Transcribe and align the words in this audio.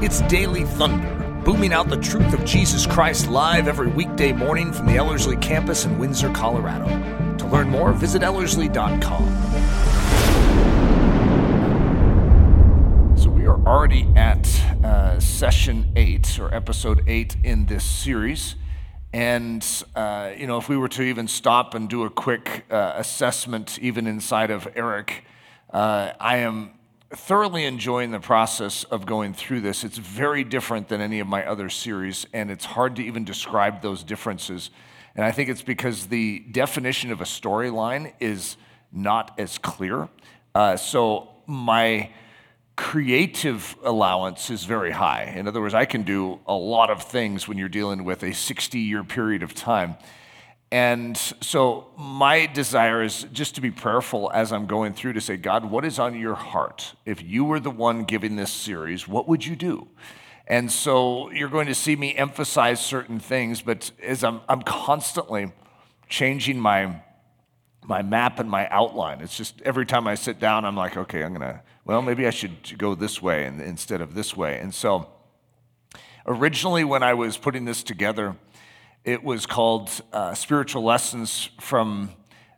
It's 0.00 0.20
Daily 0.22 0.62
Thunder, 0.62 1.42
booming 1.44 1.72
out 1.72 1.88
the 1.88 1.96
truth 1.96 2.32
of 2.32 2.44
Jesus 2.44 2.86
Christ 2.86 3.28
live 3.28 3.66
every 3.66 3.88
weekday 3.88 4.30
morning 4.30 4.72
from 4.72 4.86
the 4.86 4.94
Ellerslie 4.94 5.36
campus 5.38 5.86
in 5.86 5.98
Windsor, 5.98 6.30
Colorado. 6.30 6.86
To 7.38 7.46
learn 7.48 7.68
more, 7.68 7.92
visit 7.92 8.22
Ellerslie.com. 8.22 9.26
So 13.16 13.28
we 13.28 13.44
are 13.44 13.58
already 13.66 14.06
at 14.14 14.46
uh, 14.84 15.18
session 15.18 15.92
eight 15.96 16.38
or 16.38 16.54
episode 16.54 17.02
eight 17.08 17.34
in 17.42 17.66
this 17.66 17.84
series. 17.84 18.54
And, 19.12 19.66
uh, 19.96 20.30
you 20.36 20.46
know, 20.46 20.58
if 20.58 20.68
we 20.68 20.76
were 20.76 20.88
to 20.90 21.02
even 21.02 21.26
stop 21.26 21.74
and 21.74 21.90
do 21.90 22.04
a 22.04 22.10
quick 22.10 22.66
uh, 22.70 22.92
assessment, 22.94 23.80
even 23.80 24.06
inside 24.06 24.52
of 24.52 24.68
Eric, 24.76 25.24
uh, 25.72 26.12
I 26.20 26.36
am 26.36 26.77
thoroughly 27.10 27.64
enjoying 27.64 28.10
the 28.10 28.20
process 28.20 28.84
of 28.84 29.06
going 29.06 29.32
through 29.32 29.62
this. 29.62 29.82
It's 29.84 29.98
very 29.98 30.44
different 30.44 30.88
than 30.88 31.00
any 31.00 31.20
of 31.20 31.26
my 31.26 31.44
other 31.46 31.70
series, 31.70 32.26
and 32.32 32.50
it's 32.50 32.64
hard 32.64 32.96
to 32.96 33.02
even 33.02 33.24
describe 33.24 33.80
those 33.80 34.02
differences. 34.02 34.70
And 35.14 35.24
I 35.24 35.30
think 35.30 35.48
it's 35.48 35.62
because 35.62 36.06
the 36.06 36.40
definition 36.50 37.10
of 37.10 37.20
a 37.20 37.24
storyline 37.24 38.12
is 38.20 38.56
not 38.92 39.34
as 39.38 39.58
clear. 39.58 40.08
Uh, 40.54 40.76
so 40.76 41.28
my 41.46 42.10
creative 42.76 43.76
allowance 43.82 44.50
is 44.50 44.64
very 44.64 44.92
high. 44.92 45.24
In 45.34 45.48
other 45.48 45.60
words, 45.60 45.74
I 45.74 45.84
can 45.84 46.02
do 46.02 46.38
a 46.46 46.54
lot 46.54 46.90
of 46.90 47.02
things 47.02 47.48
when 47.48 47.58
you're 47.58 47.68
dealing 47.68 48.04
with 48.04 48.22
a 48.22 48.32
60 48.32 48.78
year 48.78 49.02
period 49.02 49.42
of 49.42 49.54
time. 49.54 49.96
And 50.70 51.16
so, 51.16 51.86
my 51.96 52.44
desire 52.44 53.02
is 53.02 53.26
just 53.32 53.54
to 53.54 53.62
be 53.62 53.70
prayerful 53.70 54.30
as 54.34 54.52
I'm 54.52 54.66
going 54.66 54.92
through 54.92 55.14
to 55.14 55.20
say, 55.20 55.38
God, 55.38 55.64
what 55.64 55.82
is 55.86 55.98
on 55.98 56.18
your 56.18 56.34
heart? 56.34 56.94
If 57.06 57.22
you 57.22 57.46
were 57.46 57.58
the 57.58 57.70
one 57.70 58.04
giving 58.04 58.36
this 58.36 58.52
series, 58.52 59.08
what 59.08 59.26
would 59.28 59.46
you 59.46 59.56
do? 59.56 59.88
And 60.46 60.70
so, 60.70 61.30
you're 61.30 61.48
going 61.48 61.68
to 61.68 61.74
see 61.74 61.96
me 61.96 62.14
emphasize 62.14 62.84
certain 62.84 63.18
things, 63.18 63.62
but 63.62 63.90
as 64.02 64.22
I'm, 64.22 64.42
I'm 64.46 64.60
constantly 64.60 65.52
changing 66.10 66.60
my, 66.60 67.00
my 67.82 68.02
map 68.02 68.38
and 68.38 68.50
my 68.50 68.68
outline, 68.68 69.22
it's 69.22 69.38
just 69.38 69.62
every 69.62 69.86
time 69.86 70.06
I 70.06 70.16
sit 70.16 70.38
down, 70.38 70.66
I'm 70.66 70.76
like, 70.76 70.98
okay, 70.98 71.22
I'm 71.22 71.34
to, 71.36 71.62
well, 71.86 72.02
maybe 72.02 72.26
I 72.26 72.30
should 72.30 72.76
go 72.76 72.94
this 72.94 73.22
way 73.22 73.46
instead 73.46 74.02
of 74.02 74.14
this 74.14 74.36
way. 74.36 74.58
And 74.58 74.74
so, 74.74 75.08
originally, 76.26 76.84
when 76.84 77.02
I 77.02 77.14
was 77.14 77.38
putting 77.38 77.64
this 77.64 77.82
together, 77.82 78.36
it 79.04 79.22
was 79.24 79.46
called 79.46 79.90
uh, 80.12 80.34
Spiritual 80.34 80.84
Lessons 80.84 81.50
from 81.60 82.10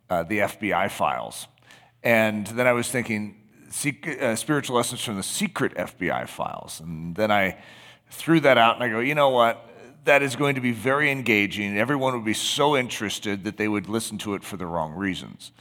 uh, 0.09 0.23
the 0.23 0.39
FBI 0.39 0.91
Files. 0.91 1.47
And 2.03 2.47
then 2.47 2.67
I 2.67 2.73
was 2.73 2.89
thinking, 2.89 3.35
uh, 4.19 4.35
Spiritual 4.35 4.75
Lessons 4.75 5.01
from 5.01 5.15
the 5.15 5.23
Secret 5.23 5.73
FBI 5.75 6.27
Files. 6.27 6.81
And 6.81 7.15
then 7.15 7.31
I 7.31 7.57
threw 8.09 8.39
that 8.41 8.57
out 8.57 8.75
and 8.75 8.83
I 8.83 8.89
go, 8.89 8.99
you 8.99 9.15
know 9.15 9.29
what? 9.29 9.67
That 10.03 10.23
is 10.23 10.35
going 10.35 10.55
to 10.55 10.61
be 10.61 10.71
very 10.71 11.11
engaging. 11.11 11.77
Everyone 11.77 12.13
would 12.13 12.25
be 12.25 12.33
so 12.33 12.75
interested 12.75 13.43
that 13.43 13.57
they 13.57 13.67
would 13.67 13.87
listen 13.87 14.17
to 14.19 14.33
it 14.33 14.43
for 14.43 14.57
the 14.57 14.65
wrong 14.65 14.93
reasons. 14.93 15.51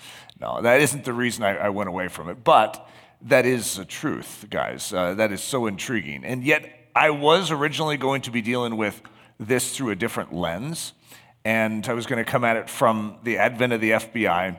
No, 0.40 0.62
that 0.62 0.80
isn't 0.80 1.04
the 1.04 1.12
reason 1.12 1.44
I, 1.44 1.56
I 1.56 1.68
went 1.68 1.88
away 1.88 2.08
from 2.08 2.28
it. 2.30 2.42
But 2.42 2.88
that 3.22 3.44
is 3.44 3.76
the 3.76 3.84
truth, 3.84 4.46
guys. 4.48 4.92
Uh, 4.92 5.14
that 5.14 5.30
is 5.30 5.42
so 5.42 5.66
intriguing. 5.66 6.24
And 6.24 6.42
yet, 6.42 6.88
I 6.94 7.10
was 7.10 7.50
originally 7.50 7.96
going 7.96 8.22
to 8.22 8.30
be 8.30 8.42
dealing 8.42 8.76
with 8.76 9.02
this 9.40 9.74
through 9.74 9.90
a 9.90 9.96
different 9.96 10.32
lens. 10.32 10.92
And 11.44 11.88
I 11.88 11.94
was 11.94 12.06
going 12.06 12.22
to 12.22 12.30
come 12.30 12.44
at 12.44 12.56
it 12.56 12.68
from 12.68 13.16
the 13.24 13.38
advent 13.38 13.72
of 13.72 13.80
the 13.80 13.92
FBI 13.92 14.58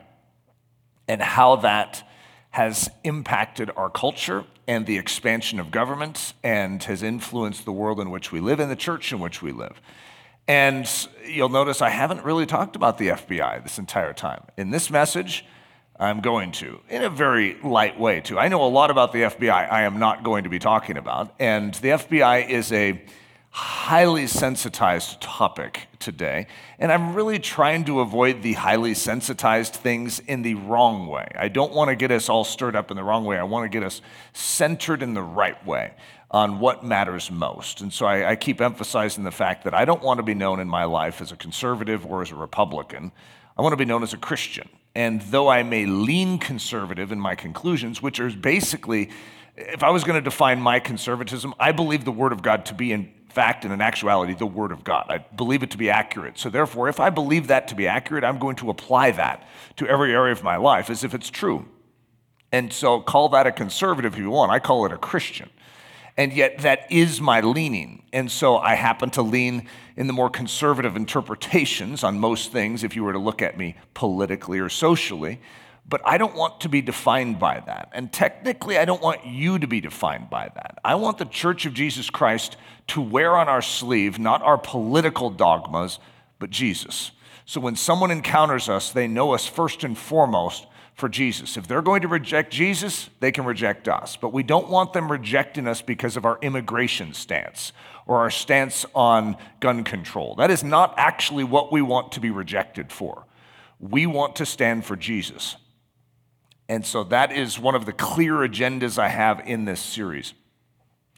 and 1.06 1.22
how 1.22 1.56
that 1.56 2.06
has 2.50 2.90
impacted 3.04 3.70
our 3.76 3.88
culture 3.88 4.44
and 4.66 4.84
the 4.84 4.98
expansion 4.98 5.58
of 5.58 5.70
government 5.70 6.34
and 6.42 6.82
has 6.82 7.02
influenced 7.02 7.64
the 7.64 7.72
world 7.72 7.98
in 8.00 8.10
which 8.10 8.32
we 8.32 8.40
live 8.40 8.60
and 8.60 8.70
the 8.70 8.76
church 8.76 9.12
in 9.12 9.20
which 9.20 9.40
we 9.40 9.52
live. 9.52 9.80
And 10.48 10.88
you'll 11.24 11.48
notice 11.48 11.80
I 11.80 11.90
haven't 11.90 12.24
really 12.24 12.46
talked 12.46 12.74
about 12.76 12.98
the 12.98 13.08
FBI 13.08 13.62
this 13.62 13.78
entire 13.78 14.12
time. 14.12 14.42
In 14.56 14.70
this 14.70 14.90
message, 14.90 15.44
I'm 15.98 16.20
going 16.20 16.50
to, 16.52 16.80
in 16.88 17.02
a 17.02 17.10
very 17.10 17.56
light 17.62 17.98
way, 17.98 18.20
too. 18.20 18.38
I 18.38 18.48
know 18.48 18.64
a 18.64 18.66
lot 18.66 18.90
about 18.90 19.12
the 19.12 19.22
FBI 19.22 19.70
I 19.70 19.82
am 19.82 19.98
not 19.98 20.24
going 20.24 20.44
to 20.44 20.50
be 20.50 20.58
talking 20.58 20.96
about. 20.96 21.32
And 21.38 21.72
the 21.74 21.88
FBI 21.90 22.48
is 22.48 22.72
a 22.72 23.02
highly 23.54 24.26
sensitized 24.26 25.20
topic 25.20 25.86
today, 25.98 26.46
and 26.78 26.90
I'm 26.90 27.14
really 27.14 27.38
trying 27.38 27.84
to 27.84 28.00
avoid 28.00 28.42
the 28.42 28.54
highly 28.54 28.94
sensitized 28.94 29.74
things 29.74 30.20
in 30.20 30.40
the 30.40 30.54
wrong 30.54 31.06
way. 31.06 31.28
I 31.38 31.48
don't 31.48 31.74
want 31.74 31.90
to 31.90 31.94
get 31.94 32.10
us 32.10 32.30
all 32.30 32.44
stirred 32.44 32.74
up 32.74 32.90
in 32.90 32.96
the 32.96 33.04
wrong 33.04 33.26
way. 33.26 33.36
I 33.36 33.42
want 33.42 33.64
to 33.64 33.68
get 33.68 33.86
us 33.86 34.00
centered 34.32 35.02
in 35.02 35.12
the 35.12 35.22
right 35.22 35.64
way 35.66 35.92
on 36.30 36.60
what 36.60 36.82
matters 36.82 37.30
most. 37.30 37.82
And 37.82 37.92
so 37.92 38.06
I, 38.06 38.30
I 38.30 38.36
keep 38.36 38.62
emphasizing 38.62 39.22
the 39.22 39.30
fact 39.30 39.64
that 39.64 39.74
I 39.74 39.84
don't 39.84 40.02
want 40.02 40.16
to 40.16 40.22
be 40.22 40.32
known 40.32 40.58
in 40.58 40.66
my 40.66 40.84
life 40.84 41.20
as 41.20 41.30
a 41.30 41.36
conservative 41.36 42.06
or 42.06 42.22
as 42.22 42.30
a 42.30 42.36
Republican. 42.36 43.12
I 43.58 43.60
want 43.60 43.74
to 43.74 43.76
be 43.76 43.84
known 43.84 44.02
as 44.02 44.14
a 44.14 44.16
Christian. 44.18 44.70
And 44.94 45.20
though 45.20 45.48
I 45.48 45.62
may 45.62 45.84
lean 45.84 46.38
conservative 46.38 47.12
in 47.12 47.20
my 47.20 47.34
conclusions, 47.34 48.00
which 48.00 48.18
are 48.18 48.30
basically, 48.30 49.10
if 49.56 49.82
I 49.82 49.90
was 49.90 50.04
going 50.04 50.16
to 50.16 50.22
define 50.22 50.58
my 50.58 50.80
conservatism, 50.80 51.52
I 51.60 51.72
believe 51.72 52.06
the 52.06 52.12
Word 52.12 52.32
of 52.32 52.40
God 52.40 52.64
to 52.66 52.74
be 52.74 52.92
in 52.92 53.12
fact 53.32 53.64
and 53.64 53.72
in 53.72 53.80
actuality 53.80 54.34
the 54.34 54.46
Word 54.46 54.72
of 54.72 54.84
God. 54.84 55.06
I 55.08 55.18
believe 55.18 55.62
it 55.62 55.70
to 55.72 55.78
be 55.78 55.90
accurate. 55.90 56.38
So, 56.38 56.50
therefore, 56.50 56.88
if 56.88 57.00
I 57.00 57.10
believe 57.10 57.48
that 57.48 57.68
to 57.68 57.74
be 57.74 57.86
accurate, 57.86 58.24
I'm 58.24 58.38
going 58.38 58.56
to 58.56 58.70
apply 58.70 59.10
that 59.12 59.46
to 59.76 59.86
every 59.88 60.12
area 60.12 60.32
of 60.32 60.42
my 60.42 60.56
life 60.56 60.90
as 60.90 61.04
if 61.04 61.14
it's 61.14 61.30
true. 61.30 61.66
And 62.52 62.72
so, 62.72 63.00
call 63.00 63.28
that 63.30 63.46
a 63.46 63.52
conservative 63.52 64.14
if 64.14 64.18
you 64.18 64.30
want. 64.30 64.52
I 64.52 64.58
call 64.58 64.86
it 64.86 64.92
a 64.92 64.98
Christian. 64.98 65.50
And 66.16 66.32
yet, 66.32 66.58
that 66.58 66.92
is 66.92 67.20
my 67.20 67.40
leaning. 67.40 68.02
And 68.12 68.30
so, 68.30 68.58
I 68.58 68.74
happen 68.74 69.10
to 69.10 69.22
lean 69.22 69.68
in 69.96 70.06
the 70.06 70.12
more 70.12 70.30
conservative 70.30 70.96
interpretations 70.96 72.04
on 72.04 72.18
most 72.18 72.52
things 72.52 72.84
if 72.84 72.94
you 72.94 73.04
were 73.04 73.12
to 73.12 73.18
look 73.18 73.42
at 73.42 73.56
me 73.56 73.76
politically 73.94 74.58
or 74.58 74.68
socially. 74.68 75.40
But 75.88 76.00
I 76.04 76.16
don't 76.16 76.36
want 76.36 76.60
to 76.60 76.68
be 76.68 76.80
defined 76.80 77.38
by 77.38 77.60
that. 77.60 77.90
And 77.92 78.12
technically, 78.12 78.78
I 78.78 78.84
don't 78.84 79.02
want 79.02 79.26
you 79.26 79.58
to 79.58 79.66
be 79.66 79.80
defined 79.80 80.30
by 80.30 80.50
that. 80.54 80.78
I 80.84 80.94
want 80.94 81.18
the 81.18 81.24
Church 81.24 81.66
of 81.66 81.74
Jesus 81.74 82.08
Christ 82.08 82.56
to 82.88 83.00
wear 83.00 83.36
on 83.36 83.48
our 83.48 83.62
sleeve 83.62 84.18
not 84.18 84.42
our 84.42 84.58
political 84.58 85.30
dogmas, 85.30 85.98
but 86.38 86.50
Jesus. 86.50 87.12
So 87.44 87.60
when 87.60 87.76
someone 87.76 88.10
encounters 88.10 88.68
us, 88.68 88.90
they 88.90 89.08
know 89.08 89.32
us 89.32 89.46
first 89.46 89.84
and 89.84 89.96
foremost 89.96 90.66
for 90.94 91.08
Jesus. 91.08 91.56
If 91.56 91.66
they're 91.66 91.82
going 91.82 92.02
to 92.02 92.08
reject 92.08 92.52
Jesus, 92.52 93.10
they 93.20 93.32
can 93.32 93.44
reject 93.44 93.88
us. 93.88 94.16
But 94.16 94.32
we 94.32 94.42
don't 94.42 94.68
want 94.68 94.92
them 94.92 95.10
rejecting 95.10 95.66
us 95.66 95.82
because 95.82 96.16
of 96.16 96.24
our 96.24 96.38
immigration 96.42 97.14
stance 97.14 97.72
or 98.06 98.18
our 98.18 98.30
stance 98.30 98.84
on 98.94 99.36
gun 99.60 99.84
control. 99.84 100.34
That 100.36 100.50
is 100.50 100.62
not 100.62 100.94
actually 100.96 101.44
what 101.44 101.72
we 101.72 101.82
want 101.82 102.12
to 102.12 102.20
be 102.20 102.30
rejected 102.30 102.92
for. 102.92 103.26
We 103.80 104.06
want 104.06 104.36
to 104.36 104.46
stand 104.46 104.84
for 104.84 104.96
Jesus. 104.96 105.56
And 106.68 106.86
so 106.86 107.04
that 107.04 107.32
is 107.32 107.58
one 107.58 107.74
of 107.74 107.84
the 107.84 107.92
clear 107.92 108.34
agendas 108.34 108.98
I 108.98 109.08
have 109.08 109.42
in 109.46 109.64
this 109.64 109.80
series 109.80 110.34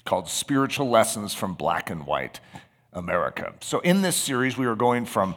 called 0.04 0.28
Spiritual 0.28 0.88
Lessons 0.90 1.34
from 1.34 1.54
Black 1.54 1.90
and 1.90 2.06
White 2.06 2.40
America. 2.92 3.54
So 3.60 3.80
in 3.80 4.02
this 4.02 4.16
series, 4.16 4.56
we 4.56 4.66
are 4.66 4.76
going 4.76 5.06
from 5.06 5.30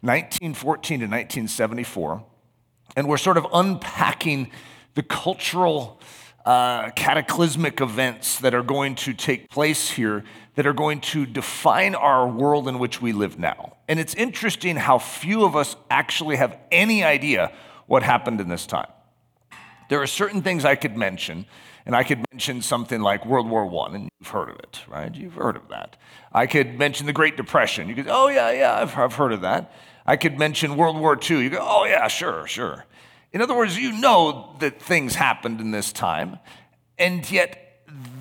1914 0.00 1.00
to 1.00 1.04
1974, 1.04 2.24
and 2.96 3.08
we're 3.08 3.16
sort 3.16 3.36
of 3.36 3.46
unpacking 3.52 4.50
the 4.94 5.02
cultural 5.02 6.00
uh, 6.44 6.90
cataclysmic 6.90 7.80
events 7.80 8.38
that 8.40 8.54
are 8.54 8.62
going 8.62 8.94
to 8.94 9.14
take 9.14 9.48
place 9.48 9.90
here 9.90 10.24
that 10.56 10.66
are 10.66 10.74
going 10.74 11.00
to 11.00 11.26
define 11.26 11.94
our 11.94 12.28
world 12.28 12.68
in 12.68 12.78
which 12.78 13.00
we 13.00 13.12
live 13.12 13.38
now. 13.38 13.76
And 13.88 13.98
it's 13.98 14.14
interesting 14.14 14.76
how 14.76 14.98
few 14.98 15.44
of 15.44 15.56
us 15.56 15.74
actually 15.90 16.36
have 16.36 16.56
any 16.70 17.02
idea 17.02 17.52
what 17.86 18.02
happened 18.02 18.40
in 18.40 18.48
this 18.48 18.66
time. 18.66 18.88
There 19.88 20.00
are 20.00 20.06
certain 20.06 20.42
things 20.42 20.64
I 20.64 20.76
could 20.76 20.96
mention, 20.96 21.46
and 21.86 21.94
I 21.94 22.02
could 22.02 22.24
mention 22.32 22.62
something 22.62 23.00
like 23.00 23.26
World 23.26 23.48
War 23.48 23.64
I, 23.86 23.94
and 23.94 24.08
you've 24.18 24.28
heard 24.28 24.48
of 24.48 24.56
it, 24.56 24.82
right? 24.88 25.14
You've 25.14 25.34
heard 25.34 25.56
of 25.56 25.68
that. 25.68 25.96
I 26.32 26.46
could 26.46 26.78
mention 26.78 27.06
the 27.06 27.12
Great 27.12 27.36
Depression. 27.36 27.88
You 27.88 27.94
could, 27.94 28.08
oh, 28.08 28.28
yeah, 28.28 28.50
yeah, 28.52 28.80
I've, 28.80 28.96
I've 28.96 29.14
heard 29.14 29.32
of 29.32 29.42
that. 29.42 29.72
I 30.06 30.16
could 30.16 30.38
mention 30.38 30.76
World 30.76 30.98
War 30.98 31.18
II. 31.18 31.42
You 31.42 31.50
go, 31.50 31.58
oh, 31.60 31.84
yeah, 31.84 32.08
sure, 32.08 32.46
sure. 32.46 32.84
In 33.32 33.42
other 33.42 33.54
words, 33.54 33.76
you 33.78 33.92
know 33.92 34.56
that 34.60 34.80
things 34.80 35.16
happened 35.16 35.60
in 35.60 35.72
this 35.72 35.92
time, 35.92 36.38
and 36.98 37.28
yet 37.30 37.60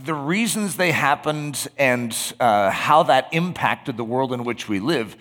the 0.04 0.14
reasons 0.14 0.76
they 0.76 0.92
happened 0.92 1.68
and 1.78 2.16
uh, 2.40 2.70
how 2.70 3.04
that 3.04 3.30
impacted 3.32 3.96
the 3.96 4.04
world 4.04 4.34
in 4.34 4.44
which 4.44 4.68
we 4.68 4.80
live 4.80 5.16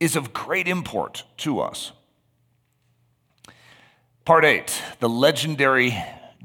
is 0.00 0.16
of 0.16 0.32
great 0.32 0.68
import 0.68 1.24
to 1.38 1.60
us. 1.60 1.92
Part 4.24 4.44
eight, 4.44 4.82
the 5.00 5.08
legendary 5.08 5.96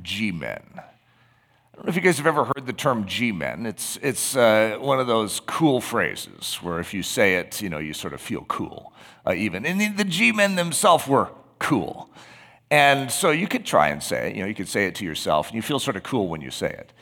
G 0.01 0.31
Men. 0.31 0.63
I 1.74 1.78
don't 1.78 1.86
know 1.86 1.90
if 1.90 1.96
you 1.96 2.02
guys 2.02 2.18
have 2.18 2.28
ever 2.28 2.46
heard 2.46 2.68
the 2.68 2.74
term 2.74 3.08
G 3.08 3.31
Men. 3.31 3.66
It's, 3.66 3.98
it's 4.04 4.36
uh, 4.36 4.78
one 4.80 5.00
of 5.00 5.08
those 5.08 5.40
cool 5.40 5.81
phrases 5.81 6.60
where 6.62 6.80
if 6.80 6.94
you 6.94 7.02
say 7.02 7.38
it, 7.38 7.64
you 7.64 7.70
know, 7.70 7.80
you 7.80 7.94
sort 7.94 8.14
of 8.14 8.22
feel 8.22 8.46
cool, 8.48 8.94
uh, 9.25 9.34
even. 9.34 9.66
And 9.66 9.81
the, 9.81 9.90
the 9.90 10.04
G 10.04 10.31
Men 10.31 10.54
themselves 10.56 11.08
were 11.08 11.30
cool. 11.58 12.12
And 12.70 13.10
so 13.10 13.31
you 13.31 13.48
could 13.48 13.66
try 13.66 13.88
and 13.88 14.04
say 14.04 14.30
it, 14.30 14.36
you 14.36 14.44
know, 14.44 14.48
you 14.48 14.54
could 14.54 14.68
say 14.68 14.86
it 14.86 14.94
to 14.96 15.06
yourself, 15.06 15.48
and 15.48 15.56
you 15.56 15.64
feel 15.64 15.80
sort 15.80 15.96
of 15.96 16.04
cool 16.04 16.28
when 16.28 16.42
you 16.42 16.52
say 16.52 16.70
it. 16.70 16.94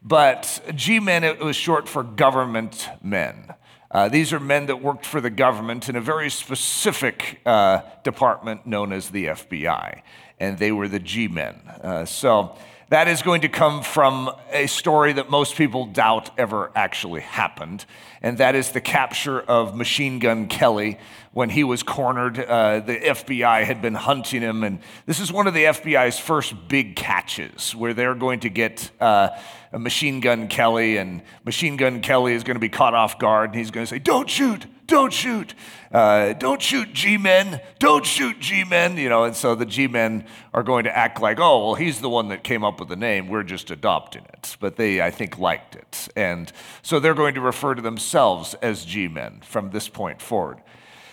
But 0.00 0.60
G 0.76 1.00
men, 1.00 1.24
it 1.24 1.40
was 1.40 1.56
short 1.56 1.88
for 1.88 2.02
government 2.04 2.88
men. 3.02 3.54
Uh, 3.90 4.08
these 4.08 4.32
are 4.32 4.40
men 4.40 4.66
that 4.66 4.80
worked 4.80 5.04
for 5.04 5.20
the 5.20 5.30
government 5.30 5.88
in 5.88 5.96
a 5.96 6.00
very 6.00 6.30
specific 6.30 7.40
uh, 7.44 7.80
department 8.04 8.64
known 8.64 8.92
as 8.92 9.10
the 9.10 9.26
FBI, 9.26 10.02
and 10.38 10.58
they 10.58 10.70
were 10.70 10.86
the 10.86 11.00
G 11.00 11.26
men. 11.26 11.60
Uh, 11.82 12.04
so 12.04 12.56
that 12.90 13.06
is 13.06 13.22
going 13.22 13.42
to 13.42 13.48
come 13.48 13.82
from 13.82 14.30
a 14.50 14.66
story 14.66 15.12
that 15.12 15.30
most 15.30 15.54
people 15.54 15.86
doubt 15.86 16.30
ever 16.36 16.72
actually 16.74 17.20
happened, 17.20 17.86
and 18.20 18.38
that 18.38 18.56
is 18.56 18.72
the 18.72 18.80
capture 18.80 19.40
of 19.40 19.76
Machine 19.76 20.18
Gun 20.18 20.48
Kelly 20.48 20.98
when 21.32 21.50
he 21.50 21.62
was 21.62 21.84
cornered. 21.84 22.38
Uh, 22.40 22.80
the 22.80 22.96
FBI 22.96 23.64
had 23.64 23.80
been 23.80 23.94
hunting 23.94 24.42
him, 24.42 24.64
and 24.64 24.80
this 25.06 25.20
is 25.20 25.32
one 25.32 25.46
of 25.46 25.54
the 25.54 25.64
FBI's 25.64 26.18
first 26.18 26.52
big 26.68 26.96
catches 26.96 27.76
where 27.76 27.94
they're 27.94 28.16
going 28.16 28.40
to 28.40 28.50
get 28.50 28.90
uh, 29.00 29.28
a 29.72 29.78
Machine 29.78 30.18
Gun 30.18 30.48
Kelly, 30.48 30.96
and 30.96 31.22
Machine 31.44 31.76
Gun 31.76 32.00
Kelly 32.02 32.34
is 32.34 32.42
going 32.42 32.56
to 32.56 32.60
be 32.60 32.68
caught 32.68 32.94
off 32.94 33.20
guard, 33.20 33.50
and 33.50 33.58
he's 33.58 33.70
going 33.70 33.86
to 33.86 33.90
say, 33.90 34.00
Don't 34.00 34.28
shoot! 34.28 34.66
Don't 34.90 35.12
shoot, 35.12 35.54
uh, 35.92 36.34
don't 36.34 36.60
shoot 36.60 36.92
G 36.92 37.16
men, 37.16 37.60
don't 37.78 38.04
shoot 38.04 38.38
G 38.40 38.64
men, 38.64 38.98
you 38.98 39.08
know, 39.08 39.24
and 39.24 39.34
so 39.34 39.54
the 39.54 39.64
G 39.64 39.86
men 39.86 40.26
are 40.52 40.62
going 40.62 40.84
to 40.84 40.94
act 40.94 41.22
like, 41.22 41.38
oh, 41.40 41.64
well, 41.64 41.74
he's 41.76 42.00
the 42.00 42.10
one 42.10 42.28
that 42.28 42.44
came 42.44 42.64
up 42.64 42.80
with 42.80 42.88
the 42.88 42.96
name, 42.96 43.28
we're 43.28 43.44
just 43.44 43.70
adopting 43.70 44.24
it. 44.34 44.56
But 44.60 44.76
they, 44.76 45.00
I 45.00 45.10
think, 45.10 45.38
liked 45.38 45.76
it. 45.76 46.08
And 46.16 46.52
so 46.82 47.00
they're 47.00 47.14
going 47.14 47.34
to 47.34 47.40
refer 47.40 47.74
to 47.74 47.80
themselves 47.80 48.54
as 48.54 48.84
G 48.84 49.08
men 49.08 49.40
from 49.42 49.70
this 49.70 49.88
point 49.88 50.20
forward. 50.20 50.60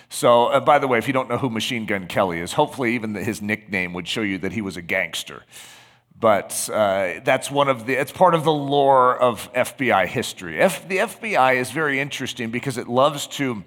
So, 0.09 0.47
uh, 0.47 0.59
by 0.59 0.79
the 0.79 0.87
way, 0.87 0.97
if 0.97 1.07
you 1.07 1.13
don't 1.13 1.29
know 1.29 1.37
who 1.37 1.49
Machine 1.49 1.85
Gun 1.85 2.07
Kelly 2.07 2.39
is, 2.39 2.53
hopefully 2.53 2.95
even 2.95 3.13
his 3.13 3.41
nickname 3.41 3.93
would 3.93 4.07
show 4.07 4.21
you 4.21 4.37
that 4.39 4.53
he 4.53 4.61
was 4.61 4.75
a 4.75 4.81
gangster. 4.81 5.43
But 6.19 6.69
uh, 6.73 7.19
that's 7.23 7.51
one 7.51 7.67
of 7.67 7.85
the, 7.85 7.93
it's 7.93 8.11
part 8.11 8.33
of 8.33 8.43
the 8.43 8.53
lore 8.53 9.15
of 9.15 9.51
FBI 9.53 10.07
history. 10.07 10.59
F, 10.59 10.87
the 10.87 10.97
FBI 10.97 11.57
is 11.57 11.69
very 11.69 11.99
interesting 11.99 12.49
because 12.49 12.77
it 12.77 12.87
loves 12.87 13.27
to 13.27 13.63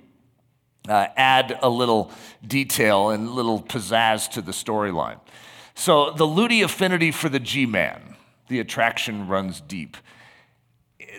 uh, 0.89 1.07
add 1.17 1.59
a 1.63 1.69
little 1.69 2.11
detail 2.45 3.11
and 3.11 3.31
little 3.31 3.63
pizzazz 3.63 4.29
to 4.33 4.43
the 4.43 4.51
storyline. 4.53 5.21
So 5.75 6.11
the 6.11 6.27
Ludy 6.27 6.65
affinity 6.65 7.13
for 7.13 7.29
the 7.29 7.39
G-man, 7.39 8.17
the 8.49 8.59
attraction 8.59 9.29
runs 9.29 9.61
deep. 9.61 9.97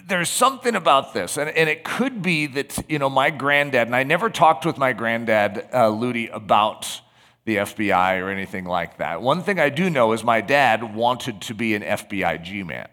There's 0.06 0.30
something 0.30 0.75
about 0.75 1.13
this, 1.13 1.38
and, 1.38 1.50
and 1.50 1.69
it 1.69 1.83
could 1.83 2.22
be 2.22 2.48
that, 2.48 2.89
you 2.89 3.00
know, 3.00 3.10
my 3.10 3.30
granddad, 3.30 3.88
and 3.88 3.95
I 3.95 4.04
never 4.04 4.30
talked 4.30 4.66
with 4.66 4.78
my 4.78 4.94
granddad, 4.94 5.69
uh, 5.74 5.92
about 6.33 7.01
the 7.45 7.57
FBI 7.57 8.21
or 8.21 8.29
anything 8.29 8.65
like 8.65 8.97
that. 8.97 9.21
One 9.21 9.41
thing 9.41 9.59
I 9.59 9.69
do 9.69 9.89
know 9.89 10.13
is 10.13 10.23
my 10.23 10.41
dad 10.41 10.95
wanted 10.95 11.41
to 11.41 11.53
be 11.53 11.73
an 11.75 11.81
FBI 11.81 12.43
G 12.43 12.63
man. 12.63 12.88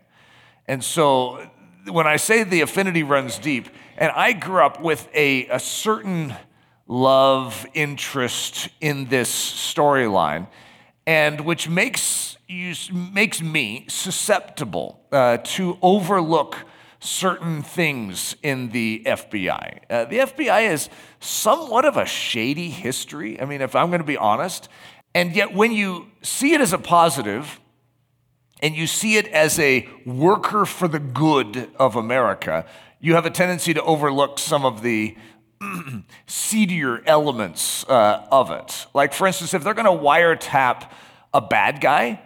And 0.66 0.82
so 0.82 1.48
when 1.86 2.06
I 2.06 2.16
say 2.16 2.44
the 2.44 2.60
affinity 2.60 3.02
runs 3.02 3.38
deep, 3.38 3.68
and 3.96 4.12
I 4.12 4.32
grew 4.32 4.62
up 4.64 4.80
with 4.80 5.08
a, 5.14 5.46
a 5.48 5.58
certain 5.58 6.34
love, 6.86 7.66
interest 7.74 8.68
in 8.80 9.06
this 9.06 9.30
storyline, 9.30 10.48
and 11.06 11.40
which 11.42 11.68
makes 11.68 12.36
you 12.46 12.74
makes 13.12 13.42
me 13.42 13.84
susceptible 13.88 15.00
uh, 15.12 15.36
to 15.38 15.78
overlook 15.82 16.56
certain 17.00 17.62
things 17.62 18.36
in 18.42 18.70
the 18.70 19.02
FBI. 19.06 19.80
Uh, 19.88 20.04
the 20.06 20.18
FBI 20.18 20.70
is 20.70 20.88
somewhat 21.20 21.84
of 21.84 21.96
a 21.96 22.04
shady 22.04 22.70
history. 22.70 23.40
I 23.40 23.44
mean, 23.44 23.60
if 23.60 23.76
I'm 23.76 23.88
going 23.88 24.00
to 24.00 24.06
be 24.06 24.16
honest, 24.16 24.68
and 25.14 25.34
yet 25.34 25.54
when 25.54 25.72
you 25.72 26.08
see 26.22 26.54
it 26.54 26.60
as 26.60 26.72
a 26.72 26.78
positive, 26.78 27.60
and 28.60 28.74
you 28.74 28.86
see 28.86 29.16
it 29.16 29.26
as 29.28 29.58
a 29.58 29.88
worker 30.04 30.64
for 30.64 30.88
the 30.88 30.98
good 30.98 31.70
of 31.78 31.96
America, 31.96 32.66
you 33.00 33.14
have 33.14 33.26
a 33.26 33.30
tendency 33.30 33.72
to 33.74 33.82
overlook 33.82 34.38
some 34.38 34.64
of 34.64 34.82
the 34.82 35.16
seedier 36.26 37.02
elements 37.06 37.84
uh, 37.88 38.26
of 38.30 38.50
it. 38.50 38.86
Like, 38.94 39.12
for 39.12 39.26
instance, 39.26 39.54
if 39.54 39.62
they're 39.62 39.74
going 39.74 39.86
to 39.86 40.04
wiretap 40.04 40.90
a 41.32 41.40
bad 41.40 41.80
guy, 41.80 42.20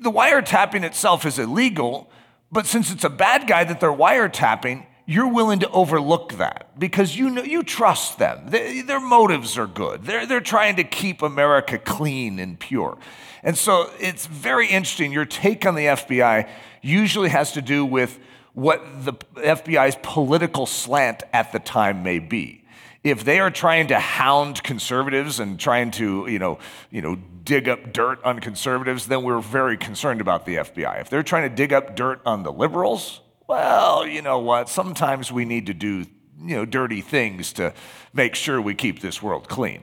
the 0.00 0.10
wiretapping 0.10 0.84
itself 0.84 1.24
is 1.24 1.38
illegal, 1.38 2.10
but 2.54 2.66
since 2.66 2.92
it's 2.92 3.02
a 3.02 3.10
bad 3.10 3.48
guy 3.48 3.64
that 3.64 3.80
they're 3.80 3.90
wiretapping, 3.90 4.86
you're 5.06 5.28
willing 5.28 5.58
to 5.58 5.68
overlook 5.70 6.34
that 6.34 6.78
because 6.78 7.18
you 7.18 7.28
know 7.28 7.42
you 7.42 7.64
trust 7.64 8.20
them. 8.20 8.46
They, 8.46 8.80
their 8.80 9.00
motives 9.00 9.58
are 9.58 9.66
good. 9.66 10.04
They're, 10.04 10.24
they're 10.24 10.40
trying 10.40 10.76
to 10.76 10.84
keep 10.84 11.20
America 11.20 11.78
clean 11.78 12.38
and 12.38 12.58
pure. 12.58 12.96
And 13.42 13.58
so 13.58 13.90
it's 13.98 14.26
very 14.26 14.68
interesting. 14.68 15.10
Your 15.10 15.24
take 15.24 15.66
on 15.66 15.74
the 15.74 15.86
FBI 15.86 16.48
usually 16.80 17.28
has 17.28 17.52
to 17.52 17.60
do 17.60 17.84
with 17.84 18.20
what 18.52 19.04
the 19.04 19.14
FBI's 19.34 19.98
political 20.02 20.64
slant 20.64 21.24
at 21.32 21.50
the 21.50 21.58
time 21.58 22.04
may 22.04 22.20
be. 22.20 22.64
If 23.02 23.24
they 23.24 23.40
are 23.40 23.50
trying 23.50 23.88
to 23.88 23.98
hound 23.98 24.62
conservatives 24.62 25.40
and 25.40 25.58
trying 25.58 25.90
to, 25.92 26.28
you 26.28 26.38
know, 26.38 26.60
you 26.90 27.02
know, 27.02 27.18
dig 27.44 27.68
up 27.68 27.92
dirt 27.92 28.22
on 28.24 28.40
conservatives, 28.40 29.06
then 29.06 29.22
we're 29.22 29.40
very 29.40 29.76
concerned 29.76 30.20
about 30.20 30.46
the 30.46 30.56
FBI. 30.56 31.00
If 31.00 31.10
they're 31.10 31.22
trying 31.22 31.48
to 31.48 31.54
dig 31.54 31.72
up 31.72 31.94
dirt 31.94 32.20
on 32.24 32.42
the 32.42 32.52
liberals, 32.52 33.20
well, 33.46 34.06
you 34.06 34.22
know 34.22 34.38
what? 34.38 34.68
Sometimes 34.68 35.30
we 35.30 35.44
need 35.44 35.66
to 35.66 35.74
do, 35.74 36.06
you 36.42 36.56
know, 36.56 36.64
dirty 36.64 37.00
things 37.00 37.52
to 37.54 37.74
make 38.12 38.34
sure 38.34 38.60
we 38.60 38.74
keep 38.74 39.00
this 39.00 39.22
world 39.22 39.48
clean. 39.48 39.82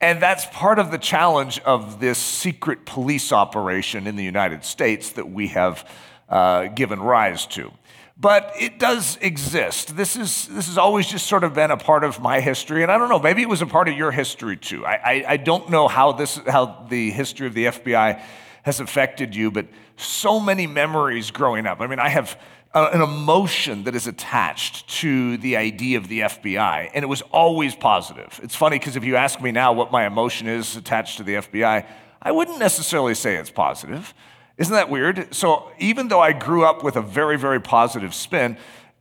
And 0.00 0.20
that's 0.20 0.46
part 0.46 0.78
of 0.78 0.90
the 0.90 0.98
challenge 0.98 1.60
of 1.60 2.00
this 2.00 2.18
secret 2.18 2.84
police 2.84 3.32
operation 3.32 4.06
in 4.06 4.16
the 4.16 4.24
United 4.24 4.64
States 4.64 5.10
that 5.10 5.30
we 5.30 5.48
have 5.48 5.88
uh, 6.28 6.66
given 6.66 7.00
rise 7.00 7.46
to 7.46 7.72
but 8.16 8.52
it 8.58 8.78
does 8.78 9.18
exist. 9.20 9.96
This 9.96 10.16
is 10.16 10.46
this 10.48 10.66
has 10.66 10.78
always 10.78 11.06
just 11.06 11.26
sort 11.26 11.42
of 11.42 11.54
been 11.54 11.70
a 11.70 11.76
part 11.76 12.04
of 12.04 12.20
my 12.20 12.40
history, 12.40 12.82
and 12.82 12.92
I 12.92 12.98
don't 12.98 13.08
know. 13.08 13.18
Maybe 13.18 13.42
it 13.42 13.48
was 13.48 13.62
a 13.62 13.66
part 13.66 13.88
of 13.88 13.96
your 13.96 14.12
history 14.12 14.56
too. 14.56 14.86
I, 14.86 14.94
I, 14.94 15.24
I 15.28 15.36
don't 15.36 15.68
know 15.68 15.88
how 15.88 16.12
this 16.12 16.36
how 16.46 16.86
the 16.88 17.10
history 17.10 17.46
of 17.46 17.54
the 17.54 17.66
FBI 17.66 18.22
has 18.62 18.80
affected 18.80 19.34
you, 19.34 19.50
but 19.50 19.66
so 19.96 20.40
many 20.40 20.66
memories 20.66 21.30
growing 21.30 21.66
up. 21.66 21.80
I 21.80 21.86
mean, 21.86 21.98
I 21.98 22.08
have 22.08 22.40
a, 22.72 22.84
an 22.84 23.02
emotion 23.02 23.84
that 23.84 23.94
is 23.94 24.06
attached 24.06 24.88
to 25.00 25.36
the 25.38 25.56
idea 25.56 25.98
of 25.98 26.08
the 26.08 26.20
FBI, 26.20 26.90
and 26.94 27.02
it 27.02 27.08
was 27.08 27.22
always 27.22 27.74
positive. 27.74 28.40
It's 28.42 28.54
funny 28.54 28.78
because 28.78 28.96
if 28.96 29.04
you 29.04 29.16
ask 29.16 29.40
me 29.40 29.50
now 29.50 29.72
what 29.72 29.90
my 29.90 30.06
emotion 30.06 30.46
is 30.46 30.76
attached 30.76 31.16
to 31.18 31.24
the 31.24 31.34
FBI, 31.34 31.84
I 32.22 32.30
wouldn't 32.30 32.58
necessarily 32.58 33.14
say 33.14 33.36
it's 33.36 33.50
positive. 33.50 34.14
Isn't 34.56 34.74
that 34.74 34.88
weird? 34.88 35.34
So 35.34 35.70
even 35.78 36.08
though 36.08 36.20
I 36.20 36.32
grew 36.32 36.64
up 36.64 36.84
with 36.84 36.96
a 36.96 37.02
very, 37.02 37.36
very 37.36 37.60
positive 37.60 38.14
spin, 38.14 38.56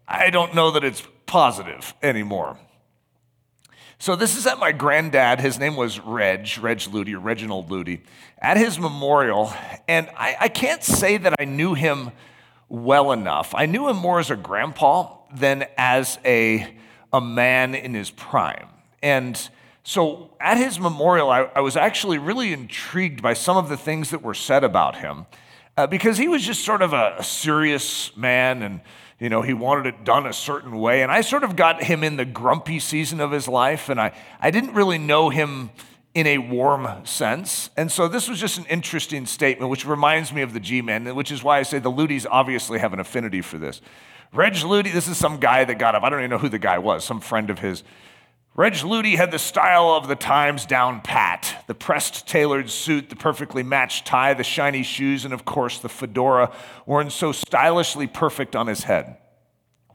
I 0.07 0.29
don't 0.29 0.55
know 0.55 0.71
that 0.71 0.83
it's 0.83 1.03
positive 1.25 1.93
anymore. 2.01 2.57
So 3.99 4.15
this 4.15 4.35
is 4.35 4.45
at 4.47 4.59
my 4.59 4.71
granddad. 4.71 5.39
His 5.39 5.59
name 5.59 5.75
was 5.75 5.99
Reg, 5.99 6.57
Reg 6.59 6.79
Ludy, 6.79 7.13
or 7.13 7.19
Reginald 7.19 7.69
Ludy, 7.69 8.01
at 8.41 8.57
his 8.57 8.77
memorial. 8.77 9.53
And 9.87 10.09
I, 10.17 10.35
I 10.41 10.47
can't 10.49 10.83
say 10.83 11.17
that 11.17 11.35
I 11.39 11.45
knew 11.45 11.73
him 11.73 12.11
well 12.67 13.11
enough. 13.11 13.53
I 13.55 13.65
knew 13.65 13.87
him 13.87 13.97
more 13.97 14.19
as 14.19 14.29
a 14.31 14.35
grandpa 14.35 15.15
than 15.33 15.65
as 15.77 16.19
a, 16.25 16.75
a 17.13 17.21
man 17.21 17.75
in 17.75 17.93
his 17.93 18.09
prime. 18.09 18.67
And 19.01 19.39
so 19.83 20.31
at 20.39 20.57
his 20.57 20.79
memorial, 20.79 21.29
I, 21.29 21.49
I, 21.55 21.61
was 21.61 21.77
actually 21.77 22.17
really 22.17 22.51
intrigued 22.51 23.21
by 23.21 23.33
some 23.33 23.57
of 23.57 23.69
the 23.69 23.77
things 23.77 24.09
that 24.09 24.21
were 24.21 24.33
said 24.33 24.63
about 24.63 24.97
him 24.97 25.27
uh, 25.77 25.87
because 25.87 26.17
he 26.17 26.27
was 26.27 26.45
just 26.45 26.63
sort 26.63 26.81
of 26.81 26.93
a, 26.93 27.23
serious 27.23 28.15
man 28.15 28.61
and 28.61 28.81
you 29.19 29.29
know 29.29 29.41
he 29.41 29.53
wanted 29.53 29.85
it 29.87 30.03
done 30.03 30.25
a 30.25 30.33
certain 30.33 30.79
way. 30.79 31.01
And 31.01 31.11
i 31.11 31.21
sort 31.21 31.43
of 31.43 31.55
got 31.55 31.83
him 31.83 32.03
in 32.03 32.17
the 32.17 32.25
grumpy 32.25 32.79
season 32.79 33.19
of 33.19 33.31
his 33.31 33.47
life 33.47 33.89
and 33.89 33.99
i, 33.99 34.11
I 34.39 34.51
didn't 34.51 34.73
really 34.73 34.97
know 34.97 35.29
him 35.29 35.69
in 36.13 36.27
a 36.27 36.37
warm 36.37 36.87
sense. 37.05 37.71
And 37.75 37.91
so 37.91 38.07
this 38.07 38.29
was 38.29 38.39
just 38.39 38.59
an 38.59 38.65
interesting 38.65 39.25
statement 39.25 39.71
which 39.71 39.83
reminds 39.85 40.31
me 40.31 40.43
of 40.43 40.53
the 40.53 40.59
g-men 40.59 41.15
which 41.15 41.31
is 41.31 41.43
why 41.43 41.59
i 41.59 41.63
say 41.63 41.79
the 41.79 41.91
ludys 41.91 42.25
obviously 42.29 42.79
have 42.79 42.93
an 42.93 42.99
affinity 42.99 43.41
for 43.41 43.57
this. 43.57 43.81
Reg 44.33 44.53
ludy 44.53 44.91
this 44.91 45.07
is 45.07 45.17
some 45.17 45.39
guy 45.39 45.63
that 45.63 45.79
got 45.79 45.95
up. 45.95 46.03
I 46.03 46.09
don't 46.09 46.19
even 46.19 46.31
know 46.31 46.37
who 46.37 46.49
the 46.49 46.59
guy 46.59 46.77
was 46.77 47.03
some 47.03 47.19
friend 47.19 47.49
of 47.49 47.59
his 47.59 47.83
Reg 48.55 48.73
Ludy 48.73 49.15
had 49.15 49.31
the 49.31 49.39
style 49.39 49.89
of 49.89 50.07
the 50.07 50.15
times 50.15 50.67
down 50.67 51.01
pat 51.01 51.63
the 51.65 51.73
pressed 51.73 52.27
tailored 52.27 52.69
suit, 52.69 53.09
the 53.09 53.15
perfectly 53.15 53.63
matched 53.63 54.05
tie, 54.05 54.35
the 54.35 54.43
shiny 54.43 54.83
shoes, 54.83 55.25
and 55.25 55.33
of 55.33 55.43
course 55.43 55.79
the 55.79 55.89
fedora 55.89 56.53
worn 56.85 57.09
so 57.09 57.31
stylishly 57.31 58.05
perfect 58.05 58.55
on 58.55 58.67
his 58.67 58.83
head. 58.83 59.17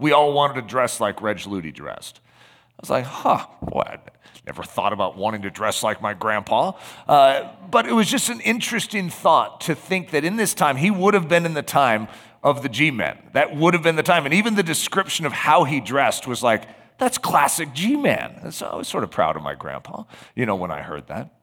We 0.00 0.10
all 0.10 0.32
wanted 0.32 0.54
to 0.54 0.62
dress 0.62 1.00
like 1.00 1.22
Reg 1.22 1.38
Ludy 1.38 1.72
dressed. 1.72 2.20
I 2.24 2.80
was 2.80 2.90
like, 2.90 3.04
huh, 3.04 3.46
boy, 3.62 3.82
I 3.82 3.98
never 4.46 4.64
thought 4.64 4.92
about 4.92 5.16
wanting 5.16 5.42
to 5.42 5.50
dress 5.50 5.84
like 5.84 6.02
my 6.02 6.14
grandpa. 6.14 6.72
Uh, 7.06 7.50
but 7.70 7.86
it 7.86 7.92
was 7.92 8.08
just 8.08 8.28
an 8.28 8.40
interesting 8.40 9.08
thought 9.08 9.60
to 9.62 9.74
think 9.74 10.10
that 10.10 10.24
in 10.24 10.36
this 10.36 10.54
time, 10.54 10.76
he 10.76 10.90
would 10.90 11.14
have 11.14 11.28
been 11.28 11.44
in 11.46 11.54
the 11.54 11.62
time 11.62 12.08
of 12.42 12.62
the 12.62 12.68
G 12.68 12.90
men. 12.90 13.18
That 13.32 13.54
would 13.54 13.74
have 13.74 13.82
been 13.82 13.96
the 13.96 14.02
time. 14.02 14.24
And 14.24 14.34
even 14.34 14.54
the 14.54 14.62
description 14.62 15.26
of 15.26 15.32
how 15.32 15.64
he 15.64 15.80
dressed 15.80 16.26
was 16.26 16.42
like, 16.42 16.64
that's 16.98 17.18
classic 17.18 17.72
G 17.72 17.96
Man. 17.96 18.52
So 18.52 18.66
I 18.66 18.76
was 18.76 18.88
sort 18.88 19.04
of 19.04 19.10
proud 19.10 19.36
of 19.36 19.42
my 19.42 19.54
grandpa, 19.54 20.04
you 20.34 20.46
know, 20.46 20.56
when 20.56 20.70
I 20.70 20.82
heard 20.82 21.06
that. 21.08 21.34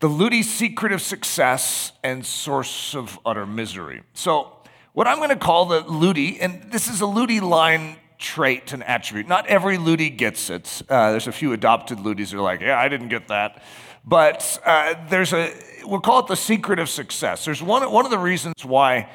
The 0.00 0.08
Ludy 0.08 0.42
secret 0.42 0.92
of 0.92 1.02
success 1.02 1.92
and 2.02 2.24
source 2.24 2.94
of 2.94 3.18
utter 3.26 3.44
misery. 3.44 4.02
So 4.14 4.56
what 4.92 5.06
I'm 5.06 5.18
going 5.18 5.28
to 5.28 5.36
call 5.36 5.66
the 5.66 5.82
Ludy, 5.82 6.38
and 6.40 6.72
this 6.72 6.88
is 6.88 7.02
a 7.02 7.04
Ludy 7.04 7.40
line 7.40 7.96
trait 8.18 8.72
and 8.72 8.82
attribute. 8.84 9.28
Not 9.28 9.46
every 9.46 9.76
Ludy 9.76 10.14
gets 10.14 10.50
it. 10.50 10.82
Uh, 10.88 11.10
there's 11.10 11.26
a 11.26 11.32
few 11.32 11.52
adopted 11.52 11.98
Ludys 11.98 12.30
that 12.30 12.38
are 12.38 12.40
like, 12.40 12.60
yeah, 12.60 12.78
I 12.78 12.88
didn't 12.88 13.08
get 13.08 13.28
that. 13.28 13.62
But 14.04 14.58
uh, 14.64 14.94
there's 15.08 15.32
a, 15.32 15.52
we'll 15.84 16.00
call 16.00 16.20
it 16.20 16.26
the 16.26 16.36
secret 16.36 16.78
of 16.78 16.88
success. 16.88 17.44
There's 17.44 17.62
one, 17.62 17.90
one 17.90 18.04
of 18.04 18.10
the 18.10 18.18
reasons 18.18 18.64
why 18.64 19.10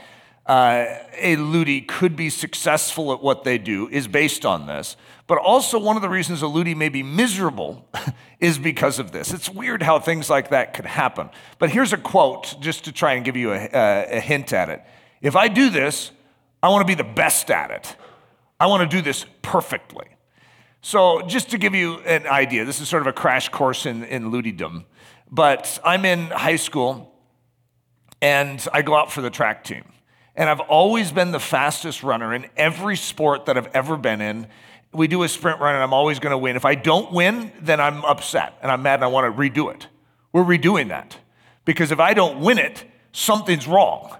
uh, 0.46 0.86
a 1.18 1.38
Ludy 1.38 1.88
could 1.88 2.16
be 2.16 2.30
successful 2.30 3.12
at 3.12 3.22
what 3.22 3.44
they 3.44 3.58
do 3.58 3.88
is 3.90 4.08
based 4.08 4.46
on 4.46 4.68
this. 4.68 4.96
But 5.28 5.40
also, 5.40 5.80
one 5.80 5.96
of 5.96 6.04
the 6.04 6.10
reasons 6.10 6.44
a 6.44 6.46
Ludy 6.46 6.76
may 6.76 6.90
be 6.90 7.02
miserable 7.02 7.88
is 8.40 8.60
because 8.60 9.00
of 9.00 9.12
this. 9.12 9.34
It's 9.34 9.50
weird 9.50 9.82
how 9.82 10.00
things 10.00 10.30
like 10.30 10.50
that 10.50 10.74
could 10.74 10.86
happen. 10.86 11.30
But 11.58 11.72
here's 11.72 11.94
a 11.94 11.98
quote 11.98 12.56
just 12.60 12.86
to 12.86 12.92
try 12.92 13.14
and 13.14 13.26
give 13.26 13.36
you 13.36 13.54
a, 13.54 13.70
a, 13.74 14.18
a 14.18 14.20
hint 14.20 14.54
at 14.54 14.70
it. 14.70 14.84
If 15.22 15.36
I 15.36 15.48
do 15.48 15.72
this, 15.72 16.12
I 16.62 16.70
want 16.70 16.82
to 16.82 16.88
be 16.88 16.96
the 16.96 17.04
best 17.04 17.50
at 17.50 17.72
it. 17.72 17.96
I 18.60 18.68
want 18.68 18.90
to 18.90 18.98
do 18.98 19.02
this 19.02 19.26
perfectly. 19.42 20.06
So, 20.82 21.24
just 21.24 21.50
to 21.50 21.58
give 21.58 21.74
you 21.74 21.96
an 22.02 22.28
idea, 22.28 22.64
this 22.64 22.80
is 22.80 22.88
sort 22.88 23.02
of 23.02 23.08
a 23.08 23.14
crash 23.14 23.50
course 23.50 23.88
in, 23.88 24.04
in 24.04 24.32
ludidom. 24.32 24.86
But 25.32 25.80
I'm 25.84 26.06
in 26.06 26.28
high 26.28 26.58
school 26.58 27.12
and 28.22 28.66
I 28.72 28.84
go 28.84 28.96
out 28.96 29.12
for 29.12 29.22
the 29.22 29.32
track 29.32 29.64
team. 29.64 29.84
And 30.36 30.50
I've 30.50 30.60
always 30.60 31.12
been 31.12 31.32
the 31.32 31.40
fastest 31.40 32.04
runner 32.04 32.34
in 32.34 32.48
every 32.58 32.98
sport 32.98 33.46
that 33.46 33.58
I've 33.58 33.74
ever 33.74 33.96
been 33.96 34.22
in. 34.22 34.48
We 34.92 35.08
do 35.08 35.24
a 35.24 35.30
sprint 35.30 35.60
run 35.60 35.76
and 35.76 35.84
I'm 35.84 35.94
always 35.94 36.20
going 36.20 36.32
to 36.32 36.38
win. 36.38 36.56
If 36.56 36.66
I 36.66 36.76
don't 36.76 37.12
win, 37.12 37.52
then 37.62 37.80
I'm 37.80 38.04
upset 38.04 38.58
and 38.62 38.72
I'm 38.72 38.82
mad 38.82 38.96
and 38.96 39.06
I 39.06 39.08
want 39.08 39.34
to 39.34 39.42
redo 39.42 39.74
it. 39.74 39.88
We're 40.34 40.44
redoing 40.44 40.90
that 40.90 41.18
because 41.64 41.92
if 41.92 42.00
I 42.00 42.14
don't 42.14 42.42
win 42.42 42.58
it, 42.58 42.84
something's 43.12 43.68
wrong. 43.68 44.18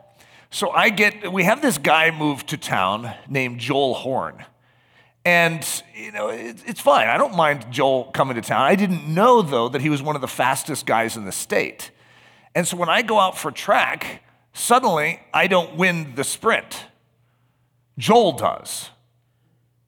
So 0.50 0.70
I 0.70 0.90
get, 0.90 1.34
we 1.34 1.44
have 1.44 1.62
this 1.62 1.78
guy 1.78 2.12
move 2.12 2.46
to 2.46 2.58
town 2.58 3.14
named 3.28 3.60
Joel 3.60 3.94
Horn. 3.94 4.46
And, 5.26 5.68
you 5.96 6.12
know, 6.12 6.30
it, 6.30 6.64
it's 6.66 6.80
fine. 6.80 7.08
I 7.08 7.18
don't 7.18 7.36
mind 7.36 7.66
Joel 7.72 8.06
coming 8.06 8.36
to 8.36 8.42
town. 8.42 8.62
I 8.62 8.76
didn't 8.76 9.12
know, 9.12 9.42
though, 9.42 9.68
that 9.70 9.82
he 9.82 9.90
was 9.90 10.02
one 10.02 10.16
of 10.16 10.22
the 10.22 10.28
fastest 10.28 10.86
guys 10.86 11.18
in 11.18 11.26
the 11.26 11.32
state. 11.32 11.92
And 12.54 12.66
so 12.66 12.78
when 12.78 12.90
I 12.90 13.02
go 13.02 13.20
out 13.20 13.38
for 13.38 13.52
track, 13.52 14.22
suddenly 14.56 15.20
I 15.34 15.48
don't 15.48 15.76
win 15.76 16.16
the 16.16 16.24
sprint. 16.24 16.86
Joel 17.98 18.32
does. 18.32 18.90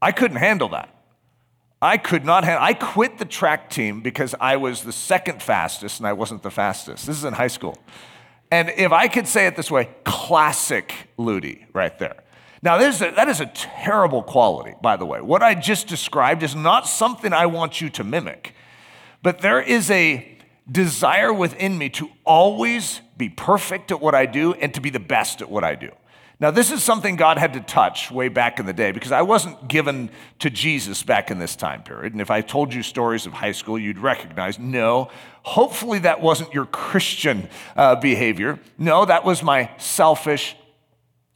I 0.02 0.12
couldn't 0.12 0.38
handle 0.38 0.70
that. 0.70 0.94
I 1.82 1.98
could 1.98 2.26
not 2.26 2.44
handle 2.44 2.64
I 2.64 2.74
quit 2.74 3.18
the 3.18 3.26
track 3.26 3.70
team 3.70 4.02
because 4.02 4.36
I 4.40 4.58
was 4.58 4.84
the 4.84 4.92
second 4.92 5.42
fastest 5.42 6.00
and 6.00 6.08
I 6.08 6.14
wasn't 6.14 6.44
the 6.44 6.52
fastest. 6.52 7.06
This 7.06 7.18
is 7.18 7.24
in 7.24 7.34
high 7.34 7.48
school. 7.48 7.78
And 8.52 8.70
if 8.70 8.92
I 8.92 9.08
could 9.08 9.28
say 9.28 9.48
it 9.48 9.56
this 9.56 9.70
way, 9.70 9.90
classic 10.04 10.94
Ludy 11.18 11.66
right 11.74 11.98
there. 12.00 12.24
Now, 12.64 12.78
a, 12.80 13.12
that 13.12 13.28
is 13.28 13.40
a 13.40 13.46
terrible 13.46 14.24
quality, 14.24 14.74
by 14.82 14.98
the 14.98 15.06
way. 15.06 15.22
What 15.22 15.44
I 15.44 15.54
just 15.54 15.88
described 15.88 16.42
is 16.44 16.56
not 16.56 16.88
something 16.88 17.34
I 17.34 17.46
want 17.46 17.82
you 17.82 17.90
to 17.92 18.04
mimic, 18.04 18.54
but 19.22 19.40
there 19.40 19.62
is 19.62 19.92
a 19.92 20.38
desire 20.70 21.32
within 21.32 21.78
me 21.78 21.90
to 21.90 22.10
always 22.26 23.02
be 23.18 23.30
perfect 23.30 23.92
at 23.92 24.00
what 24.00 24.16
I 24.16 24.26
do 24.26 24.54
and 24.54 24.74
to 24.74 24.82
be 24.82 24.90
the 24.90 25.00
best 25.00 25.42
at 25.42 25.50
what 25.50 25.64
I 25.64 25.76
do. 25.76 25.92
Now, 26.40 26.52
this 26.52 26.72
is 26.72 26.84
something 26.84 27.16
God 27.16 27.40
had 27.40 27.54
to 27.54 27.62
touch 27.62 28.12
way 28.12 28.28
back 28.28 28.60
in 28.60 28.68
the 28.68 28.74
day 28.74 28.92
because 28.92 29.12
I 29.12 29.24
wasn't 29.24 29.68
given 29.68 30.12
to 30.38 30.52
Jesus 30.52 31.02
back 31.02 31.32
in 31.32 31.40
this 31.40 31.56
time 31.56 31.82
period. 31.82 32.14
And 32.14 32.22
if 32.22 32.30
I 32.30 32.42
told 32.42 32.76
you 32.76 32.84
stories 32.84 33.26
of 33.26 33.34
high 33.34 33.54
school, 33.54 33.80
you'd 33.80 33.98
recognize 33.98 34.60
no, 34.60 35.10
hopefully 35.42 35.98
that 36.00 36.22
wasn't 36.22 36.54
your 36.54 36.68
Christian 36.68 37.50
uh, 37.76 37.96
behavior. 37.96 38.60
No, 38.78 39.04
that 39.06 39.26
was 39.26 39.42
my 39.42 39.72
selfish, 39.78 40.56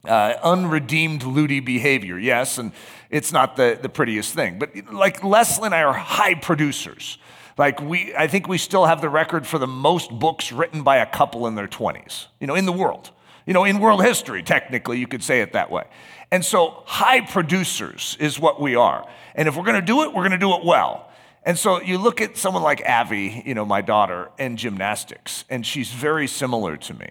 uh, 0.06 0.34
unredeemed 0.40 1.22
Ludy 1.22 1.64
behavior. 1.64 2.16
Yes, 2.16 2.58
and 2.58 2.70
it's 3.10 3.32
not 3.32 3.56
the, 3.56 3.76
the 3.82 3.88
prettiest 3.88 4.32
thing. 4.34 4.60
But 4.60 4.92
like 4.92 5.24
Leslie 5.24 5.66
and 5.66 5.74
I 5.74 5.82
are 5.82 5.92
high 5.92 6.34
producers. 6.34 7.18
Like 7.58 7.80
we, 7.80 8.14
I 8.14 8.26
think 8.26 8.48
we 8.48 8.58
still 8.58 8.86
have 8.86 9.00
the 9.00 9.08
record 9.08 9.46
for 9.46 9.58
the 9.58 9.66
most 9.66 10.10
books 10.10 10.52
written 10.52 10.82
by 10.82 10.98
a 10.98 11.06
couple 11.06 11.46
in 11.46 11.54
their 11.54 11.68
20s, 11.68 12.26
you 12.40 12.46
know, 12.46 12.54
in 12.54 12.66
the 12.66 12.72
world. 12.72 13.10
You 13.46 13.52
know, 13.52 13.64
in 13.64 13.80
world 13.80 14.04
history, 14.04 14.42
technically, 14.42 14.98
you 14.98 15.08
could 15.08 15.22
say 15.22 15.40
it 15.40 15.52
that 15.52 15.70
way. 15.70 15.84
And 16.30 16.44
so, 16.44 16.84
high 16.86 17.22
producers 17.22 18.16
is 18.20 18.38
what 18.38 18.60
we 18.60 18.76
are. 18.76 19.06
And 19.34 19.48
if 19.48 19.56
we're 19.56 19.64
going 19.64 19.80
to 19.80 19.86
do 19.86 20.02
it, 20.02 20.08
we're 20.08 20.22
going 20.22 20.30
to 20.30 20.38
do 20.38 20.54
it 20.54 20.64
well. 20.64 21.10
And 21.44 21.58
so 21.58 21.80
you 21.80 21.98
look 21.98 22.20
at 22.20 22.36
someone 22.36 22.62
like 22.62 22.82
Avi, 22.86 23.42
you 23.44 23.54
know, 23.54 23.64
my 23.64 23.80
daughter, 23.80 24.30
in 24.38 24.56
gymnastics, 24.56 25.44
and 25.50 25.66
she's 25.66 25.90
very 25.90 26.28
similar 26.28 26.76
to 26.76 26.94
me. 26.94 27.10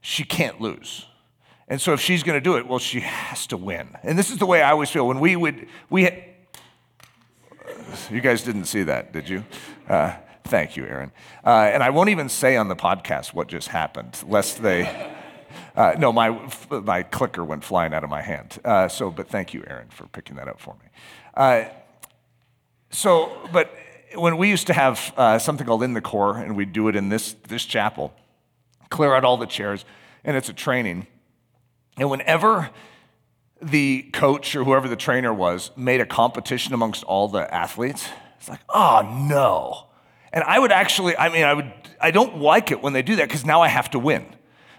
She 0.00 0.24
can't 0.24 0.60
lose. 0.60 1.06
And 1.66 1.80
so 1.80 1.92
if 1.92 2.00
she's 2.00 2.22
going 2.22 2.36
to 2.36 2.40
do 2.40 2.56
it, 2.56 2.68
well, 2.68 2.78
she 2.78 3.00
has 3.00 3.46
to 3.48 3.56
win. 3.56 3.96
And 4.02 4.18
this 4.18 4.30
is 4.30 4.38
the 4.38 4.46
way 4.46 4.62
I 4.62 4.70
always 4.70 4.90
feel 4.90 5.06
when 5.06 5.20
we 5.20 5.34
would, 5.34 5.66
we 5.90 6.04
had, 6.04 6.22
you 8.10 8.20
guys 8.20 8.42
didn't 8.42 8.66
see 8.66 8.82
that, 8.84 9.12
did 9.12 9.28
you? 9.28 9.44
Uh, 9.88 10.14
thank 10.44 10.76
you, 10.76 10.84
Aaron. 10.84 11.12
Uh, 11.44 11.70
and 11.72 11.82
I 11.82 11.90
won't 11.90 12.10
even 12.10 12.28
say 12.28 12.56
on 12.56 12.68
the 12.68 12.76
podcast 12.76 13.34
what 13.34 13.48
just 13.48 13.68
happened, 13.68 14.22
lest 14.26 14.62
they. 14.62 15.10
Uh, 15.74 15.94
no, 15.98 16.12
my, 16.12 16.38
my 16.70 17.02
clicker 17.02 17.44
went 17.44 17.64
flying 17.64 17.94
out 17.94 18.04
of 18.04 18.10
my 18.10 18.22
hand. 18.22 18.58
Uh, 18.64 18.88
so, 18.88 19.10
but 19.10 19.28
thank 19.28 19.54
you, 19.54 19.64
Aaron, 19.66 19.88
for 19.88 20.06
picking 20.08 20.36
that 20.36 20.48
up 20.48 20.60
for 20.60 20.74
me. 20.74 20.88
Uh, 21.34 21.64
so, 22.90 23.32
but 23.52 23.74
when 24.14 24.36
we 24.36 24.48
used 24.48 24.66
to 24.66 24.74
have 24.74 25.12
uh, 25.16 25.38
something 25.38 25.66
called 25.66 25.82
In 25.82 25.94
the 25.94 26.00
Core, 26.00 26.36
and 26.36 26.56
we'd 26.56 26.72
do 26.72 26.88
it 26.88 26.96
in 26.96 27.08
this, 27.08 27.34
this 27.48 27.64
chapel, 27.64 28.12
clear 28.90 29.14
out 29.14 29.24
all 29.24 29.38
the 29.38 29.46
chairs, 29.46 29.84
and 30.24 30.36
it's 30.36 30.50
a 30.50 30.52
training. 30.52 31.06
And 31.96 32.10
whenever 32.10 32.70
the 33.62 34.02
coach 34.12 34.54
or 34.56 34.64
whoever 34.64 34.88
the 34.88 34.96
trainer 34.96 35.32
was 35.32 35.70
made 35.76 36.00
a 36.00 36.06
competition 36.06 36.74
amongst 36.74 37.04
all 37.04 37.28
the 37.28 37.52
athletes, 37.52 38.08
it's 38.38 38.48
like, 38.48 38.60
oh 38.68 39.26
no. 39.28 39.86
And 40.32 40.42
I 40.44 40.58
would 40.58 40.72
actually, 40.72 41.16
I 41.16 41.28
mean, 41.28 41.44
I 41.44 41.54
would, 41.54 41.72
I 42.00 42.10
don't 42.10 42.38
like 42.38 42.70
it 42.70 42.82
when 42.82 42.92
they 42.92 43.02
do 43.02 43.16
that 43.16 43.28
because 43.28 43.44
now 43.44 43.60
I 43.62 43.68
have 43.68 43.90
to 43.90 43.98
win. 43.98 44.26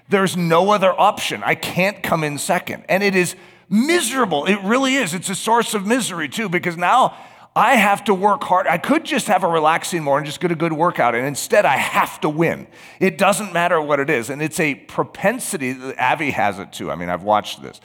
There's 0.10 0.36
no 0.36 0.72
other 0.72 0.92
option. 1.00 1.44
I 1.44 1.56
can't 1.56 2.04
come 2.04 2.24
in 2.24 2.38
second. 2.38 2.84
And 2.90 3.04
it 3.04 3.16
is 3.16 3.36
miserable. 3.70 4.46
It 4.46 4.60
really 4.64 4.96
is. 4.96 5.14
It's 5.14 5.30
a 5.30 5.36
source 5.36 5.74
of 5.74 5.86
misery 5.86 6.28
too 6.28 6.50
because 6.50 6.76
now 6.76 7.16
I 7.56 7.76
have 7.76 8.04
to 8.06 8.14
work 8.14 8.44
hard. 8.44 8.66
I 8.68 8.80
could 8.80 9.06
just 9.06 9.28
have 9.28 9.44
a 9.44 9.48
relaxing 9.48 10.04
morning, 10.04 10.26
just 10.26 10.40
get 10.40 10.52
a 10.52 10.56
good 10.56 10.74
workout, 10.74 11.14
and 11.14 11.26
instead 11.26 11.66
I 11.66 11.78
have 11.78 12.20
to 12.22 12.30
win. 12.30 12.68
It 13.00 13.18
doesn't 13.18 13.54
matter 13.54 13.80
what 13.80 14.00
it 14.00 14.10
is. 14.10 14.32
And 14.32 14.42
it's 14.42 14.60
a 14.60 14.76
propensity 14.76 15.72
that 15.72 16.00
Avi 16.00 16.32
has 16.32 16.58
it 16.58 16.74
too. 16.74 16.90
I 16.90 16.96
mean, 16.96 17.10
I've 17.10 17.24
watched 17.24 17.62
this. 17.62 17.80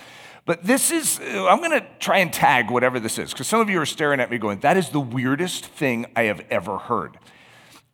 But 0.49 0.65
this 0.65 0.91
is, 0.91 1.21
I'm 1.21 1.59
going 1.59 1.73
to 1.73 1.87
try 1.99 2.21
and 2.21 2.33
tag 2.33 2.71
whatever 2.71 2.99
this 2.99 3.19
is, 3.19 3.33
because 3.33 3.47
some 3.47 3.61
of 3.61 3.69
you 3.69 3.79
are 3.83 3.85
staring 3.85 4.19
at 4.19 4.31
me 4.31 4.39
going, 4.39 4.61
that 4.61 4.79
is 4.79 4.89
the 4.89 4.99
weirdest 4.99 5.67
thing 5.67 6.07
I 6.17 6.23
have 6.23 6.41
ever 6.49 6.79
heard. 6.79 7.19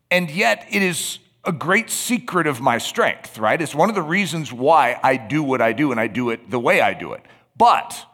And 0.09 0.31
yet, 0.31 0.65
it 0.71 0.81
is 0.81 1.19
a 1.43 1.51
great 1.51 1.91
secret 1.91 2.47
of 2.47 2.61
my 2.61 2.79
strength, 2.79 3.39
right? 3.39 3.61
It's 3.61 3.75
one 3.75 3.89
of 3.89 3.97
the 3.97 4.03
reasons 4.03 4.53
why 4.53 5.01
I 5.03 5.17
do 5.17 5.43
what 5.43 5.61
I 5.61 5.73
do 5.73 5.91
and 5.91 5.99
I 5.99 6.07
do 6.07 6.31
it 6.31 6.49
the 6.49 6.61
way 6.61 6.81
I 6.81 6.95
do 6.95 7.13
it. 7.13 7.23
But 7.57 8.07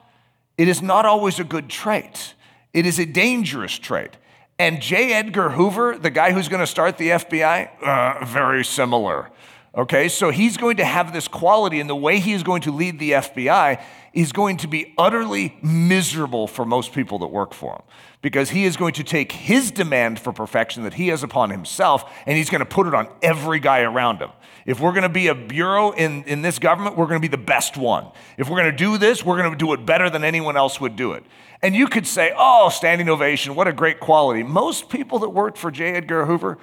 it 0.57 0.69
is 0.69 0.81
not 0.81 1.05
always 1.05 1.39
a 1.39 1.45
good 1.45 1.69
trait, 1.69 2.33
it 2.73 2.87
is 2.87 2.99
a 2.99 3.05
dangerous 3.05 3.79
trait. 3.79 4.17
And 4.59 4.81
J. 4.81 5.13
Edgar 5.13 5.51
Hoover, 5.51 5.99
the 5.99 6.09
guy 6.09 6.33
who's 6.33 6.49
going 6.49 6.61
to 6.61 6.67
start 6.67 6.97
the 6.97 7.11
FBI, 7.11 7.83
uh, 7.83 8.25
very 8.25 8.65
similar. 8.65 9.31
Okay, 9.77 10.09
so 10.09 10.31
he's 10.31 10.57
going 10.57 10.79
to 10.79 10.85
have 10.85 11.13
this 11.13 11.29
quality, 11.29 11.79
and 11.79 11.89
the 11.89 11.95
way 11.95 12.19
he 12.19 12.33
is 12.33 12.43
going 12.43 12.63
to 12.63 12.73
lead 12.73 12.99
the 12.99 13.13
FBI 13.13 13.81
is 14.13 14.33
going 14.33 14.57
to 14.57 14.67
be 14.67 14.93
utterly 14.99 15.57
miserable 15.63 16.49
for 16.49 16.65
most 16.65 16.93
people 16.93 17.21
that 17.21 17.29
work 17.29 17.55
for 17.55 17.75
him 17.75 17.83
because 18.23 18.51
he 18.51 18.65
is 18.65 18.77
going 18.77 18.93
to 18.95 19.05
take 19.05 19.31
his 19.31 19.71
demand 19.71 20.19
for 20.19 20.33
perfection 20.33 20.83
that 20.83 20.95
he 20.95 21.07
has 21.09 21.23
upon 21.23 21.51
himself 21.51 22.13
and 22.27 22.37
he's 22.37 22.51
going 22.51 22.59
to 22.59 22.67
put 22.67 22.89
it 22.89 22.95
on 22.95 23.09
every 23.23 23.61
guy 23.61 23.83
around 23.83 24.19
him. 24.19 24.31
If 24.67 24.81
we're 24.81 24.91
going 24.91 25.05
to 25.05 25.09
be 25.09 25.29
a 25.29 25.35
bureau 25.35 25.93
in, 25.93 26.25
in 26.25 26.43
this 26.43 26.59
government, 26.59 26.97
we're 26.97 27.07
going 27.07 27.21
to 27.21 27.27
be 27.27 27.31
the 27.31 27.43
best 27.43 27.77
one. 27.77 28.11
If 28.37 28.49
we're 28.49 28.59
going 28.59 28.73
to 28.73 28.77
do 28.77 28.99
this, 28.99 29.25
we're 29.25 29.39
going 29.39 29.53
to 29.53 29.57
do 29.57 29.73
it 29.73 29.87
better 29.87 30.11
than 30.11 30.25
anyone 30.25 30.57
else 30.57 30.81
would 30.81 30.97
do 30.97 31.13
it. 31.13 31.25
And 31.63 31.77
you 31.77 31.87
could 31.87 32.07
say, 32.07 32.33
oh, 32.37 32.69
standing 32.69 33.09
ovation, 33.09 33.55
what 33.55 33.69
a 33.69 33.73
great 33.73 34.01
quality. 34.01 34.43
Most 34.43 34.89
people 34.89 35.21
that 35.21 35.31
worked 35.31 35.57
for 35.57 35.71
J. 35.71 35.93
Edgar 35.93 36.27
Hoover 36.27 36.59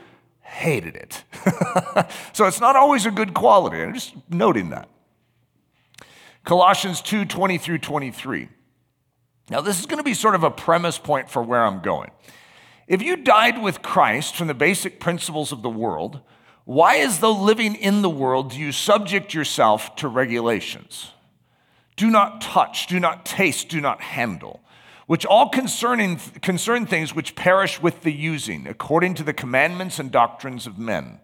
hated 0.48 0.96
it. 0.96 1.24
so 2.34 2.46
it's 2.46 2.62
not 2.62 2.76
always 2.76 3.06
a 3.06 3.12
good 3.12 3.34
quality. 3.34 3.82
I'm 3.82 3.94
just 3.94 4.16
noting 4.30 4.70
that. 4.70 4.90
Colossians 6.44 7.02
2 7.02 7.26
20 7.26 7.58
through 7.58 7.80
23. 7.80 8.50
Now, 9.50 9.62
this 9.62 9.80
is 9.80 9.86
going 9.86 10.00
to 10.00 10.04
be 10.04 10.14
sort 10.14 10.36
of 10.36 10.44
a 10.44 10.52
premise 10.52 10.98
point 10.98 11.30
for 11.30 11.42
where 11.42 11.64
I'm 11.64 11.82
going. 11.82 12.12
If 12.88 13.02
you 13.02 13.18
died 13.18 13.62
with 13.62 13.82
Christ 13.82 14.36
from 14.36 14.48
the 14.48 14.54
basic 14.54 15.00
principles 15.00 15.52
of 15.52 15.62
the 15.62 15.70
world, 15.70 16.22
why, 16.64 16.98
as 16.98 17.20
though 17.20 17.34
living 17.34 17.76
in 17.76 18.02
the 18.02 18.10
world, 18.10 18.52
do 18.52 18.60
you 18.60 18.72
subject 18.72 19.34
yourself 19.34 19.96
to 19.98 20.08
regulations? 20.08 21.12
Do 21.96 22.10
not 22.10 22.42
touch, 22.42 22.88
do 22.88 23.00
not 23.00 23.26
taste, 23.26 23.70
do 23.70 23.82
not 23.82 24.02
handle, 24.02 24.62
which 25.08 25.26
all 25.26 25.50
concerning, 25.50 26.18
concern 26.42 26.86
things 26.86 27.16
which 27.16 27.36
perish 27.36 27.82
with 27.82 28.02
the 28.04 28.14
using, 28.14 28.68
according 28.68 29.16
to 29.16 29.24
the 29.24 29.34
commandments 29.34 30.00
and 30.00 30.12
doctrines 30.12 30.68
of 30.68 30.78
men 30.78 31.20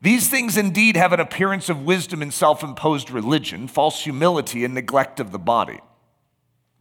These 0.00 0.28
things 0.28 0.56
indeed 0.56 0.96
have 0.96 1.12
an 1.14 1.20
appearance 1.20 1.68
of 1.68 1.82
wisdom 1.82 2.22
and 2.22 2.32
self 2.32 2.62
imposed 2.62 3.10
religion, 3.10 3.66
false 3.66 4.04
humility, 4.04 4.64
and 4.64 4.74
neglect 4.74 5.18
of 5.18 5.32
the 5.32 5.38
body, 5.38 5.80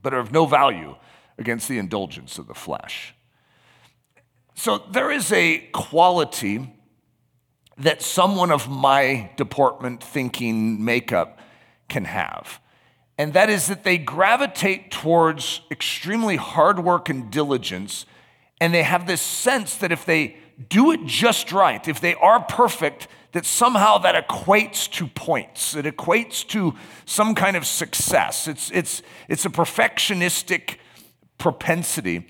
but 0.02 0.14
are 0.14 0.20
of 0.20 0.32
no 0.32 0.46
value 0.46 0.96
against 1.38 1.68
the 1.68 1.78
indulgence 1.78 2.38
of 2.38 2.48
the 2.48 2.54
flesh. 2.54 3.16
So 4.56 4.78
there 4.92 5.12
is 5.12 5.32
a 5.32 5.60
quality 5.74 6.74
that 7.78 8.02
someone 8.02 8.52
of 8.52 8.70
my 8.70 9.32
deportment, 9.36 10.04
thinking, 10.04 10.84
makeup 10.84 11.40
can 11.90 12.06
have. 12.06 12.60
And 13.18 13.34
that 13.34 13.50
is 13.50 13.68
that 13.68 13.84
they 13.84 13.98
gravitate 13.98 14.92
towards 14.92 15.62
extremely 15.72 16.36
hard 16.36 16.80
work 16.80 17.08
and 17.10 17.32
diligence, 17.32 18.06
and 18.60 18.74
they 18.74 18.84
have 18.84 19.08
this 19.08 19.22
sense 19.22 19.76
that 19.78 19.92
if 19.92 20.06
they 20.06 20.38
do 20.70 20.92
it 20.92 21.06
just 21.06 21.52
right, 21.52 21.86
if 21.88 22.00
they 22.00 22.16
are 22.16 22.42
perfect, 22.42 23.08
that 23.34 23.46
somehow 23.46 23.98
that 23.98 24.28
equates 24.28 24.90
to 24.90 25.08
points. 25.08 25.76
It 25.76 25.86
equates 25.86 26.48
to 26.48 26.74
some 27.06 27.36
kind 27.36 27.58
of 27.58 27.66
success. 27.66 28.48
It's, 28.48 28.72
it's, 28.72 29.02
it's 29.28 29.46
a 29.46 29.50
perfectionistic 29.50 30.78
propensity. 31.38 32.28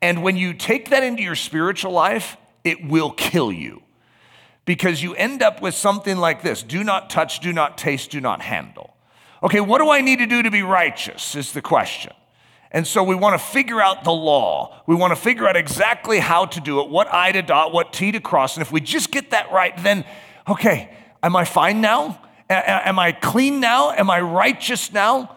And 0.00 0.22
when 0.22 0.36
you 0.36 0.54
take 0.54 0.88
that 0.90 1.02
into 1.02 1.22
your 1.22 1.34
spiritual 1.34 1.92
life, 1.92 2.38
it 2.64 2.86
will 2.86 3.10
kill 3.10 3.52
you. 3.52 3.82
Because 4.64 5.02
you 5.02 5.14
end 5.14 5.42
up 5.42 5.60
with 5.60 5.74
something 5.74 6.16
like 6.16 6.42
this 6.42 6.62
do 6.62 6.82
not 6.82 7.10
touch, 7.10 7.40
do 7.40 7.52
not 7.52 7.76
taste, 7.76 8.10
do 8.10 8.20
not 8.20 8.40
handle. 8.42 8.95
Okay, 9.46 9.60
what 9.60 9.78
do 9.78 9.90
I 9.90 10.00
need 10.00 10.18
to 10.18 10.26
do 10.26 10.42
to 10.42 10.50
be 10.50 10.62
righteous? 10.62 11.36
Is 11.36 11.52
the 11.52 11.62
question. 11.62 12.12
And 12.72 12.84
so 12.84 13.04
we 13.04 13.14
want 13.14 13.40
to 13.40 13.46
figure 13.46 13.80
out 13.80 14.02
the 14.02 14.10
law. 14.10 14.82
We 14.88 14.96
want 14.96 15.12
to 15.12 15.16
figure 15.16 15.46
out 15.46 15.54
exactly 15.54 16.18
how 16.18 16.46
to 16.46 16.60
do 16.60 16.80
it, 16.80 16.88
what 16.88 17.06
I 17.14 17.30
to 17.30 17.42
dot, 17.42 17.72
what 17.72 17.92
T 17.92 18.10
to 18.10 18.18
cross. 18.18 18.56
And 18.56 18.62
if 18.62 18.72
we 18.72 18.80
just 18.80 19.12
get 19.12 19.30
that 19.30 19.52
right, 19.52 19.72
then, 19.84 20.04
okay, 20.48 20.90
am 21.22 21.36
I 21.36 21.44
fine 21.44 21.80
now? 21.80 22.20
A- 22.50 22.88
am 22.88 22.98
I 22.98 23.12
clean 23.12 23.60
now? 23.60 23.92
Am 23.92 24.10
I 24.10 24.20
righteous 24.20 24.92
now? 24.92 25.36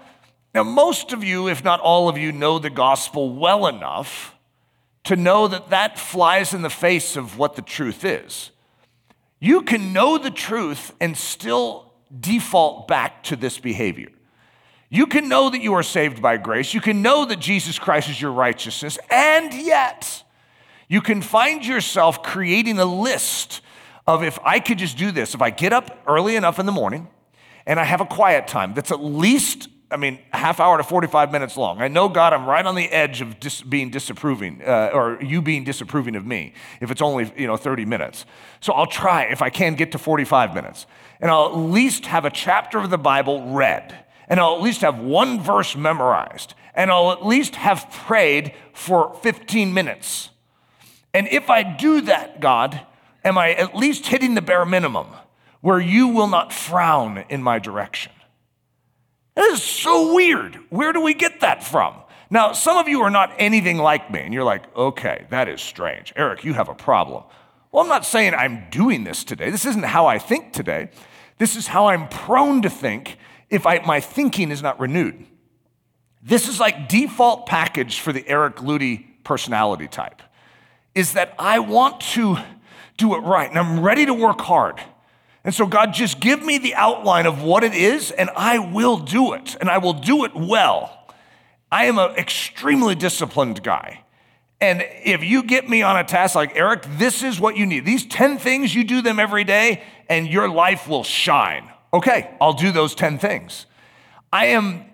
Now, 0.56 0.64
most 0.64 1.14
of 1.14 1.24
you, 1.24 1.48
if 1.48 1.64
not 1.64 1.80
all 1.80 2.10
of 2.10 2.18
you, 2.18 2.32
know 2.32 2.58
the 2.58 2.72
gospel 2.72 3.36
well 3.36 3.68
enough 3.68 4.36
to 5.04 5.16
know 5.16 5.48
that 5.48 5.70
that 5.70 6.00
flies 6.00 6.56
in 6.56 6.64
the 6.64 6.70
face 6.72 7.16
of 7.16 7.38
what 7.38 7.56
the 7.56 7.62
truth 7.62 8.04
is. 8.04 8.50
You 9.40 9.62
can 9.62 9.94
know 9.94 10.18
the 10.18 10.32
truth 10.32 10.94
and 11.00 11.16
still 11.16 11.89
default 12.18 12.88
back 12.88 13.24
to 13.24 13.36
this 13.36 13.58
behavior. 13.58 14.10
You 14.90 15.06
can 15.06 15.30
know 15.30 15.50
that 15.50 15.62
you 15.62 15.74
are 15.76 15.84
saved 15.84 16.22
by 16.22 16.38
grace. 16.38 16.74
You 16.74 16.82
can 16.82 17.02
know 17.02 17.26
that 17.26 17.40
Jesus 17.40 17.78
Christ 17.78 18.10
is 18.10 18.20
your 18.20 18.32
righteousness. 18.32 18.98
And 19.12 19.54
yet, 19.54 20.24
you 20.88 21.02
can 21.02 21.22
find 21.22 21.64
yourself 21.64 22.24
creating 22.24 22.80
a 22.80 22.86
list 22.86 23.62
of 24.08 24.24
if 24.24 24.40
I 24.44 24.60
could 24.60 24.80
just 24.80 24.98
do 24.98 25.12
this, 25.12 25.36
if 25.36 25.42
I 25.42 25.52
get 25.52 25.72
up 25.72 26.02
early 26.08 26.36
enough 26.36 26.58
in 26.58 26.66
the 26.66 26.72
morning 26.72 27.08
and 27.68 27.80
I 27.80 27.84
have 27.84 28.02
a 28.02 28.06
quiet 28.06 28.48
time 28.48 28.74
that's 28.74 28.92
at 28.92 29.04
least, 29.04 29.70
I 29.92 29.98
mean, 29.98 30.18
half 30.34 30.60
hour 30.60 30.78
to 30.78 30.84
45 30.84 31.32
minutes 31.32 31.56
long. 31.56 31.80
I 31.80 31.88
know, 31.88 32.10
God, 32.10 32.34
I'm 32.34 32.48
right 32.48 32.66
on 32.66 32.74
the 32.74 32.90
edge 32.90 33.22
of 33.22 33.40
dis- 33.40 33.62
being 33.62 33.92
disapproving, 33.92 34.64
uh, 34.66 34.90
or 34.92 35.20
you 35.22 35.44
being 35.44 35.64
disapproving 35.64 36.16
of 36.16 36.26
me 36.26 36.54
if 36.82 36.90
it's 36.90 37.04
only, 37.04 37.32
you 37.38 37.46
know, 37.46 37.56
30 37.56 37.86
minutes. 37.86 38.26
So 38.60 38.74
I'll 38.74 38.88
try 38.88 39.26
if 39.26 39.44
I 39.44 39.52
can 39.52 39.76
get 39.76 39.92
to 39.92 40.00
45 40.00 40.56
minutes. 40.56 40.88
And 41.20 41.30
I'll 41.30 41.48
at 41.48 41.58
least 41.58 42.06
have 42.06 42.26
a 42.26 42.30
chapter 42.30 42.80
of 42.80 42.90
the 42.90 42.98
Bible 42.98 43.52
read 43.52 44.06
and 44.30 44.40
I'll 44.40 44.56
at 44.56 44.62
least 44.62 44.82
have 44.82 45.00
one 45.00 45.42
verse 45.42 45.76
memorized, 45.76 46.54
and 46.76 46.92
I'll 46.92 47.12
at 47.12 47.26
least 47.26 47.56
have 47.56 47.90
prayed 47.92 48.54
for 48.74 49.14
15 49.24 49.74
minutes. 49.74 50.30
And 51.14 51.28
if 51.30 51.50
I 51.50 51.64
do 51.64 52.02
that, 52.02 52.40
God, 52.40 52.80
am 53.26 53.38
I 53.38 53.54
at 53.54 53.76
least 53.76 54.06
hitting 54.06 54.36
the 54.36 54.42
bare 54.42 54.66
minimum 54.66 55.08
where 55.62 55.80
you 55.80 56.10
will 56.10 56.28
not 56.28 56.54
frown 56.54 57.26
in 57.30 57.42
my 57.42 57.58
direction? 57.58 58.12
That 59.36 59.50
is 59.50 59.64
so 59.64 60.14
weird. 60.14 60.60
Where 60.70 60.94
do 60.94 61.02
we 61.02 61.16
get 61.16 61.42
that 61.42 61.64
from? 61.64 61.96
Now, 62.30 62.54
some 62.54 62.78
of 62.78 62.88
you 62.88 63.02
are 63.02 63.10
not 63.10 63.34
anything 63.40 63.80
like 63.80 64.12
me, 64.12 64.20
and 64.20 64.32
you're 64.32 64.44
like, 64.44 64.64
okay, 64.76 65.26
that 65.32 65.50
is 65.50 65.62
strange. 65.62 66.14
Eric, 66.16 66.44
you 66.44 66.54
have 66.54 66.70
a 66.70 66.76
problem. 66.76 67.24
Well, 67.72 67.82
I'm 67.82 67.90
not 67.90 68.06
saying 68.06 68.36
I'm 68.36 68.66
doing 68.70 69.04
this 69.04 69.24
today. 69.24 69.50
This 69.50 69.66
isn't 69.66 69.86
how 69.86 70.06
I 70.06 70.20
think 70.20 70.54
today. 70.54 70.90
This 71.40 71.56
is 71.56 71.68
how 71.68 71.88
I'm 71.88 72.08
prone 72.08 72.62
to 72.62 72.70
think 72.70 73.18
if 73.50 73.66
I, 73.66 73.80
my 73.80 74.00
thinking 74.00 74.52
is 74.52 74.62
not 74.62 74.80
renewed. 74.80 75.26
This 76.22 76.48
is 76.48 76.60
like 76.60 76.88
default 76.88 77.48
package 77.48 78.00
for 78.02 78.14
the 78.14 78.28
Eric 78.28 78.58
Ludy 78.58 79.06
personality 79.24 79.88
type, 79.88 80.22
is 80.94 81.14
that 81.14 81.34
I 81.40 81.60
want 81.60 82.02
to 82.02 82.38
do 82.98 83.16
it 83.16 83.20
right 83.20 83.50
and 83.50 83.58
I'm 83.58 83.80
ready 83.80 84.06
to 84.06 84.14
work 84.14 84.42
hard. 84.42 84.80
And 85.44 85.56
so, 85.56 85.66
God, 85.66 85.94
just 85.94 86.20
give 86.20 86.44
me 86.44 86.58
the 86.58 86.76
outline 86.76 87.26
of 87.26 87.42
what 87.42 87.64
it 87.64 87.74
is, 87.74 88.12
and 88.12 88.30
I 88.36 88.60
will 88.60 88.98
do 88.98 89.34
it, 89.34 89.56
and 89.62 89.70
I 89.70 89.78
will 89.78 89.94
do 89.94 90.26
it 90.26 90.36
well. 90.36 91.08
I 91.72 91.86
am 91.86 91.98
an 91.98 92.12
extremely 92.18 92.94
disciplined 92.94 93.64
guy. 93.64 94.04
And 94.60 94.86
if 95.06 95.24
you 95.24 95.44
get 95.44 95.70
me 95.70 95.82
on 95.82 95.96
a 95.96 96.04
task 96.04 96.36
like, 96.36 96.58
Eric, 96.58 96.84
this 96.98 97.24
is 97.24 97.40
what 97.40 97.56
you 97.56 97.66
need. 97.66 97.86
These 97.86 98.06
10 98.08 98.38
things, 98.38 98.76
you 98.76 98.84
do 98.84 99.02
them 99.02 99.18
every 99.18 99.46
day, 99.46 99.82
and 100.10 100.28
your 100.28 100.50
life 100.50 100.88
will 100.88 101.04
shine. 101.04 101.70
Okay, 101.94 102.36
I'll 102.42 102.54
do 102.54 102.72
those 102.72 102.96
10 102.96 103.20
things. 103.20 103.66
I 104.34 104.48
am 104.48 104.86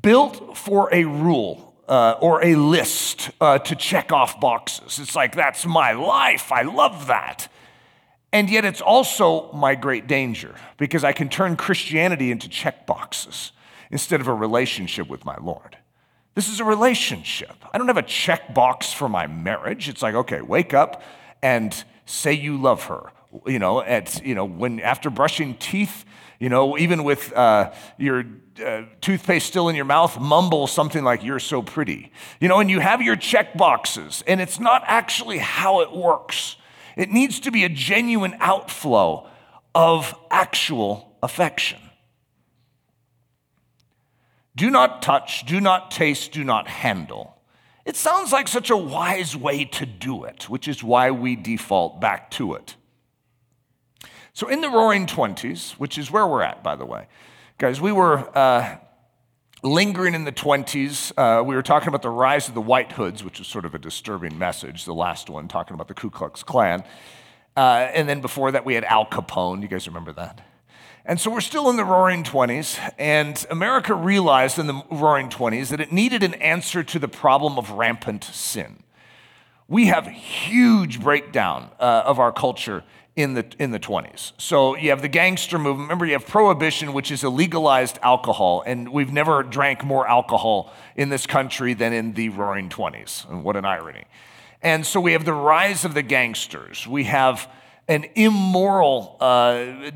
built 0.00 0.56
for 0.56 0.88
a 0.92 1.04
rule 1.04 1.74
uh, 1.88 2.16
or 2.20 2.44
a 2.44 2.54
list 2.54 3.30
uh, 3.40 3.58
to 3.58 3.74
check 3.74 4.12
off 4.12 4.40
boxes. 4.40 4.98
It's 4.98 5.16
like, 5.16 5.34
that's 5.34 5.66
my 5.66 5.92
life. 5.92 6.52
I 6.52 6.62
love 6.62 7.06
that. 7.08 7.48
And 8.32 8.48
yet, 8.48 8.64
it's 8.64 8.80
also 8.80 9.52
my 9.52 9.74
great 9.74 10.06
danger 10.06 10.54
because 10.78 11.04
I 11.04 11.12
can 11.12 11.28
turn 11.28 11.54
Christianity 11.56 12.30
into 12.30 12.48
check 12.48 12.86
boxes 12.86 13.52
instead 13.90 14.22
of 14.22 14.28
a 14.28 14.32
relationship 14.32 15.06
with 15.08 15.26
my 15.26 15.36
Lord. 15.36 15.76
This 16.34 16.48
is 16.48 16.60
a 16.60 16.64
relationship. 16.64 17.52
I 17.74 17.78
don't 17.78 17.88
have 17.88 17.98
a 17.98 18.02
check 18.02 18.54
box 18.54 18.90
for 18.90 19.06
my 19.06 19.26
marriage. 19.26 19.90
It's 19.90 20.00
like, 20.00 20.14
okay, 20.14 20.40
wake 20.40 20.72
up 20.72 21.02
and 21.42 21.84
say 22.06 22.32
you 22.32 22.56
love 22.56 22.84
her. 22.84 23.12
You 23.46 23.58
know, 23.58 23.80
at 23.82 24.24
you 24.24 24.34
know 24.34 24.44
when 24.44 24.80
after 24.80 25.10
brushing 25.10 25.54
teeth, 25.54 26.04
you 26.38 26.48
know, 26.48 26.76
even 26.76 27.04
with 27.04 27.32
uh, 27.34 27.72
your 27.98 28.24
uh, 28.64 28.82
toothpaste 29.00 29.46
still 29.46 29.68
in 29.68 29.76
your 29.76 29.84
mouth, 29.84 30.18
mumble 30.20 30.66
something 30.66 31.04
like, 31.04 31.22
You're 31.22 31.38
so 31.38 31.62
pretty. 31.62 32.10
You 32.40 32.48
know, 32.48 32.58
and 32.58 32.68
you 32.68 32.80
have 32.80 33.00
your 33.00 33.14
check 33.14 33.56
boxes, 33.56 34.24
and 34.26 34.40
it's 34.40 34.58
not 34.58 34.82
actually 34.86 35.38
how 35.38 35.82
it 35.82 35.92
works. 35.92 36.56
It 36.96 37.10
needs 37.10 37.38
to 37.40 37.52
be 37.52 37.64
a 37.64 37.68
genuine 37.68 38.34
outflow 38.40 39.28
of 39.74 40.14
actual 40.30 41.16
affection. 41.22 41.78
Do 44.54 44.68
not 44.68 45.00
touch, 45.00 45.46
do 45.46 45.60
not 45.60 45.90
taste, 45.90 46.32
do 46.32 46.44
not 46.44 46.66
handle. 46.66 47.36
It 47.84 47.96
sounds 47.96 48.32
like 48.32 48.48
such 48.48 48.68
a 48.68 48.76
wise 48.76 49.36
way 49.36 49.64
to 49.64 49.86
do 49.86 50.24
it, 50.24 50.48
which 50.50 50.68
is 50.68 50.82
why 50.82 51.10
we 51.10 51.36
default 51.36 52.00
back 52.00 52.30
to 52.32 52.54
it. 52.54 52.74
So, 54.34 54.48
in 54.48 54.62
the 54.62 54.70
roaring 54.70 55.06
20s, 55.06 55.72
which 55.72 55.98
is 55.98 56.10
where 56.10 56.26
we're 56.26 56.42
at, 56.42 56.62
by 56.62 56.74
the 56.74 56.86
way, 56.86 57.06
guys, 57.58 57.82
we 57.82 57.92
were 57.92 58.30
uh, 58.36 58.78
lingering 59.62 60.14
in 60.14 60.24
the 60.24 60.32
20s. 60.32 61.12
Uh, 61.18 61.44
we 61.44 61.54
were 61.54 61.62
talking 61.62 61.88
about 61.88 62.00
the 62.00 62.08
rise 62.08 62.48
of 62.48 62.54
the 62.54 62.62
White 62.62 62.92
Hoods, 62.92 63.22
which 63.22 63.38
was 63.38 63.46
sort 63.46 63.66
of 63.66 63.74
a 63.74 63.78
disturbing 63.78 64.38
message, 64.38 64.86
the 64.86 64.94
last 64.94 65.28
one, 65.28 65.48
talking 65.48 65.74
about 65.74 65.86
the 65.86 65.92
Ku 65.92 66.08
Klux 66.08 66.42
Klan. 66.42 66.82
Uh, 67.58 67.88
and 67.92 68.08
then 68.08 68.22
before 68.22 68.50
that, 68.52 68.64
we 68.64 68.72
had 68.72 68.84
Al 68.84 69.04
Capone. 69.04 69.60
You 69.60 69.68
guys 69.68 69.86
remember 69.86 70.14
that? 70.14 70.40
And 71.04 71.20
so 71.20 71.30
we're 71.30 71.42
still 71.42 71.68
in 71.68 71.76
the 71.76 71.84
roaring 71.84 72.24
20s, 72.24 72.78
and 72.98 73.44
America 73.50 73.94
realized 73.94 74.58
in 74.58 74.66
the 74.66 74.82
roaring 74.90 75.28
20s 75.28 75.68
that 75.68 75.80
it 75.80 75.92
needed 75.92 76.22
an 76.22 76.34
answer 76.34 76.82
to 76.84 76.98
the 76.98 77.08
problem 77.08 77.58
of 77.58 77.70
rampant 77.72 78.24
sin. 78.24 78.82
We 79.68 79.86
have 79.86 80.06
a 80.06 80.10
huge 80.10 81.00
breakdown 81.02 81.70
uh, 81.78 82.04
of 82.06 82.18
our 82.18 82.32
culture 82.32 82.82
in 83.14 83.34
the, 83.34 83.44
in 83.58 83.70
the 83.70 83.78
20s. 83.78 84.32
So 84.38 84.76
you 84.76 84.90
have 84.90 85.02
the 85.02 85.08
gangster 85.08 85.58
movement. 85.58 85.88
Remember, 85.88 86.06
you 86.06 86.12
have 86.12 86.26
prohibition, 86.26 86.92
which 86.92 87.10
is 87.10 87.22
a 87.22 87.28
legalized 87.28 87.98
alcohol, 88.02 88.62
and 88.64 88.88
we've 88.90 89.12
never 89.12 89.42
drank 89.42 89.84
more 89.84 90.06
alcohol 90.08 90.72
in 90.96 91.10
this 91.10 91.26
country 91.26 91.74
than 91.74 91.92
in 91.92 92.14
the 92.14 92.30
roaring 92.30 92.70
20s. 92.70 93.28
And 93.28 93.44
what 93.44 93.56
an 93.56 93.64
irony. 93.64 94.04
And 94.62 94.86
so 94.86 95.00
we 95.00 95.12
have 95.12 95.24
the 95.24 95.34
rise 95.34 95.84
of 95.84 95.94
the 95.94 96.02
gangsters. 96.02 96.86
We 96.86 97.04
have 97.04 97.50
an 97.88 98.06
immoral 98.14 99.16
uh, 99.20 99.90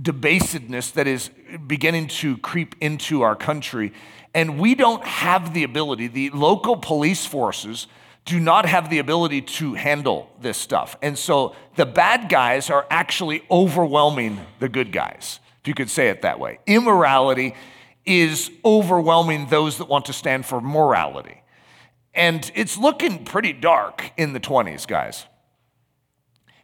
debasedness 0.00 0.92
that 0.92 1.06
is 1.06 1.30
beginning 1.66 2.08
to 2.08 2.38
creep 2.38 2.76
into 2.80 3.22
our 3.22 3.36
country. 3.36 3.92
And 4.32 4.58
we 4.58 4.74
don't 4.74 5.04
have 5.04 5.52
the 5.52 5.64
ability, 5.64 6.06
the 6.06 6.30
local 6.30 6.76
police 6.76 7.26
forces 7.26 7.88
do 8.28 8.38
not 8.38 8.66
have 8.66 8.90
the 8.90 8.98
ability 8.98 9.40
to 9.40 9.72
handle 9.72 10.30
this 10.38 10.58
stuff. 10.58 10.96
And 11.00 11.18
so 11.18 11.56
the 11.76 11.86
bad 11.86 12.28
guys 12.28 12.68
are 12.68 12.86
actually 12.90 13.42
overwhelming 13.50 14.38
the 14.58 14.68
good 14.68 14.92
guys, 14.92 15.40
if 15.62 15.66
you 15.66 15.72
could 15.72 15.88
say 15.88 16.08
it 16.08 16.20
that 16.20 16.38
way. 16.38 16.58
Immorality 16.66 17.54
is 18.04 18.50
overwhelming 18.66 19.46
those 19.46 19.78
that 19.78 19.86
want 19.86 20.04
to 20.04 20.12
stand 20.12 20.44
for 20.44 20.60
morality. 20.60 21.42
And 22.12 22.52
it's 22.54 22.76
looking 22.76 23.24
pretty 23.24 23.54
dark 23.54 24.12
in 24.18 24.34
the 24.34 24.40
20s, 24.40 24.86
guys. 24.86 25.24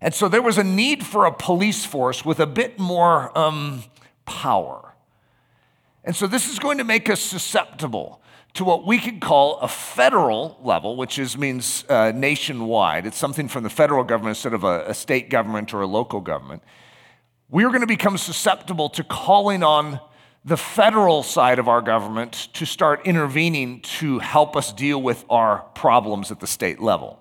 And 0.02 0.12
so 0.12 0.28
there 0.28 0.42
was 0.42 0.58
a 0.58 0.64
need 0.64 1.02
for 1.06 1.24
a 1.24 1.32
police 1.32 1.86
force 1.86 2.26
with 2.26 2.40
a 2.40 2.46
bit 2.46 2.78
more 2.78 3.36
um, 3.38 3.84
power. 4.26 4.94
And 6.04 6.14
so 6.14 6.26
this 6.26 6.46
is 6.46 6.58
going 6.58 6.76
to 6.76 6.84
make 6.84 7.08
us 7.08 7.22
susceptible 7.22 8.20
to 8.54 8.64
what 8.64 8.86
we 8.86 8.98
could 8.98 9.20
call 9.20 9.58
a 9.58 9.68
federal 9.68 10.58
level, 10.62 10.96
which 10.96 11.18
is, 11.18 11.36
means 11.36 11.84
uh, 11.88 12.12
nationwide. 12.14 13.04
It's 13.04 13.16
something 13.16 13.48
from 13.48 13.64
the 13.64 13.70
federal 13.70 14.04
government 14.04 14.36
instead 14.36 14.54
of 14.54 14.62
a, 14.62 14.84
a 14.86 14.94
state 14.94 15.28
government 15.28 15.74
or 15.74 15.82
a 15.82 15.86
local 15.86 16.20
government. 16.20 16.62
We're 17.50 17.68
going 17.68 17.80
to 17.80 17.86
become 17.86 18.16
susceptible 18.16 18.88
to 18.90 19.04
calling 19.04 19.62
on 19.62 20.00
the 20.44 20.56
federal 20.56 21.22
side 21.22 21.58
of 21.58 21.68
our 21.68 21.80
government 21.80 22.48
to 22.52 22.64
start 22.64 23.06
intervening 23.06 23.80
to 23.80 24.18
help 24.20 24.56
us 24.56 24.72
deal 24.72 25.02
with 25.02 25.24
our 25.30 25.62
problems 25.74 26.30
at 26.30 26.38
the 26.38 26.46
state 26.46 26.80
level. 26.80 27.18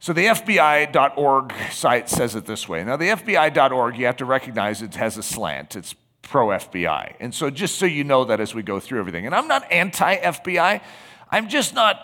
So 0.00 0.12
the 0.12 0.26
FBI.org 0.26 1.52
site 1.70 2.08
says 2.08 2.34
it 2.34 2.44
this 2.44 2.68
way. 2.68 2.84
Now, 2.84 2.96
the 2.96 3.08
FBI.org, 3.08 3.96
you 3.96 4.06
have 4.06 4.16
to 4.16 4.24
recognize 4.24 4.82
it 4.82 4.94
has 4.94 5.16
a 5.16 5.22
slant. 5.22 5.74
It's 5.74 5.94
pro 6.28 6.48
FBI. 6.48 7.14
And 7.20 7.34
so, 7.34 7.50
just 7.50 7.78
so 7.78 7.86
you 7.86 8.04
know 8.04 8.24
that 8.24 8.40
as 8.40 8.54
we 8.54 8.62
go 8.62 8.78
through 8.78 9.00
everything, 9.00 9.26
and 9.26 9.34
I'm 9.34 9.48
not 9.48 9.70
anti 9.72 10.16
FBI, 10.16 10.80
I'm 11.30 11.48
just 11.48 11.74
not 11.74 12.00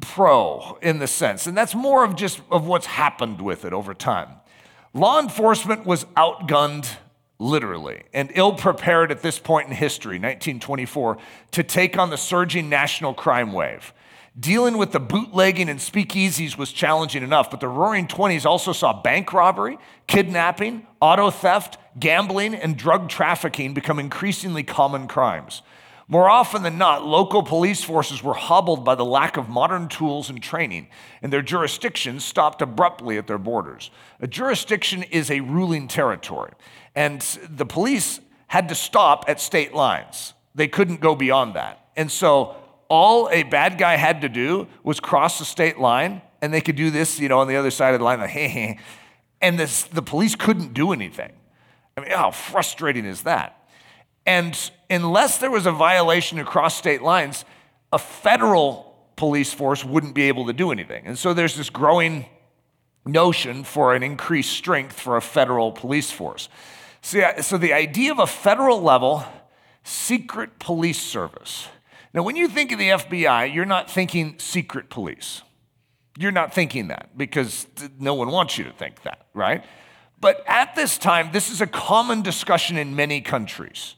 pro 0.00 0.78
in 0.80 0.98
the 0.98 1.06
sense, 1.06 1.46
and 1.46 1.56
that's 1.56 1.74
more 1.74 2.02
of 2.04 2.16
just 2.16 2.40
of 2.50 2.66
what's 2.66 2.86
happened 2.86 3.40
with 3.40 3.64
it 3.64 3.72
over 3.72 3.94
time. 3.94 4.28
Law 4.94 5.20
enforcement 5.20 5.84
was 5.84 6.04
outgunned 6.16 6.88
literally 7.38 8.02
and 8.12 8.32
ill 8.34 8.54
prepared 8.54 9.10
at 9.12 9.22
this 9.22 9.38
point 9.38 9.68
in 9.68 9.74
history, 9.74 10.14
1924, 10.16 11.18
to 11.52 11.62
take 11.62 11.98
on 11.98 12.10
the 12.10 12.16
surging 12.16 12.68
national 12.68 13.14
crime 13.14 13.52
wave. 13.52 13.92
Dealing 14.38 14.78
with 14.78 14.92
the 14.92 15.00
bootlegging 15.00 15.68
and 15.68 15.80
speakeasies 15.80 16.56
was 16.56 16.72
challenging 16.72 17.22
enough, 17.22 17.50
but 17.50 17.60
the 17.60 17.68
roaring 17.68 18.06
20s 18.06 18.46
also 18.46 18.72
saw 18.72 19.02
bank 19.02 19.32
robbery, 19.32 19.78
kidnapping, 20.06 20.86
auto 21.00 21.30
theft, 21.30 21.76
gambling, 21.98 22.54
and 22.54 22.76
drug 22.76 23.08
trafficking 23.08 23.74
become 23.74 23.98
increasingly 23.98 24.62
common 24.62 25.08
crimes. 25.08 25.62
More 26.10 26.30
often 26.30 26.62
than 26.62 26.78
not, 26.78 27.06
local 27.06 27.42
police 27.42 27.84
forces 27.84 28.22
were 28.22 28.32
hobbled 28.32 28.82
by 28.82 28.94
the 28.94 29.04
lack 29.04 29.36
of 29.36 29.50
modern 29.50 29.88
tools 29.88 30.30
and 30.30 30.42
training, 30.42 30.88
and 31.20 31.30
their 31.30 31.42
jurisdictions 31.42 32.24
stopped 32.24 32.62
abruptly 32.62 33.18
at 33.18 33.26
their 33.26 33.36
borders. 33.36 33.90
A 34.18 34.26
jurisdiction 34.26 35.02
is 35.02 35.30
a 35.30 35.40
ruling 35.40 35.86
territory, 35.86 36.52
and 36.94 37.20
the 37.50 37.66
police 37.66 38.20
had 38.46 38.70
to 38.70 38.74
stop 38.74 39.26
at 39.28 39.38
state 39.38 39.74
lines. 39.74 40.32
They 40.54 40.66
couldn't 40.66 41.00
go 41.00 41.14
beyond 41.14 41.54
that. 41.56 41.88
And 41.94 42.10
so 42.10 42.56
all 42.88 43.28
a 43.30 43.42
bad 43.42 43.76
guy 43.76 43.96
had 43.96 44.22
to 44.22 44.30
do 44.30 44.66
was 44.82 45.00
cross 45.00 45.38
the 45.38 45.44
state 45.44 45.78
line, 45.78 46.22
and 46.40 46.54
they 46.54 46.62
could 46.62 46.76
do 46.76 46.90
this, 46.90 47.20
you 47.20 47.28
know, 47.28 47.40
on 47.40 47.48
the 47.48 47.56
other 47.56 47.70
side 47.70 47.92
of 47.92 48.00
the 48.00 48.04
line, 48.04 48.20
like, 48.20 48.30
hey, 48.30 48.48
hey. 48.48 48.78
And 49.40 49.58
this, 49.58 49.84
the 49.84 50.02
police 50.02 50.34
couldn't 50.34 50.72
do 50.72 50.92
anything. 50.92 51.32
I 51.98 52.00
mean, 52.08 52.10
how 52.10 52.30
frustrating 52.30 53.04
is 53.04 53.22
that? 53.22 53.68
And 54.26 54.58
unless 54.90 55.38
there 55.38 55.50
was 55.50 55.66
a 55.66 55.72
violation 55.72 56.38
across 56.38 56.76
state 56.76 57.02
lines, 57.02 57.44
a 57.92 57.98
federal 57.98 58.94
police 59.16 59.52
force 59.52 59.84
wouldn't 59.84 60.14
be 60.14 60.22
able 60.22 60.46
to 60.46 60.52
do 60.52 60.70
anything. 60.70 61.06
And 61.06 61.18
so 61.18 61.34
there's 61.34 61.56
this 61.56 61.70
growing 61.70 62.26
notion 63.04 63.64
for 63.64 63.94
an 63.94 64.02
increased 64.02 64.52
strength 64.52 64.98
for 64.98 65.16
a 65.16 65.22
federal 65.22 65.72
police 65.72 66.10
force. 66.10 66.48
So, 67.00 67.32
so 67.40 67.58
the 67.58 67.72
idea 67.72 68.12
of 68.12 68.18
a 68.18 68.26
federal 68.26 68.80
level 68.80 69.24
secret 69.82 70.58
police 70.58 71.00
service 71.00 71.68
now, 72.14 72.22
when 72.22 72.36
you 72.36 72.48
think 72.48 72.72
of 72.72 72.78
the 72.78 72.88
FBI, 72.88 73.52
you're 73.54 73.64
not 73.64 73.90
thinking 73.90 74.38
secret 74.38 74.88
police. 74.88 75.42
You're 76.18 76.32
not 76.32 76.54
thinking 76.54 76.88
that 76.88 77.16
because 77.16 77.66
no 77.98 78.14
one 78.14 78.30
wants 78.30 78.58
you 78.58 78.64
to 78.64 78.72
think 78.72 79.02
that, 79.02 79.26
right? 79.34 79.64
But 80.20 80.42
at 80.46 80.74
this 80.74 80.98
time, 80.98 81.30
this 81.32 81.50
is 81.50 81.60
a 81.60 81.66
common 81.66 82.22
discussion 82.22 82.76
in 82.76 82.96
many 82.96 83.20
countries. 83.20 83.94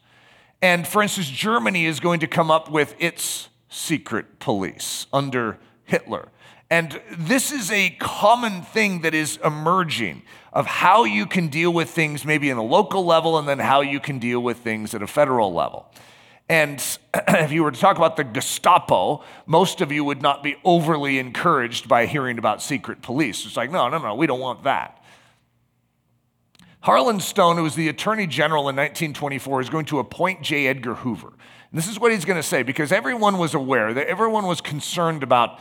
And 0.63 0.87
for 0.87 1.03
instance, 1.03 1.29
Germany 1.29 1.87
is 1.87 2.01
going 2.01 2.21
to 2.21 2.27
come 2.27 2.51
up 2.51 2.71
with 2.71 2.95
its 2.99 3.49
secret 3.69 4.39
police 4.39 5.07
under 5.13 5.59
Hitler. 5.85 6.29
And 6.69 7.01
this 7.11 7.51
is 7.51 7.71
a 7.73 7.91
common 7.99 8.63
thing 8.63 9.01
that 9.01 9.15
is 9.15 9.39
emerging 9.45 10.23
of 10.53 10.67
how 10.67 11.05
you 11.05 11.27
can 11.27 11.49
deal 11.49 11.73
with 11.73 11.91
things 11.91 12.25
maybe 12.25 12.51
in 12.51 12.59
a 12.59 12.63
local 12.63 13.05
level 13.05 13.39
and 13.39 13.49
then 13.49 13.59
how 13.59 13.81
you 13.81 13.99
can 13.99 14.19
deal 14.19 14.41
with 14.41 14.59
things 14.59 14.95
at 14.95 15.03
a 15.03 15.07
federal 15.07 15.53
level. 15.53 15.91
And 16.49 16.85
if 17.15 17.51
you 17.51 17.65
were 17.65 17.71
to 17.71 17.81
talk 17.81 17.97
about 17.97 18.17
the 18.17 18.25
Gestapo, 18.25 19.25
most 19.47 19.81
of 19.81 19.91
you 19.91 20.05
would 20.05 20.23
not 20.23 20.43
be 20.43 20.57
overly 20.65 21.19
encouraged 21.19 21.89
by 21.89 22.07
hearing 22.07 22.39
about 22.39 22.63
secret 22.63 23.03
police. 23.03 23.47
It's 23.47 23.57
like, 23.57 23.71
no, 23.71 23.89
no, 23.89 23.99
no, 23.99 24.15
we 24.15 24.27
don't 24.27 24.41
want 24.41 24.65
that. 24.65 25.00
Harlan 26.83 27.21
Stone, 27.21 27.57
who 27.57 27.62
was 27.62 27.75
the 27.75 27.88
Attorney 27.88 28.27
General 28.27 28.62
in 28.62 28.77
1924, 28.77 29.61
is 29.61 29.69
going 29.69 29.85
to 29.87 29.99
appoint 29.99 30.40
J. 30.40 30.66
Edgar 30.66 30.95
Hoover. 30.95 31.29
And 31.29 31.79
this 31.79 31.87
is 31.87 32.01
what 32.01 32.11
he's 32.11 32.25
going 32.25 32.38
to 32.38 32.43
say 32.43 32.62
because 32.62 32.90
everyone 32.90 33.37
was 33.37 33.53
aware 33.53 33.93
that 33.93 34.07
everyone 34.07 34.47
was 34.47 34.61
concerned 34.61 35.23
about 35.23 35.61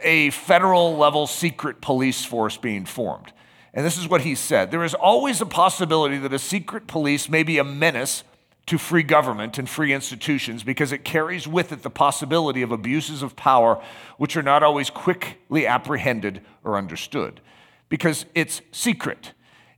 a 0.00 0.30
federal 0.30 0.96
level 0.96 1.26
secret 1.26 1.80
police 1.80 2.24
force 2.24 2.56
being 2.56 2.84
formed. 2.84 3.32
And 3.72 3.84
this 3.84 3.98
is 3.98 4.08
what 4.08 4.20
he 4.20 4.36
said 4.36 4.70
There 4.70 4.84
is 4.84 4.94
always 4.94 5.40
a 5.40 5.46
possibility 5.46 6.18
that 6.18 6.32
a 6.32 6.38
secret 6.38 6.86
police 6.86 7.28
may 7.28 7.42
be 7.42 7.58
a 7.58 7.64
menace 7.64 8.22
to 8.66 8.78
free 8.78 9.02
government 9.02 9.58
and 9.58 9.68
free 9.68 9.92
institutions 9.92 10.62
because 10.62 10.92
it 10.92 11.04
carries 11.04 11.46
with 11.46 11.72
it 11.72 11.82
the 11.82 11.90
possibility 11.90 12.62
of 12.62 12.72
abuses 12.72 13.22
of 13.22 13.36
power 13.36 13.82
which 14.16 14.36
are 14.36 14.42
not 14.42 14.62
always 14.62 14.88
quickly 14.88 15.66
apprehended 15.66 16.40
or 16.62 16.78
understood 16.78 17.40
because 17.88 18.24
it's 18.34 18.62
secret. 18.72 19.32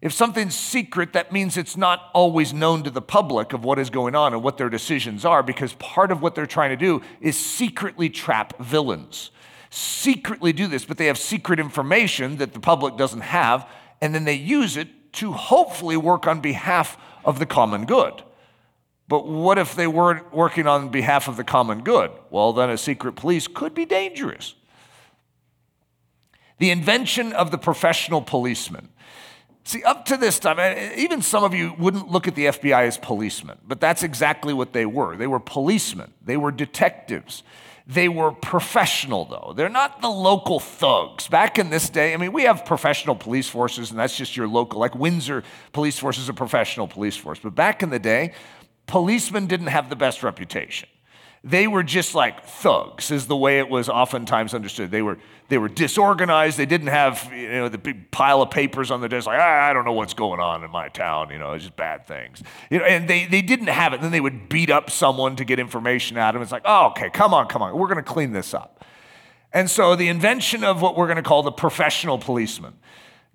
If 0.07 0.12
something's 0.12 0.55
secret, 0.55 1.14
that 1.14 1.33
means 1.33 1.57
it's 1.57 1.77
not 1.77 2.11
always 2.14 2.55
known 2.55 2.85
to 2.85 2.90
the 2.90 3.03
public 3.03 3.53
of 3.53 3.64
what 3.64 3.81
is 3.81 3.90
going 3.90 4.14
on 4.14 4.35
and 4.35 4.40
what 4.40 4.57
their 4.57 4.69
decisions 4.69 5.25
are 5.25 5.42
because 5.42 5.73
part 5.73 6.12
of 6.12 6.23
what 6.23 6.37
they're 6.37 6.47
trying 6.47 6.71
to 6.71 6.77
do 6.77 7.03
is 7.21 7.37
secretly 7.37 8.09
trap 8.09 8.57
villains. 8.61 9.33
Secretly 9.69 10.53
do 10.53 10.69
this, 10.69 10.85
but 10.85 10.97
they 10.97 11.07
have 11.07 11.19
secret 11.19 11.59
information 11.59 12.37
that 12.37 12.53
the 12.53 12.61
public 12.61 12.97
doesn't 12.97 13.23
have, 13.23 13.69
and 14.01 14.14
then 14.14 14.23
they 14.23 14.35
use 14.35 14.77
it 14.77 15.12
to 15.14 15.33
hopefully 15.33 15.97
work 15.97 16.29
on 16.29 16.40
behalf 16.40 16.97
of 17.25 17.40
the 17.40 17.47
common 17.47 17.85
good. 17.85 18.23
But 19.09 19.27
what 19.27 19.59
if 19.59 19.75
they 19.75 19.88
weren't 19.88 20.33
working 20.33 20.69
on 20.69 20.90
behalf 20.90 21.27
of 21.27 21.37
the 21.37 21.42
common 21.42 21.83
good? 21.83 22.12
Well, 22.31 22.53
then 22.53 22.71
a 22.71 22.79
secret 22.79 23.16
police 23.16 23.49
could 23.49 23.75
be 23.75 23.85
dangerous. 23.85 24.55
The 26.59 26.71
invention 26.71 27.33
of 27.33 27.51
the 27.51 27.59
professional 27.59 28.23
policeman. 28.23 28.90
See, 29.67 29.83
up 29.83 30.05
to 30.05 30.17
this 30.17 30.39
time, 30.39 30.61
even 30.97 31.21
some 31.23 31.43
of 31.43 31.53
you 31.53 31.75
wouldn't 31.77 32.09
look 32.09 32.29
at 32.29 32.37
the 32.37 32.47
FBI 32.47 32.87
as 32.87 32.99
policemen, 32.99 33.59
but 33.67 33.81
that's 33.81 34.05
exactly 34.05 34.55
what 34.55 34.73
they 34.73 34.87
were. 34.87 35.17
They 35.17 35.27
were 35.27 35.41
policemen, 35.41 36.15
they 36.25 36.37
were 36.37 36.53
detectives. 36.53 37.43
They 37.89 38.09
were 38.09 38.33
professional, 38.33 39.25
though. 39.27 39.55
They're 39.57 39.69
not 39.69 40.01
the 40.03 40.09
local 40.09 40.59
thugs. 40.59 41.29
Back 41.29 41.57
in 41.57 41.71
this 41.71 41.89
day, 41.89 42.15
I 42.15 42.17
mean, 42.17 42.33
we 42.33 42.43
have 42.43 42.65
professional 42.65 43.15
police 43.15 43.49
forces, 43.49 43.91
and 43.91 43.99
that's 43.99 44.17
just 44.17 44.37
your 44.37 44.49
local, 44.49 44.81
like 44.81 44.97
Windsor 44.97 45.45
Police 45.73 45.97
Force 45.97 46.19
is 46.19 46.29
a 46.29 46.35
professional 46.35 46.89
police 46.89 47.17
force. 47.17 47.39
But 47.41 47.55
back 47.55 47.85
in 47.85 47.91
the 47.91 48.01
day, 48.01 48.35
policemen 48.89 49.47
didn't 49.47 49.69
have 49.69 49.89
the 49.89 49.95
best 49.95 50.25
reputation. 50.25 50.89
They 51.44 51.66
were 51.66 51.83
just 51.83 52.14
like 52.14 52.44
thugs, 52.44 53.11
is 53.11 53.27
the 53.27 53.37
way 53.37 53.59
it 53.59 53.68
was 53.68 53.88
oftentimes 53.88 54.53
understood. 54.53 54.90
They 54.90 55.03
were, 55.03 55.18
they 55.49 55.59
were 55.59 55.68
disorganized. 55.68 56.59
They 56.59 56.66
didn't 56.66 56.88
have 56.88 57.31
you 57.33 57.49
know, 57.49 57.68
the 57.68 57.79
big 57.79 58.11
pile 58.11 58.42
of 58.42 58.51
papers 58.51 58.90
on 58.90 59.01
the 59.01 59.09
desk, 59.09 59.27
like, 59.27 59.38
ah, 59.40 59.68
I 59.68 59.72
don't 59.72 59.85
know 59.85 59.92
what's 59.92 60.14
going 60.14 60.40
on 60.40 60.64
in 60.64 60.70
my 60.70 60.88
town, 60.88 61.31
you 61.31 61.38
know, 61.38 61.53
it's 61.53 61.64
just 61.64 61.77
bad 61.77 62.07
things. 62.07 62.42
You 62.70 62.81
know, 62.81 62.85
and 62.85 63.09
they, 63.09 63.27
they 63.27 63.42
didn't 63.42 63.68
have 63.68 63.92
it. 63.92 64.01
Then 64.01 64.11
they 64.11 64.20
would 64.20 64.49
beat 64.49 64.70
up 64.70 64.90
someone 64.90 65.37
to 65.37 65.44
get 65.44 65.59
information 65.59 66.18
out 66.18 66.31
of 66.31 66.35
them. 66.35 66.42
It's 66.42 66.53
like, 66.53 66.64
oh, 66.64 66.88
okay, 66.88 67.11
come 67.11 67.33
on, 67.33 67.46
come 67.46 67.62
on. 67.62 67.77
We're 67.77 67.88
going 67.88 67.96
to 67.96 68.03
clean 68.03 68.33
this 68.33 68.53
up. 68.53 68.85
And 69.53 69.70
so 69.70 69.96
the 69.96 70.09
invention 70.09 70.64
of 70.64 70.83
what 70.83 70.96
we're 70.96 71.07
going 71.07 71.16
to 71.16 71.22
call 71.22 71.42
the 71.42 71.53
professional 71.53 72.18
policeman 72.18 72.75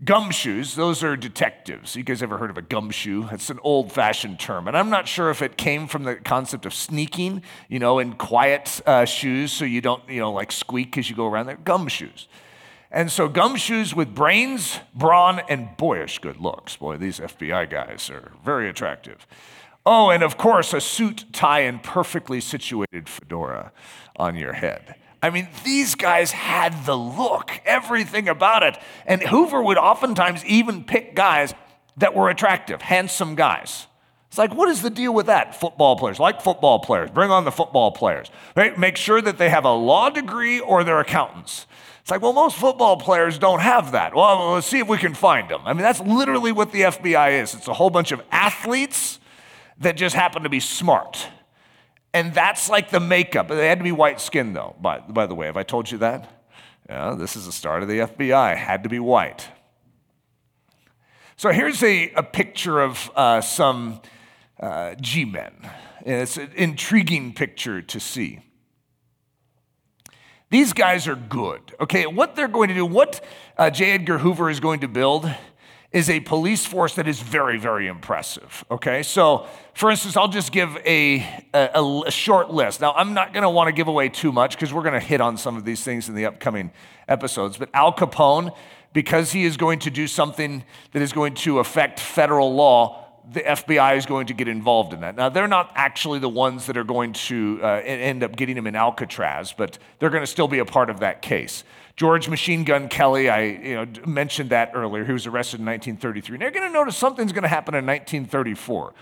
Gumshoes, 0.04 0.74
those 0.74 1.04
are 1.04 1.16
detectives. 1.16 1.96
You 1.96 2.02
guys 2.02 2.24
ever 2.24 2.40
heard 2.40 2.50
of 2.50 2.58
a 2.58 2.64
gumshoe? 2.64 3.28
It's 3.32 3.52
an 3.52 3.60
old 3.62 3.92
fashioned 3.92 4.40
term. 4.40 4.68
And 4.68 4.76
I'm 4.76 4.90
not 4.90 5.08
sure 5.08 5.30
if 5.30 5.44
it 5.44 5.58
came 5.58 5.86
from 5.86 6.06
the 6.06 6.16
concept 6.16 6.66
of 6.66 6.74
sneaking, 6.74 7.44
you 7.70 7.78
know, 7.78 8.00
in 8.00 8.14
quiet 8.14 8.82
uh, 8.88 9.06
shoes 9.06 9.52
so 9.52 9.64
you 9.64 9.80
don't, 9.80 10.02
you 10.10 10.20
know, 10.20 10.32
like 10.32 10.52
squeak 10.52 10.98
as 10.98 11.08
you 11.08 11.16
go 11.16 11.28
around 11.28 11.46
there. 11.46 11.58
Gumshoes. 11.58 12.26
And 12.90 13.12
so 13.12 13.30
gumshoes 13.30 13.94
with 13.94 14.16
brains, 14.16 14.80
brawn, 14.96 15.42
and 15.48 15.78
boyish 15.78 16.18
good 16.18 16.38
looks. 16.38 16.76
Boy, 16.76 16.98
these 16.98 17.20
FBI 17.20 17.70
guys 17.70 18.10
are 18.10 18.32
very 18.44 18.70
attractive. 18.70 19.28
Oh, 19.86 20.10
and 20.10 20.24
of 20.24 20.36
course, 20.36 20.74
a 20.74 20.82
suit, 20.82 21.26
tie, 21.32 21.62
and 21.62 21.82
perfectly 21.82 22.42
situated 22.42 23.08
fedora 23.08 23.72
on 24.16 24.36
your 24.36 24.54
head. 24.54 24.96
I 25.22 25.30
mean, 25.30 25.48
these 25.64 25.96
guys 25.96 26.32
had 26.32 26.86
the 26.86 26.96
look, 26.98 27.62
everything 27.66 28.28
about 28.28 28.64
it. 28.64 28.78
And 29.06 29.22
Hoover 29.22 29.62
would 29.62 29.78
oftentimes 29.78 30.44
even 30.46 30.84
pick 30.84 31.16
guys 31.16 31.54
that 31.98 32.16
were 32.16 32.30
attractive, 32.30 32.82
handsome 32.82 33.36
guys. 33.36 33.88
It's 34.30 34.38
like, 34.38 34.56
what 34.56 34.70
is 34.70 34.82
the 34.82 34.90
deal 34.90 35.14
with 35.14 35.26
that? 35.26 35.60
Football 35.60 35.98
players, 35.98 36.18
like 36.18 36.42
football 36.42 36.80
players, 36.80 37.12
bring 37.12 37.30
on 37.32 37.44
the 37.44 37.52
football 37.52 37.92
players. 37.92 38.32
Right? 38.56 38.78
Make 38.80 38.96
sure 38.96 39.22
that 39.22 39.38
they 39.38 39.50
have 39.50 39.66
a 39.66 39.74
law 39.74 40.10
degree 40.10 40.60
or 40.60 40.84
they're 40.84 41.02
accountants. 41.02 41.68
It's 42.02 42.10
like, 42.10 42.22
well, 42.22 42.34
most 42.34 42.56
football 42.56 42.98
players 42.98 43.38
don't 43.38 43.60
have 43.60 43.92
that. 43.92 44.16
Well, 44.16 44.54
let's 44.54 44.66
see 44.66 44.80
if 44.80 44.88
we 44.88 44.98
can 44.98 45.14
find 45.14 45.50
them. 45.50 45.62
I 45.66 45.74
mean, 45.74 45.84
that's 45.84 46.00
literally 46.00 46.52
what 46.52 46.72
the 46.72 46.82
FBI 46.82 47.42
is 47.42 47.54
it's 47.54 47.68
a 47.68 47.74
whole 47.74 47.90
bunch 47.90 48.12
of 48.12 48.22
athletes 48.32 49.20
that 49.80 49.98
just 49.98 50.16
happen 50.16 50.44
to 50.44 50.50
be 50.50 50.60
smart. 50.60 51.28
And 52.14 52.34
that's 52.34 52.70
like 52.70 52.90
the 52.90 53.00
makeup. 53.00 53.48
They 53.48 53.68
had 53.68 53.80
to 53.80 53.84
be 53.84 53.92
white 53.92 54.20
skinned, 54.20 54.56
though, 54.56 54.76
by, 54.82 55.00
by 55.00 55.26
the 55.26 55.36
way. 55.36 55.46
Have 55.46 55.58
I 55.58 55.64
told 55.64 55.90
you 55.90 55.98
that? 56.00 56.30
Yeah, 56.90 57.16
this 57.16 57.36
is 57.36 57.46
the 57.46 57.52
start 57.52 57.84
of 57.84 57.88
the 57.88 58.00
FBI. 58.00 58.58
Had 58.58 58.84
to 58.84 58.90
be 58.90 59.00
white. 59.00 59.48
So 61.38 61.50
here's 61.50 61.82
a, 61.82 62.12
a 62.12 62.24
picture 62.24 62.82
of 62.82 63.10
uh, 63.16 63.42
some 63.42 64.02
uh, 64.60 64.96
G 65.00 65.26
men. 65.26 65.54
It's 66.06 66.38
an 66.38 66.52
intriguing 66.56 67.34
picture 67.34 67.82
to 67.82 68.00
see. 68.00 68.42
These 70.50 70.74
guys 70.74 71.08
are 71.08 71.16
good. 71.16 71.62
Okay, 71.80 72.06
what 72.06 72.36
they're 72.36 72.50
going 72.50 72.68
to 72.68 72.76
do, 72.76 72.86
what 72.86 73.24
uh, 73.58 73.70
J. 73.70 73.92
Edgar 73.92 74.18
Hoover 74.18 74.50
is 74.50 74.60
going 74.60 74.82
to 74.82 74.90
build 74.90 75.34
is 75.92 76.10
a 76.10 76.22
police 76.22 76.66
force 76.66 76.96
that 76.96 77.08
is 77.08 77.20
very, 77.20 77.58
very 77.58 77.88
impressive. 77.88 78.64
Okay, 78.72 79.04
so 79.04 79.46
for 79.74 79.92
instance, 79.92 80.16
I'll 80.16 80.30
just 80.30 80.52
give 80.52 80.78
a, 80.86 81.20
a, 81.54 82.04
a 82.08 82.12
short 82.12 82.50
list. 82.50 82.80
Now, 82.80 82.94
I'm 82.94 83.14
not 83.14 83.34
want 83.54 83.68
to 83.68 83.74
give 83.74 83.90
away 83.90 84.08
too 84.08 84.32
much 84.32 84.56
because 84.56 84.74
we're 84.74 84.84
to 84.90 85.00
hit 85.00 85.20
on 85.20 85.36
some 85.38 85.58
of 85.58 85.66
these 85.66 85.84
things 85.84 86.08
in 86.08 86.16
the 86.16 86.26
upcoming 86.26 86.72
episodes. 87.10 87.58
But 87.58 87.70
Al 87.74 87.92
Capone, 87.92 88.56
because 88.94 89.34
he 89.34 89.44
is 89.44 89.58
going 89.58 89.80
to 89.80 89.92
do 89.92 90.08
something 90.08 90.64
that 90.94 91.02
is 91.02 91.12
going 91.12 91.34
to 91.36 91.60
affect 91.60 92.00
federal 92.00 92.54
law, 92.54 93.06
the 93.30 93.42
FBI 93.42 93.98
is 93.98 94.06
going 94.06 94.28
to 94.28 94.34
get 94.34 94.48
involved 94.48 94.94
in 94.94 95.02
that. 95.02 95.16
Now, 95.16 95.30
they're 95.30 95.48
not 95.48 95.72
actually 95.76 96.20
the 96.20 96.30
ones 96.30 96.66
that 96.68 96.78
are 96.78 96.84
going 96.84 97.14
to 97.14 97.60
uh, 97.62 97.82
end 97.84 98.24
up 98.24 98.36
getting 98.36 98.58
him 98.58 98.66
in 98.66 98.76
Alcatraz, 98.76 99.54
but 99.54 99.78
they're 100.00 100.10
going 100.10 100.24
to 100.24 100.28
still 100.28 100.48
be 100.48 100.60
a 100.60 100.66
part 100.66 100.90
of 100.90 101.02
that 101.02 101.22
case. 101.22 101.64
George 101.96 102.30
Machine 102.30 102.64
Gun 102.64 102.88
Kelly, 102.88 103.30
I 103.30 103.42
you 103.44 103.76
know, 103.76 103.88
mentioned 104.06 104.50
that 104.52 104.72
earlier. 104.74 105.06
He 105.06 105.14
was 105.14 105.28
arrested 105.28 105.60
in 105.60 105.66
1933. 105.66 106.36
And 106.36 106.42
you're 106.42 106.52
going 106.52 106.68
to 106.68 106.74
notice 106.74 106.98
something's 106.98 107.32
going 107.32 107.44
to 107.44 107.50
happen 107.50 107.74
in 107.74 107.86
1934. 107.86 108.94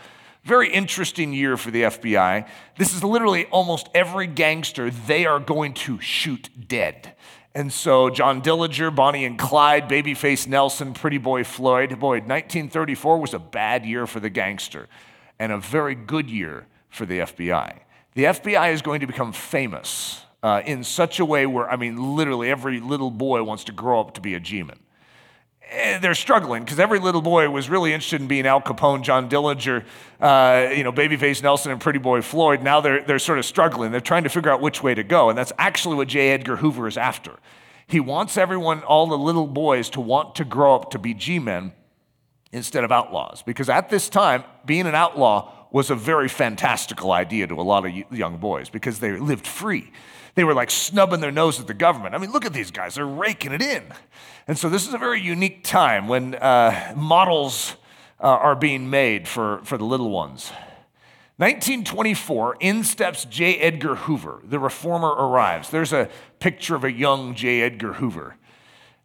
Very 0.43 0.71
interesting 0.71 1.33
year 1.33 1.57
for 1.57 1.69
the 1.69 1.83
FBI. 1.83 2.47
This 2.77 2.93
is 2.93 3.03
literally 3.03 3.45
almost 3.47 3.89
every 3.93 4.27
gangster 4.27 4.89
they 4.89 5.25
are 5.25 5.39
going 5.39 5.73
to 5.73 5.99
shoot 5.99 6.49
dead. 6.67 7.15
And 7.53 7.73
so 7.73 8.09
John 8.09 8.41
Dillinger, 8.41 8.95
Bonnie 8.95 9.25
and 9.25 9.37
Clyde, 9.37 9.89
Babyface 9.89 10.47
Nelson, 10.47 10.93
Pretty 10.93 11.17
Boy 11.17 11.43
Floyd. 11.43 11.89
Boy, 11.99 12.19
1934 12.19 13.19
was 13.19 13.33
a 13.33 13.39
bad 13.39 13.85
year 13.85 14.07
for 14.07 14.19
the 14.19 14.29
gangster 14.29 14.87
and 15.39 15.51
a 15.51 15.57
very 15.57 15.95
good 15.95 16.29
year 16.29 16.67
for 16.89 17.05
the 17.05 17.19
FBI. 17.19 17.79
The 18.13 18.25
FBI 18.25 18.73
is 18.73 18.81
going 18.81 18.99
to 18.99 19.07
become 19.07 19.31
famous 19.31 20.25
uh, 20.41 20.61
in 20.65 20.83
such 20.83 21.19
a 21.19 21.25
way 21.25 21.45
where, 21.45 21.69
I 21.69 21.75
mean, 21.75 22.15
literally 22.15 22.49
every 22.49 22.79
little 22.79 23.11
boy 23.11 23.43
wants 23.43 23.63
to 23.65 23.71
grow 23.71 23.99
up 23.99 24.13
to 24.15 24.21
be 24.21 24.33
a 24.35 24.39
G-man. 24.39 24.79
And 25.71 26.03
they're 26.03 26.15
struggling 26.15 26.63
because 26.63 26.79
every 26.79 26.99
little 26.99 27.21
boy 27.21 27.47
was 27.49 27.69
really 27.69 27.93
interested 27.93 28.21
in 28.21 28.27
being 28.27 28.47
Al 28.47 28.59
Capone, 28.59 29.03
John 29.03 29.29
Dillinger, 29.29 29.85
uh, 30.19 30.73
you 30.73 30.83
know, 30.83 30.91
Babyface 30.91 31.43
Nelson, 31.43 31.71
and 31.71 31.79
Pretty 31.79 31.99
Boy 31.99 32.21
Floyd. 32.21 32.63
Now 32.63 32.81
they're, 32.81 33.03
they're 33.03 33.19
sort 33.19 33.37
of 33.37 33.45
struggling. 33.45 33.91
They're 33.91 34.01
trying 34.01 34.23
to 34.23 34.29
figure 34.29 34.49
out 34.49 34.61
which 34.61 34.81
way 34.81 34.95
to 34.95 35.03
go. 35.03 35.29
And 35.29 35.37
that's 35.37 35.53
actually 35.59 35.95
what 35.95 36.07
J. 36.07 36.31
Edgar 36.31 36.55
Hoover 36.55 36.87
is 36.87 36.97
after. 36.97 37.33
He 37.85 37.99
wants 37.99 38.35
everyone, 38.35 38.81
all 38.81 39.05
the 39.07 39.17
little 39.17 39.45
boys, 39.45 39.89
to 39.91 40.01
want 40.01 40.35
to 40.35 40.45
grow 40.45 40.73
up 40.73 40.89
to 40.91 40.99
be 40.99 41.13
G 41.13 41.37
men 41.37 41.73
instead 42.51 42.83
of 42.83 42.91
outlaws. 42.91 43.43
Because 43.43 43.69
at 43.69 43.89
this 43.89 44.09
time, 44.09 44.43
being 44.65 44.87
an 44.87 44.95
outlaw 44.95 45.51
was 45.71 45.91
a 45.91 45.95
very 45.95 46.29
fantastical 46.29 47.11
idea 47.11 47.45
to 47.45 47.53
a 47.53 47.61
lot 47.61 47.85
of 47.85 47.91
young 48.11 48.37
boys 48.37 48.69
because 48.69 48.99
they 48.99 49.17
lived 49.17 49.45
free. 49.45 49.91
They 50.39 50.45
were 50.45 50.53
like 50.53 50.71
snubbing 50.71 51.19
their 51.19 51.33
nose 51.33 51.59
at 51.59 51.67
the 51.67 51.73
government. 51.73 52.15
I 52.15 52.17
mean, 52.17 52.31
look 52.31 52.45
at 52.45 52.53
these 52.53 52.71
guys, 52.71 52.95
they're 52.95 53.05
raking 53.05 53.51
it 53.51 53.61
in. 53.61 53.83
And 54.47 54.57
so 54.57 54.69
this 54.69 54.87
is 54.87 54.93
a 54.93 54.97
very 54.97 55.19
unique 55.19 55.65
time 55.65 56.07
when 56.07 56.33
uh, 56.35 56.93
models 56.95 57.75
uh, 58.21 58.27
are 58.27 58.55
being 58.55 58.89
made 58.89 59.27
for, 59.27 59.59
for 59.65 59.77
the 59.77 59.83
little 59.83 60.09
ones. 60.11 60.53
1924, 61.35 62.55
in 62.61 62.85
steps 62.85 63.25
J. 63.25 63.57
Edgar 63.57 63.95
Hoover. 63.95 64.39
The 64.45 64.59
reformer 64.59 65.09
arrives. 65.09 65.71
There's 65.71 65.91
a 65.91 66.07
picture 66.39 66.73
of 66.73 66.85
a 66.85 66.91
young 66.93 67.35
J. 67.35 67.61
Edgar 67.61 67.91
Hoover. 67.91 68.37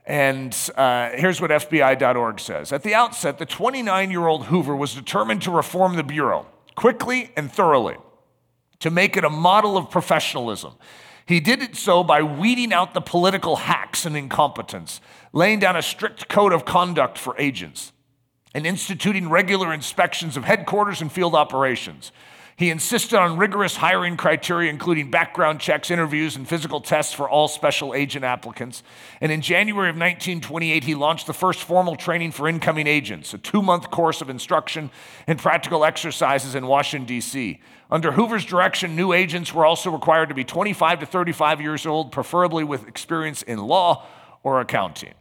And 0.07 0.57
uh, 0.77 1.11
here's 1.17 1.41
what 1.41 1.51
FBI.org 1.51 2.39
says 2.39 2.73
At 2.73 2.85
the 2.85 2.95
outset, 2.95 3.39
the 3.39 3.47
29 3.47 4.13
year 4.13 4.29
old 4.29 4.45
Hoover 4.45 4.77
was 4.77 4.95
determined 4.95 5.43
to 5.43 5.51
reform 5.51 5.97
the 5.97 6.05
Bureau 6.05 6.47
quickly 6.77 7.33
and 7.37 7.51
thoroughly, 7.51 7.97
to 8.79 8.93
make 8.93 9.17
it 9.17 9.25
a 9.25 9.31
model 9.31 9.77
of 9.77 9.91
professionalism. 9.91 10.75
He 11.27 11.41
did 11.41 11.63
it 11.63 11.77
so 11.77 12.05
by 12.05 12.23
weeding 12.23 12.73
out 12.73 12.93
the 12.93 13.01
political 13.01 13.57
hacks 13.57 14.05
and 14.05 14.17
incompetence, 14.17 15.01
laying 15.33 15.59
down 15.59 15.77
a 15.77 15.83
strict 15.83 16.29
code 16.29 16.53
of 16.53 16.65
conduct 16.65 17.17
for 17.19 17.35
agents, 17.39 17.93
and 18.55 18.67
instituting 18.67 19.31
regular 19.31 19.73
inspections 19.73 20.37
of 20.37 20.45
headquarters 20.45 21.01
and 21.01 21.11
field 21.11 21.35
operations. 21.35 22.13
He 22.57 22.71
insisted 22.71 23.19
on 23.19 23.37
rigorous 23.37 23.77
hiring 23.77 24.17
criteria, 24.17 24.71
including 24.71 25.11
background 25.11 25.59
checks, 25.59 25.91
interviews, 25.91 26.37
and 26.37 26.49
physical 26.49 26.81
tests 26.81 27.13
for 27.13 27.29
all 27.29 27.49
special 27.49 27.95
agent 27.95 28.25
applicants. 28.25 28.85
And 29.21 29.33
in 29.33 29.41
January 29.41 29.89
of 29.89 29.97
1928, 29.97 30.85
he 30.85 30.95
launched 30.95 31.27
the 31.27 31.33
first 31.33 31.61
formal 31.61 31.97
training 31.97 32.31
for 32.31 32.47
incoming 32.47 32.87
agents, 32.87 33.35
a 33.35 33.39
two 33.39 33.61
month 33.61 33.91
course 33.91 34.21
of 34.21 34.31
instruction 34.31 34.91
and 35.27 35.37
practical 35.37 35.85
exercises 35.85 36.55
in 36.55 36.69
Washington, 36.69 37.07
D.C. 37.07 37.61
Under 37.91 38.13
Hoover's 38.13 38.45
direction, 38.45 38.95
new 38.95 39.13
agents 39.13 39.53
were 39.53 39.67
also 39.67 39.91
required 39.91 40.29
to 40.29 40.35
be 40.35 40.45
25 40.45 41.01
to 41.01 41.07
35 41.07 41.61
years 41.61 41.87
old, 41.87 42.13
preferably 42.13 42.63
with 42.63 42.87
experience 42.87 43.43
in 43.43 43.59
law 43.59 44.07
or 44.45 44.61
accounting. 44.61 45.15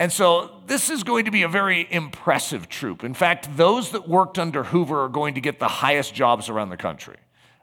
And 0.00 0.12
so 0.12 0.50
this 0.66 0.90
is 0.90 1.02
going 1.02 1.24
to 1.24 1.30
be 1.30 1.42
a 1.42 1.48
very 1.48 1.86
impressive 1.90 2.68
troop. 2.68 3.02
In 3.02 3.14
fact, 3.14 3.56
those 3.56 3.90
that 3.90 4.08
worked 4.08 4.38
under 4.38 4.64
Hoover 4.64 5.04
are 5.04 5.08
going 5.08 5.34
to 5.34 5.40
get 5.40 5.58
the 5.58 5.68
highest 5.68 6.14
jobs 6.14 6.48
around 6.48 6.70
the 6.70 6.76
country. 6.76 7.16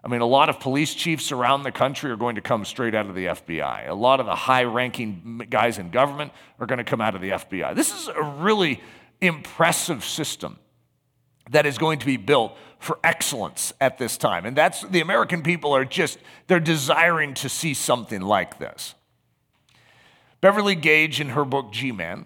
I 0.03 0.07
mean, 0.07 0.21
a 0.21 0.25
lot 0.25 0.49
of 0.49 0.59
police 0.59 0.93
chiefs 0.93 1.31
around 1.31 1.63
the 1.63 1.71
country 1.71 2.11
are 2.11 2.17
going 2.17 2.35
to 2.35 2.41
come 2.41 2.63
straight 2.65 2.93
out 2.93 3.07
of 3.07 3.15
the 3.15 3.25
FBI. 3.25 3.89
A 3.89 3.93
lot 3.93 4.19
of 4.19 4.27
the 4.27 4.35
high 4.35 4.65
ranking 4.65 5.47
guys 5.49 5.79
in 5.79 5.89
government 5.89 6.31
are 6.59 6.67
going 6.67 6.77
to 6.77 6.83
come 6.83 7.01
out 7.01 7.15
of 7.15 7.21
the 7.21 7.31
FBI. 7.31 7.73
This 7.73 7.91
is 7.91 8.09
a 8.09 8.21
really 8.21 8.81
impressive 9.21 10.03
system 10.03 10.59
that 11.49 11.65
is 11.65 11.77
going 11.77 11.99
to 11.99 12.05
be 12.05 12.17
built 12.17 12.55
for 12.79 12.99
excellence 13.03 13.73
at 13.81 13.97
this 13.97 14.17
time. 14.17 14.45
And 14.45 14.55
that's 14.55 14.81
the 14.83 14.99
American 14.99 15.41
people 15.41 15.75
are 15.75 15.85
just, 15.85 16.19
they're 16.47 16.59
desiring 16.59 17.33
to 17.35 17.49
see 17.49 17.73
something 17.73 18.21
like 18.21 18.59
this. 18.59 18.93
Beverly 20.41 20.75
Gage, 20.75 21.19
in 21.19 21.29
her 21.29 21.45
book 21.45 21.71
G 21.71 21.91
Man, 21.91 22.25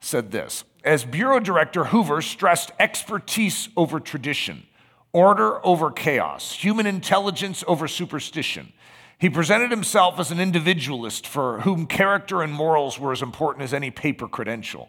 said 0.00 0.30
this 0.30 0.64
As 0.84 1.04
Bureau 1.04 1.40
Director, 1.40 1.86
Hoover 1.86 2.22
stressed 2.22 2.70
expertise 2.78 3.68
over 3.76 4.00
tradition, 4.00 4.66
order 5.12 5.64
over 5.64 5.90
chaos, 5.90 6.52
human 6.52 6.86
intelligence 6.86 7.64
over 7.66 7.88
superstition. 7.88 8.72
He 9.18 9.28
presented 9.28 9.70
himself 9.70 10.18
as 10.18 10.30
an 10.30 10.40
individualist 10.40 11.26
for 11.26 11.60
whom 11.60 11.86
character 11.86 12.40
and 12.40 12.52
morals 12.52 12.98
were 12.98 13.12
as 13.12 13.20
important 13.20 13.64
as 13.64 13.74
any 13.74 13.90
paper 13.90 14.26
credential. 14.26 14.88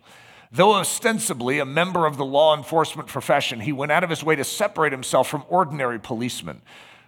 Though 0.53 0.75
ostensibly 0.75 1.59
a 1.59 1.65
member 1.65 2.05
of 2.05 2.15
the 2.15 2.25
law 2.25 2.55
enforcement 2.55 3.09
profession, 3.09 3.61
he 3.61 3.73
went 3.73 3.91
out 3.91 4.05
of 4.05 4.09
his 4.09 4.23
way 4.23 4.37
to 4.37 4.45
separate 4.45 4.93
himself 4.93 5.27
from 5.29 5.43
ordinary 5.49 5.99
policemen, 5.99 6.61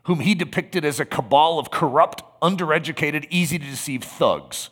whom 0.03 0.19
he 0.19 0.35
depicted 0.35 0.83
as 0.83 0.99
a 0.99 1.05
cabal 1.05 1.59
of 1.59 1.71
corrupt, 1.71 2.23
undereducated, 2.41 3.25
easy 3.29 3.57
to 3.57 3.65
deceive 3.65 4.03
thugs. 4.03 4.69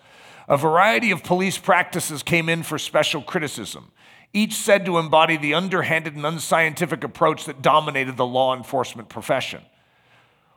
A 0.48 0.58
variety 0.58 1.12
of 1.12 1.24
police 1.24 1.58
practices 1.58 2.24
came 2.24 2.50
in 2.50 2.64
for 2.64 2.78
special 2.78 3.22
criticism, 3.22 3.92
each 4.34 4.54
said 4.54 4.86
to 4.86 4.98
embody 4.98 5.38
the 5.38 5.54
underhanded 5.54 6.16
and 6.16 6.26
unscientific 6.26 7.04
approach 7.04 7.46
that 7.46 7.62
dominated 7.62 8.18
the 8.18 8.26
law 8.26 8.56
enforcement 8.56 9.10
profession. 9.10 9.62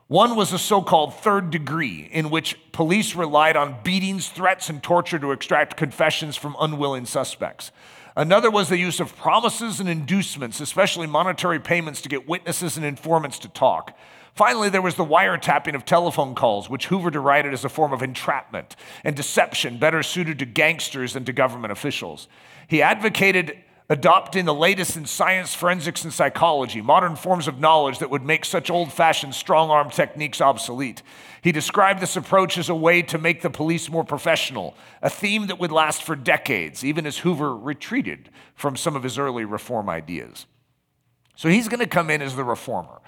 One 0.07 0.35
was 0.35 0.53
a 0.53 0.59
so 0.59 0.83
called 0.83 1.15
third 1.15 1.49
degree, 1.49 2.07
in 2.11 2.29
which 2.29 2.59
police 2.71 3.15
relied 3.15 3.57
on 3.57 3.77
beatings, 3.83 4.29
threats, 4.29 4.69
and 4.69 4.81
torture 4.81 5.17
to 5.17 5.31
extract 5.31 5.77
confessions 5.77 6.35
from 6.35 6.55
unwilling 6.59 7.05
suspects. 7.05 7.71
Another 8.15 8.51
was 8.51 8.69
the 8.69 8.77
use 8.77 8.99
of 8.99 9.17
promises 9.17 9.79
and 9.79 9.89
inducements, 9.89 10.61
especially 10.61 11.07
monetary 11.07 11.59
payments, 11.59 12.01
to 12.01 12.09
get 12.09 12.27
witnesses 12.27 12.77
and 12.77 12.85
informants 12.85 13.39
to 13.39 13.49
talk. 13.49 13.97
Finally, 14.35 14.67
there 14.67 14.81
was 14.81 14.95
the 14.95 15.05
wiretapping 15.05 15.75
of 15.75 15.85
telephone 15.85 16.35
calls, 16.35 16.69
which 16.69 16.87
Hoover 16.87 17.09
derided 17.09 17.53
as 17.53 17.63
a 17.63 17.69
form 17.69 17.93
of 17.93 18.03
entrapment 18.03 18.75
and 19.05 19.15
deception 19.15 19.77
better 19.77 20.03
suited 20.03 20.39
to 20.39 20.45
gangsters 20.45 21.13
than 21.13 21.23
to 21.23 21.31
government 21.31 21.71
officials. 21.71 22.27
He 22.67 22.81
advocated 22.81 23.57
adopting 23.89 24.43
the 24.43 24.53
latest 24.53 24.97
in 24.97 25.05
science, 25.05 25.53
forensics, 25.53 26.03
and 26.03 26.11
psychology, 26.11 26.81
modern 26.81 27.15
forms 27.15 27.47
of 27.47 27.59
knowledge 27.59 27.99
that 27.99 28.09
would 28.09 28.23
make 28.23 28.43
such 28.43 28.69
old 28.69 28.91
fashioned 28.91 29.35
strong 29.35 29.69
arm 29.69 29.89
techniques 29.89 30.41
obsolete. 30.41 31.01
He 31.41 31.53
described 31.53 32.01
this 32.01 32.17
approach 32.17 32.57
as 32.57 32.67
a 32.67 32.75
way 32.75 33.03
to 33.03 33.17
make 33.17 33.41
the 33.41 33.49
police 33.49 33.89
more 33.89 34.03
professional, 34.03 34.75
a 35.01 35.09
theme 35.09 35.47
that 35.47 35.59
would 35.59 35.71
last 35.71 36.03
for 36.03 36.15
decades, 36.15 36.83
even 36.83 37.05
as 37.05 37.19
Hoover 37.19 37.55
retreated 37.55 38.29
from 38.55 38.75
some 38.75 38.97
of 38.97 39.03
his 39.03 39.17
early 39.17 39.45
reform 39.45 39.87
ideas. 39.87 40.45
So 41.37 41.47
he's 41.47 41.69
going 41.69 41.79
to 41.79 41.87
come 41.87 42.09
in 42.09 42.21
as 42.21 42.35
the 42.35 42.43
reformer. 42.43 43.01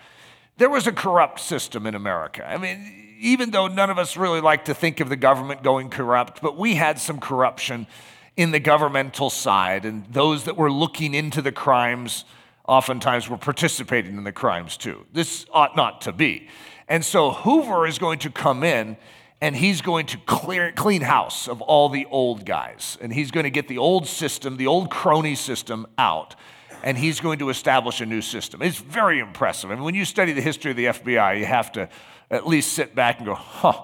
There 0.58 0.70
was 0.70 0.88
a 0.88 0.91
corrupt 0.91 1.39
system 1.39 1.86
in 1.86 1.93
America. 1.93 2.48
I 2.48 2.58
mean, 2.58 3.15
even 3.20 3.52
though 3.52 3.67
none 3.67 3.89
of 3.89 3.98
us 3.98 4.17
really 4.17 4.41
like 4.41 4.65
to 4.65 4.74
think 4.74 5.00
of 5.00 5.10
the 5.10 5.15
government 5.15 5.63
going 5.63 5.89
corrupt, 5.89 6.41
but 6.41 6.58
we 6.58 6.76
had 6.76 7.00
some 7.00 7.20
corruption 7.20 7.88
in 8.36 8.52
the 8.52 8.60
governmental 8.60 9.30
side, 9.30 9.86
and 9.86 10.06
those 10.12 10.43
that 10.43 10.58
were 10.58 10.72
looking 10.72 11.13
into 11.13 11.41
the 11.41 11.52
crimes 11.52 12.26
oftentimes 12.67 13.30
were 13.30 13.38
participating 13.38 14.17
in 14.17 14.24
the 14.24 14.32
crimes 14.32 14.78
too. 14.78 15.06
This 15.13 15.46
ought 15.52 15.76
not 15.76 16.02
to 16.02 16.12
be. 16.12 16.50
And 16.88 17.04
so 17.04 17.32
Hoover 17.32 17.88
is 17.88 17.98
going 17.98 18.20
to 18.20 18.30
come 18.30 18.63
in 18.63 18.98
and 19.41 19.56
he's 19.56 19.82
going 19.82 20.06
to 20.08 20.17
clear 20.26 20.72
clean 20.72 21.02
house 21.02 21.48
of 21.48 21.62
all 21.62 21.89
the 21.89 22.06
old 22.08 22.46
guys 22.46 22.98
and 23.00 23.13
he's 23.13 23.32
going 23.32 23.46
to 23.46 23.50
get 23.50 23.67
the 23.67 23.78
old 23.78 24.08
system, 24.08 24.58
the 24.58 24.67
old 24.67 24.89
crony 24.89 25.36
system 25.36 25.88
out 25.98 26.36
and 26.84 26.98
he's 26.98 27.20
going 27.20 27.40
to 27.40 27.50
establish 27.50 28.02
a 28.02 28.06
new 28.06 28.22
system. 28.22 28.62
It's 28.62 28.78
very 28.78 29.20
impressive. 29.20 29.72
I 29.72 29.76
mean, 29.76 29.84
when 29.84 29.96
you 29.96 30.06
study 30.06 30.34
the 30.34 30.42
history 30.42 30.72
of 30.72 30.78
the 30.78 30.86
FBI, 30.86 31.40
you 31.40 31.46
have 31.46 31.72
to 31.74 31.90
at 32.30 32.48
least 32.48 32.74
sit 32.74 32.96
back 32.96 33.18
and 33.18 33.26
go, 33.26 33.36
huh, 33.36 33.82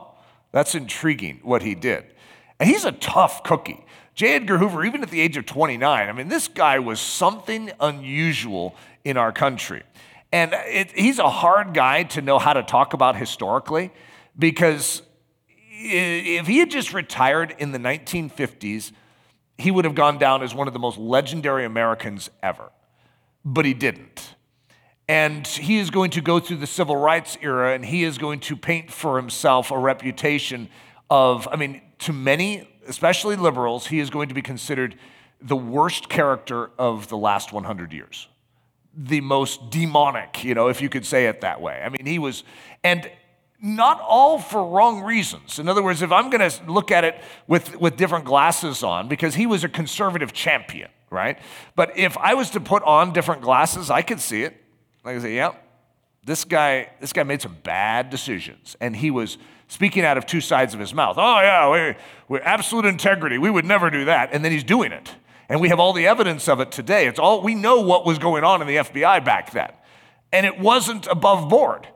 that's 0.51 0.75
intriguing 0.75 1.39
what 1.43 1.62
he 1.62 1.75
did. 1.75 2.06
And 2.60 2.69
he's 2.69 2.86
a 2.86 2.91
tough 2.91 3.43
cookie. 3.43 3.86
J. 4.15 4.36
Edgar 4.36 4.60
Hoover, 4.60 4.86
even 4.86 5.01
at 5.01 5.10
the 5.10 5.21
age 5.21 5.38
of 5.38 5.45
29, 5.45 6.08
I 6.08 6.12
mean, 6.12 6.27
this 6.27 6.47
guy 6.47 6.79
was 6.79 6.99
something 6.99 7.71
unusual 7.79 8.75
in 9.03 9.17
our 9.17 9.32
country. 9.32 9.84
And 10.32 10.53
it, 10.53 10.91
he's 10.91 11.19
a 11.19 11.29
hard 11.29 11.73
guy 11.73 12.03
to 12.03 12.21
know 12.21 12.39
how 12.39 12.53
to 12.53 12.63
talk 12.63 12.93
about 12.93 13.15
historically 13.15 13.91
because 14.38 15.01
if 15.69 16.47
he 16.47 16.60
had 16.60 16.69
just 16.69 16.93
retired 16.93 17.56
in 17.58 17.71
the 17.71 17.79
1950s, 17.79 18.91
he 19.58 19.71
would 19.71 19.86
have 19.86 19.95
gone 19.95 20.17
down 20.17 20.43
as 20.43 20.53
one 20.53 20.67
of 20.67 20.73
the 20.73 20.79
most 20.79 20.97
legendary 20.97 21.65
Americans 21.65 22.29
ever. 22.41 22.71
But 23.45 23.65
he 23.65 23.73
didn't. 23.73 24.36
And 25.08 25.45
he 25.45 25.79
is 25.79 25.89
going 25.89 26.12
to 26.12 26.21
go 26.21 26.39
through 26.39 26.58
the 26.58 26.67
civil 26.67 26.95
rights 26.95 27.38
era 27.41 27.73
and 27.73 27.84
he 27.84 28.03
is 28.03 28.17
going 28.17 28.39
to 28.41 28.56
paint 28.56 28.91
for 28.91 29.17
himself 29.17 29.69
a 29.69 29.77
reputation 29.77 30.69
of, 31.10 31.47
I 31.51 31.58
mean, 31.58 31.82
to 31.99 32.13
many, 32.13 32.67
especially 32.88 33.36
liberals, 33.36 33.88
he 33.88 33.99
is 33.99 34.10
going 34.10 34.29
to 34.29 34.34
be 34.34 34.41
considered 34.41 34.95
the 35.41 35.58
worst 35.58 36.08
character 36.08 36.71
of 36.79 37.10
the 37.10 37.17
last 37.17 37.51
100 37.51 37.91
years. 37.91 38.27
The 38.95 39.21
most 39.21 39.69
demonic, 39.69 40.43
you 40.43 40.53
know, 40.53 40.69
if 40.69 40.82
you 40.82 40.88
could 40.88 41.06
say 41.06 41.25
it 41.27 41.41
that 41.41 41.60
way. 41.60 41.82
I 41.84 41.89
mean, 41.89 42.06
he 42.06 42.17
was, 42.17 42.43
and 42.84 43.12
not 43.62 43.99
all 44.01 44.39
for 44.39 44.65
wrong 44.65 45.01
reasons. 45.01 45.60
In 45.60 45.67
other 45.67 45.84
words, 45.84 46.01
if 46.01 46.12
I'm 46.12 46.29
going 46.29 46.49
to 46.49 46.63
look 46.71 46.91
at 46.91 47.03
it 47.03 47.21
with, 47.47 47.75
with 47.77 47.97
different 47.97 48.25
glasses 48.25 48.84
on, 48.84 49.08
because 49.08 49.36
he 49.36 49.45
was 49.45 49.63
a 49.63 49.69
conservative 49.69 50.32
champion, 50.34 50.89
right? 51.13 51.38
But 51.76 51.97
if 51.97 52.17
I 52.17 52.34
was 52.34 52.49
to 52.52 52.60
put 52.60 52.84
on 52.84 53.13
different 53.13 53.41
glasses, 53.41 53.89
I 53.89 54.02
could 54.02 54.19
see 54.19 54.43
it. 54.43 54.58
Like 55.06 55.17
I 55.17 55.19
say, 55.19 55.36
yep, 55.36 55.63
this 56.26 56.43
guy, 56.43 56.89
this 56.99 57.13
guy 57.13 57.23
made 57.23 57.41
some 57.41 57.58
bad 57.63 58.10
decisions. 58.10 58.76
And 58.82 58.95
he 58.95 59.12
was 59.12 59.38
speaking 59.67 60.04
out 60.04 60.17
of 60.17 60.26
two 60.26 60.41
sides 60.41 60.73
of 60.73 60.80
his 60.80 60.93
mouth. 60.93 61.15
Oh, 61.17 61.39
yeah, 61.39 61.69
we, 61.71 61.95
we 62.28 62.39
absolute 62.39 62.86
integrity. 62.86 63.38
We 63.38 63.49
would 63.49 63.65
never 63.65 63.89
do 63.89 64.06
that. 64.06 64.30
And 64.34 64.43
then 64.43 64.52
he's 64.52 64.63
doing 64.63 64.91
it. 64.91 65.15
And 65.49 65.62
we 65.62 65.69
have 65.69 65.80
all 65.80 65.93
the 65.93 66.08
evidence 66.08 66.47
of 66.47 66.60
it 66.60 66.71
today. 66.71 67.08
It's 67.08 67.19
all 67.19 67.41
we 67.41 67.54
know 67.54 67.82
what 67.82 68.06
was 68.06 68.17
going 68.17 68.43
on 68.43 68.62
in 68.62 68.67
the 68.67 68.78
FBI 68.78 69.23
back 69.23 69.52
then. 69.52 69.71
And 70.32 70.45
it 70.45 70.60
wasn't 70.60 71.06
above 71.08 71.49
board. 71.49 71.88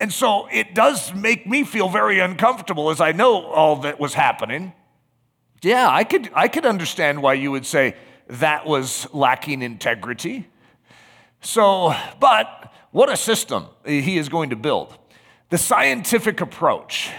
And 0.00 0.12
so 0.12 0.48
it 0.52 0.74
does 0.74 1.14
make 1.14 1.46
me 1.46 1.64
feel 1.64 1.88
very 1.88 2.18
uncomfortable 2.18 2.90
as 2.90 3.00
I 3.00 3.12
know 3.12 3.44
all 3.46 3.76
that 3.76 4.00
was 4.00 4.14
happening. 4.14 4.72
Yeah, 5.62 5.88
I 5.88 6.04
could, 6.04 6.30
I 6.34 6.48
could 6.48 6.66
understand 6.66 7.22
why 7.22 7.34
you 7.34 7.50
would 7.50 7.64
say 7.64 7.94
that 8.28 8.66
was 8.66 9.06
lacking 9.12 9.62
integrity. 9.62 10.48
So, 11.40 11.94
but 12.20 12.72
what 12.90 13.08
a 13.08 13.16
system 13.16 13.66
he 13.84 14.18
is 14.18 14.28
going 14.28 14.50
to 14.50 14.56
build. 14.56 14.96
The 15.50 15.58
scientific 15.58 16.40
approach 16.40 17.10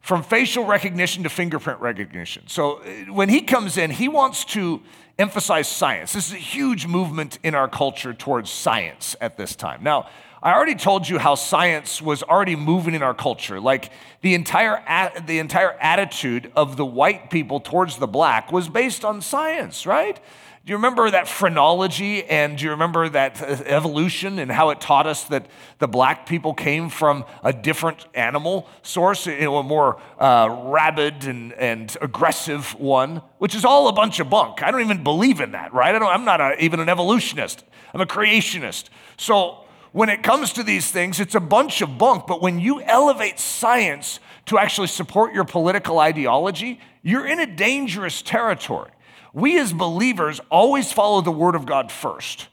from 0.00 0.22
facial 0.22 0.64
recognition 0.66 1.22
to 1.22 1.28
fingerprint 1.28 1.80
recognition. 1.80 2.44
So, 2.48 2.82
when 3.08 3.28
he 3.28 3.42
comes 3.42 3.78
in, 3.78 3.90
he 3.90 4.08
wants 4.08 4.44
to 4.46 4.82
emphasize 5.18 5.68
science. 5.68 6.12
This 6.12 6.28
is 6.28 6.34
a 6.34 6.36
huge 6.36 6.86
movement 6.86 7.38
in 7.42 7.54
our 7.54 7.68
culture 7.68 8.12
towards 8.12 8.50
science 8.50 9.16
at 9.20 9.36
this 9.36 9.54
time. 9.54 9.82
Now, 9.82 10.08
I 10.42 10.54
already 10.54 10.74
told 10.74 11.08
you 11.08 11.18
how 11.18 11.36
science 11.36 12.02
was 12.02 12.24
already 12.24 12.56
moving 12.56 12.94
in 12.94 13.02
our 13.02 13.14
culture. 13.14 13.60
Like 13.60 13.92
the 14.22 14.34
entire, 14.34 14.82
the 15.24 15.38
entire 15.38 15.70
attitude 15.80 16.50
of 16.56 16.76
the 16.76 16.84
white 16.84 17.30
people 17.30 17.60
towards 17.60 17.98
the 17.98 18.08
black 18.08 18.50
was 18.50 18.68
based 18.68 19.04
on 19.04 19.20
science, 19.20 19.86
right? 19.86 20.18
Do 20.64 20.70
you 20.70 20.76
remember 20.76 21.10
that 21.10 21.28
phrenology 21.28 22.24
and 22.24 22.58
do 22.58 22.64
you 22.64 22.70
remember 22.70 23.08
that 23.08 23.40
uh, 23.40 23.62
evolution 23.66 24.40
and 24.40 24.50
how 24.50 24.70
it 24.70 24.80
taught 24.80 25.08
us 25.08 25.24
that 25.24 25.46
the 25.78 25.88
black 25.88 26.26
people 26.26 26.54
came 26.54 26.88
from 26.88 27.24
a 27.44 27.52
different 27.52 28.06
animal 28.14 28.68
source, 28.82 29.26
you 29.26 29.40
know, 29.40 29.58
a 29.58 29.62
more 29.62 30.00
uh, 30.18 30.48
rabid 30.64 31.24
and, 31.24 31.52
and 31.54 31.96
aggressive 32.00 32.78
one, 32.78 33.22
which 33.38 33.56
is 33.56 33.64
all 33.64 33.88
a 33.88 33.92
bunch 33.92 34.20
of 34.20 34.30
bunk. 34.30 34.62
I 34.62 34.70
don't 34.72 34.82
even 34.82 35.04
believe 35.04 35.40
in 35.40 35.52
that, 35.52 35.72
right? 35.72 35.94
I 35.94 36.14
am 36.14 36.24
not 36.24 36.40
a, 36.40 36.62
even 36.62 36.78
an 36.78 36.88
evolutionist, 36.88 37.64
I'm 37.92 38.00
a 38.00 38.06
creationist. 38.06 38.88
So 39.16 39.61
when 39.92 40.08
it 40.08 40.22
comes 40.22 40.52
to 40.54 40.62
these 40.62 40.90
things, 40.90 41.20
it's 41.20 41.34
a 41.34 41.40
bunch 41.40 41.82
of 41.82 41.98
bunk. 41.98 42.26
But 42.26 42.42
when 42.42 42.58
you 42.58 42.82
elevate 42.82 43.38
science 43.38 44.20
to 44.46 44.58
actually 44.58 44.88
support 44.88 45.32
your 45.32 45.44
political 45.44 45.98
ideology, 45.98 46.80
you're 47.02 47.26
in 47.26 47.40
a 47.40 47.46
dangerous 47.46 48.22
territory 48.22 48.90
we 49.32 49.58
as 49.58 49.72
believers 49.72 50.40
always 50.50 50.92
follow 50.92 51.20
the 51.20 51.32
Word 51.32 51.54
of 51.54 51.66
God 51.66 51.90
first. 51.90 52.48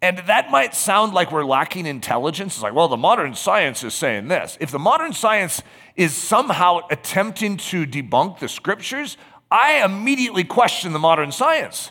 And 0.00 0.18
that 0.18 0.50
might 0.50 0.74
sound 0.74 1.14
like 1.14 1.32
we're 1.32 1.44
lacking 1.44 1.86
intelligence. 1.86 2.54
It's 2.54 2.62
like, 2.62 2.74
well, 2.74 2.88
the 2.88 2.96
modern 2.96 3.34
science 3.34 3.82
is 3.82 3.94
saying 3.94 4.28
this. 4.28 4.58
If 4.60 4.70
the 4.70 4.78
modern 4.78 5.14
science 5.14 5.62
is 5.96 6.14
somehow 6.14 6.80
attempting 6.90 7.56
to 7.56 7.86
debunk 7.86 8.38
the 8.38 8.48
scriptures, 8.48 9.16
I 9.50 9.82
immediately 9.84 10.44
question 10.44 10.92
the 10.92 10.98
modern 10.98 11.32
science. 11.32 11.90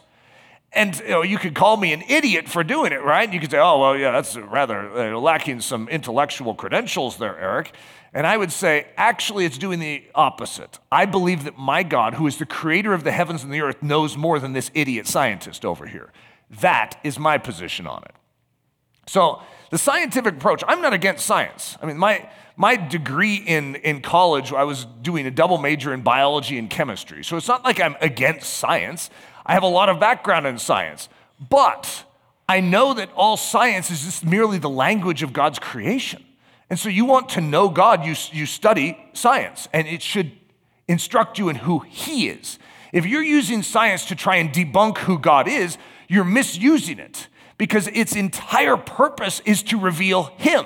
And 0.75 0.97
you, 0.99 1.07
know, 1.09 1.21
you 1.21 1.37
could 1.37 1.53
call 1.53 1.77
me 1.77 1.93
an 1.93 2.03
idiot 2.07 2.49
for 2.49 2.63
doing 2.63 2.93
it, 2.93 3.03
right? 3.03 3.31
You 3.31 3.39
could 3.39 3.51
say, 3.51 3.59
oh, 3.59 3.79
well, 3.79 3.97
yeah, 3.97 4.11
that's 4.11 4.35
rather 4.35 5.13
uh, 5.13 5.19
lacking 5.19 5.61
some 5.61 5.87
intellectual 5.87 6.55
credentials 6.55 7.17
there, 7.17 7.37
Eric. 7.39 7.73
And 8.13 8.27
I 8.27 8.37
would 8.37 8.51
say, 8.51 8.87
actually, 8.95 9.45
it's 9.45 9.57
doing 9.57 9.79
the 9.79 10.03
opposite. 10.13 10.79
I 10.91 11.05
believe 11.05 11.45
that 11.45 11.57
my 11.57 11.81
God, 11.81 12.15
who 12.15 12.27
is 12.27 12.37
the 12.37 12.45
creator 12.45 12.93
of 12.93 13.03
the 13.03 13.11
heavens 13.11 13.43
and 13.43 13.51
the 13.51 13.61
earth, 13.61 13.81
knows 13.81 14.15
more 14.15 14.39
than 14.39 14.53
this 14.53 14.69
idiot 14.73 15.07
scientist 15.07 15.65
over 15.65 15.87
here. 15.87 16.11
That 16.61 16.99
is 17.03 17.17
my 17.17 17.39
position 17.39 17.87
on 17.87 18.03
it. 18.03 18.15
So, 19.07 19.41
the 19.71 19.77
scientific 19.79 20.35
approach, 20.35 20.63
I'm 20.67 20.81
not 20.81 20.93
against 20.93 21.25
science. 21.25 21.77
I 21.81 21.87
mean, 21.87 21.97
my, 21.97 22.29
my 22.55 22.75
degree 22.75 23.37
in, 23.37 23.75
in 23.77 24.01
college, 24.01 24.53
I 24.53 24.63
was 24.63 24.85
doing 25.01 25.25
a 25.25 25.31
double 25.31 25.57
major 25.57 25.93
in 25.93 26.01
biology 26.01 26.59
and 26.59 26.69
chemistry. 26.69 27.23
So, 27.23 27.35
it's 27.35 27.47
not 27.47 27.63
like 27.63 27.81
I'm 27.81 27.95
against 27.99 28.53
science. 28.53 29.09
I 29.45 29.53
have 29.53 29.63
a 29.63 29.67
lot 29.67 29.89
of 29.89 29.99
background 29.99 30.47
in 30.47 30.57
science. 30.57 31.09
But 31.49 32.05
I 32.47 32.59
know 32.59 32.93
that 32.93 33.09
all 33.15 33.37
science 33.37 33.89
is 33.91 34.03
just 34.03 34.25
merely 34.25 34.57
the 34.57 34.69
language 34.69 35.23
of 35.23 35.33
God's 35.33 35.59
creation. 35.59 36.23
And 36.69 36.79
so 36.79 36.89
you 36.89 37.05
want 37.05 37.29
to 37.29 37.41
know 37.41 37.69
God, 37.69 38.05
you, 38.05 38.15
you 38.31 38.45
study 38.45 38.97
science, 39.13 39.67
and 39.73 39.87
it 39.87 40.01
should 40.01 40.31
instruct 40.87 41.37
you 41.37 41.49
in 41.49 41.57
who 41.57 41.79
He 41.79 42.29
is. 42.29 42.57
If 42.91 43.05
you're 43.05 43.23
using 43.23 43.63
science 43.63 44.05
to 44.05 44.15
try 44.15 44.37
and 44.37 44.51
debunk 44.51 44.99
who 44.99 45.17
God 45.17 45.47
is, 45.47 45.77
you're 46.07 46.23
misusing 46.23 46.99
it 46.99 47.27
because 47.57 47.87
its 47.87 48.15
entire 48.15 48.77
purpose 48.77 49.41
is 49.45 49.63
to 49.63 49.79
reveal 49.79 50.23
Him. 50.37 50.65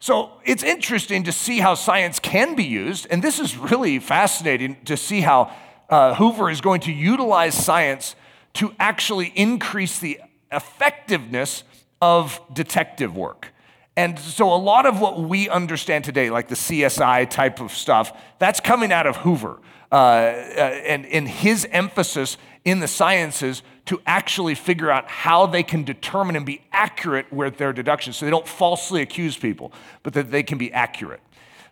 So 0.00 0.32
it's 0.44 0.62
interesting 0.62 1.24
to 1.24 1.32
see 1.32 1.58
how 1.58 1.74
science 1.74 2.18
can 2.18 2.54
be 2.54 2.64
used, 2.64 3.06
and 3.10 3.22
this 3.22 3.38
is 3.40 3.56
really 3.56 3.98
fascinating 3.98 4.76
to 4.84 4.96
see 4.96 5.22
how 5.22 5.52
uh, 5.88 6.14
Hoover 6.14 6.50
is 6.50 6.60
going 6.60 6.80
to 6.82 6.92
utilize 6.92 7.54
science 7.54 8.14
to 8.54 8.74
actually 8.78 9.32
increase 9.34 9.98
the 9.98 10.20
effectiveness 10.50 11.64
of 12.00 12.40
detective 12.52 13.16
work. 13.16 13.52
And 13.96 14.18
so, 14.18 14.52
a 14.52 14.56
lot 14.56 14.86
of 14.86 15.00
what 15.00 15.20
we 15.20 15.48
understand 15.48 16.04
today, 16.04 16.30
like 16.30 16.46
the 16.46 16.54
CSI 16.54 17.28
type 17.28 17.60
of 17.60 17.72
stuff, 17.72 18.16
that's 18.38 18.60
coming 18.60 18.92
out 18.92 19.08
of 19.08 19.16
Hoover 19.16 19.58
uh, 19.90 19.94
uh, 19.94 19.98
and 19.98 21.04
in 21.04 21.26
his 21.26 21.66
emphasis 21.72 22.36
in 22.64 22.78
the 22.78 22.86
sciences 22.86 23.62
to 23.86 24.00
actually 24.06 24.54
figure 24.54 24.90
out 24.90 25.08
how 25.08 25.46
they 25.46 25.62
can 25.62 25.82
determine 25.82 26.36
and 26.36 26.46
be 26.46 26.60
accurate 26.70 27.32
with 27.32 27.56
their 27.56 27.72
deductions 27.72 28.16
so 28.16 28.24
they 28.24 28.30
don't 28.30 28.46
falsely 28.46 29.02
accuse 29.02 29.36
people, 29.36 29.72
but 30.02 30.12
that 30.12 30.30
they 30.30 30.42
can 30.42 30.58
be 30.58 30.72
accurate. 30.72 31.20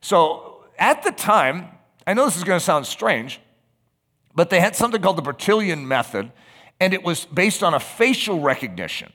So, 0.01 0.65
at 0.81 1.05
the 1.05 1.13
time, 1.13 1.69
I 2.09 2.15
know 2.15 2.25
this 2.25 2.37
is 2.37 2.45
going 2.45 2.59
to 2.59 2.65
sound 2.65 2.87
strange, 2.87 3.41
but 4.37 4.51
they 4.51 4.61
had 4.61 4.77
something 4.77 5.03
called 5.03 5.19
the 5.19 5.23
Bertillon 5.23 5.85
method, 5.87 6.31
and 6.79 6.95
it 6.95 7.03
was 7.03 7.25
based 7.25 7.65
on 7.65 7.75
a 7.75 7.81
facial 7.81 8.41
recognition 8.41 9.13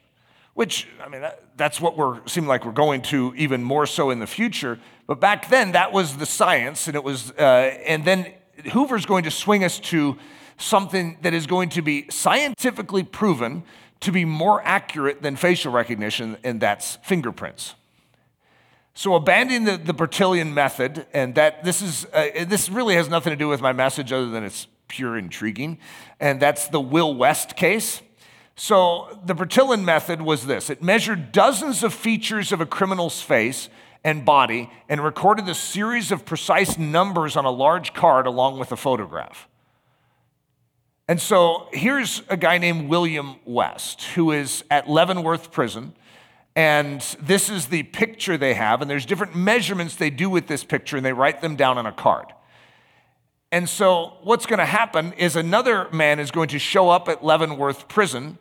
which 0.53 0.87
I 1.03 1.09
mean 1.09 1.21
that, 1.21 1.43
that's 1.57 1.79
what 1.79 1.97
we're 1.97 2.25
seem 2.27 2.47
like 2.47 2.65
we're 2.65 2.71
going 2.71 3.01
to 3.03 3.33
even 3.37 3.63
more 3.63 3.85
so 3.85 4.09
in 4.09 4.19
the 4.19 4.27
future. 4.27 4.79
But 5.07 5.19
back 5.19 5.49
then, 5.49 5.73
that 5.73 5.91
was 5.91 6.17
the 6.17 6.25
science, 6.25 6.87
and 6.87 6.95
it 6.95 7.03
was, 7.03 7.31
uh, 7.31 7.41
and 7.85 8.05
then 8.05 8.33
Hoover's 8.71 9.05
going 9.05 9.23
to 9.23 9.31
swing 9.31 9.63
us 9.63 9.79
to 9.79 10.17
something 10.57 11.17
that 11.21 11.33
is 11.33 11.47
going 11.47 11.69
to 11.69 11.81
be 11.81 12.05
scientifically 12.09 13.03
proven 13.03 13.63
to 14.01 14.11
be 14.11 14.25
more 14.25 14.61
accurate 14.63 15.21
than 15.21 15.35
facial 15.35 15.71
recognition, 15.71 16.37
and 16.43 16.61
that's 16.61 16.97
fingerprints. 17.03 17.75
So 18.93 19.15
abandoning 19.15 19.63
the, 19.63 19.77
the 19.77 19.93
Bertillon 19.93 20.53
method, 20.53 21.05
and 21.13 21.35
that 21.35 21.63
this 21.63 21.81
is 21.81 22.05
uh, 22.13 22.45
this 22.45 22.69
really 22.69 22.95
has 22.95 23.09
nothing 23.09 23.31
to 23.31 23.37
do 23.37 23.47
with 23.47 23.61
my 23.61 23.73
message 23.73 24.11
other 24.11 24.29
than 24.29 24.43
it's 24.43 24.67
pure 24.91 25.17
intriguing, 25.17 25.79
and 26.19 26.41
that's 26.41 26.67
the 26.67 26.81
Will 26.81 27.15
West 27.15 27.55
case. 27.55 28.01
So 28.57 29.17
the 29.25 29.33
Bertillon 29.33 29.85
method 29.85 30.21
was 30.21 30.45
this: 30.45 30.69
it 30.69 30.83
measured 30.83 31.31
dozens 31.31 31.81
of 31.81 31.93
features 31.93 32.51
of 32.51 32.59
a 32.59 32.65
criminal's 32.65 33.21
face 33.21 33.69
and 34.03 34.25
body 34.25 34.69
and 34.89 35.01
recorded 35.01 35.47
a 35.47 35.55
series 35.55 36.11
of 36.11 36.25
precise 36.25 36.77
numbers 36.77 37.37
on 37.37 37.45
a 37.45 37.51
large 37.51 37.93
card 37.93 38.27
along 38.27 38.59
with 38.59 38.71
a 38.71 38.77
photograph. 38.77 39.47
And 41.07 41.21
so 41.21 41.67
here's 41.71 42.21
a 42.27 42.35
guy 42.35 42.57
named 42.57 42.89
William 42.89 43.35
West 43.45 44.03
who 44.15 44.31
is 44.31 44.63
at 44.69 44.89
Leavenworth 44.89 45.51
Prison. 45.51 45.93
And 46.53 46.99
this 47.21 47.49
is 47.49 47.67
the 47.67 47.83
picture 47.83 48.37
they 48.37 48.55
have. 48.55 48.81
And 48.81 48.91
there's 48.91 49.05
different 49.05 49.35
measurements 49.35 49.95
they 49.95 50.09
do 50.09 50.29
with 50.29 50.47
this 50.47 50.65
picture, 50.65 50.97
and 50.97 51.05
they 51.05 51.13
write 51.13 51.39
them 51.39 51.55
down 51.55 51.77
on 51.77 51.85
a 51.85 51.93
card. 51.93 52.25
And 53.51 53.67
so, 53.67 54.17
what's 54.23 54.45
going 54.45 54.59
to 54.59 54.65
happen 54.65 55.11
is 55.13 55.35
another 55.35 55.89
man 55.91 56.19
is 56.19 56.31
going 56.31 56.47
to 56.49 56.59
show 56.59 56.89
up 56.89 57.09
at 57.09 57.23
Leavenworth 57.23 57.89
Prison 57.89 58.37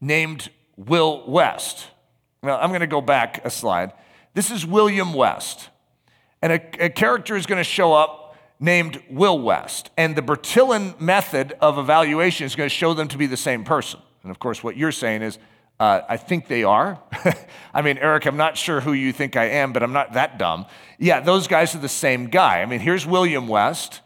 named 0.00 0.48
Will 0.76 1.24
West. 1.28 1.88
Now, 2.42 2.58
I'm 2.58 2.70
going 2.70 2.80
to 2.80 2.86
go 2.86 3.00
back 3.00 3.44
a 3.44 3.50
slide. 3.50 3.92
This 4.34 4.50
is 4.50 4.64
William 4.64 5.12
West. 5.12 5.68
And 6.40 6.52
a, 6.52 6.84
a 6.86 6.90
character 6.90 7.36
is 7.36 7.44
going 7.44 7.58
to 7.58 7.64
show 7.64 7.92
up 7.92 8.36
named 8.58 9.02
Will 9.10 9.38
West. 9.38 9.90
And 9.96 10.16
the 10.16 10.22
Bertillon 10.22 10.98
method 11.00 11.54
of 11.60 11.78
evaluation 11.78 12.46
is 12.46 12.56
going 12.56 12.68
to 12.68 12.74
show 12.74 12.94
them 12.94 13.08
to 13.08 13.18
be 13.18 13.26
the 13.26 13.36
same 13.36 13.64
person. 13.64 14.00
And 14.22 14.30
of 14.30 14.38
course, 14.38 14.64
what 14.64 14.76
you're 14.76 14.92
saying 14.92 15.22
is, 15.22 15.38
uh, 15.78 16.00
I 16.08 16.16
think 16.16 16.48
they 16.48 16.64
are. 16.64 16.98
I 17.74 17.82
mean, 17.82 17.98
Eric, 17.98 18.24
I'm 18.24 18.38
not 18.38 18.56
sure 18.56 18.80
who 18.80 18.94
you 18.94 19.12
think 19.12 19.36
I 19.36 19.44
am, 19.44 19.72
but 19.72 19.82
I'm 19.82 19.92
not 19.92 20.14
that 20.14 20.38
dumb. 20.38 20.64
Yeah, 20.98 21.20
those 21.20 21.46
guys 21.46 21.74
are 21.74 21.78
the 21.78 21.88
same 21.88 22.28
guy. 22.28 22.62
I 22.62 22.66
mean, 22.66 22.80
here's 22.80 23.06
William 23.06 23.46
West, 23.46 24.00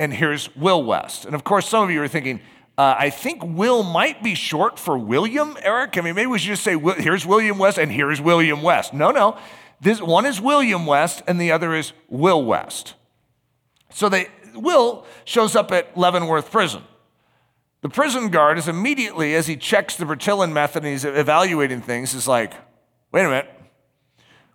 and 0.00 0.14
here's 0.14 0.54
Will 0.56 0.82
West. 0.82 1.26
And 1.26 1.34
of 1.34 1.44
course, 1.44 1.68
some 1.68 1.84
of 1.84 1.90
you 1.90 2.02
are 2.02 2.08
thinking, 2.08 2.40
uh, 2.78 2.96
I 2.98 3.10
think 3.10 3.42
Will 3.44 3.82
might 3.82 4.22
be 4.22 4.34
short 4.34 4.78
for 4.78 4.96
William, 4.98 5.56
Eric. 5.62 5.98
I 5.98 6.00
mean, 6.00 6.14
maybe 6.14 6.26
we 6.26 6.38
should 6.38 6.48
just 6.48 6.64
say, 6.64 6.76
here's 6.98 7.26
William 7.26 7.58
West 7.58 7.78
and 7.78 7.92
here's 7.92 8.20
William 8.20 8.62
West. 8.62 8.94
No, 8.94 9.10
no. 9.10 9.36
This, 9.78 10.00
one 10.00 10.24
is 10.24 10.40
William 10.40 10.86
West 10.86 11.22
and 11.26 11.38
the 11.38 11.52
other 11.52 11.74
is 11.74 11.92
Will 12.08 12.42
West. 12.42 12.94
So 13.92 14.08
they, 14.08 14.28
Will 14.54 15.04
shows 15.24 15.54
up 15.54 15.70
at 15.70 15.96
Leavenworth 15.96 16.50
Prison. 16.50 16.82
The 17.82 17.90
prison 17.90 18.30
guard 18.30 18.56
is 18.56 18.68
immediately, 18.68 19.34
as 19.34 19.46
he 19.46 19.56
checks 19.56 19.96
the 19.96 20.06
Bertillon 20.06 20.52
method 20.52 20.82
and 20.82 20.92
he's 20.92 21.04
evaluating 21.04 21.82
things, 21.82 22.14
is 22.14 22.26
like, 22.26 22.54
wait 23.12 23.24
a 23.24 23.28
minute. 23.28 23.50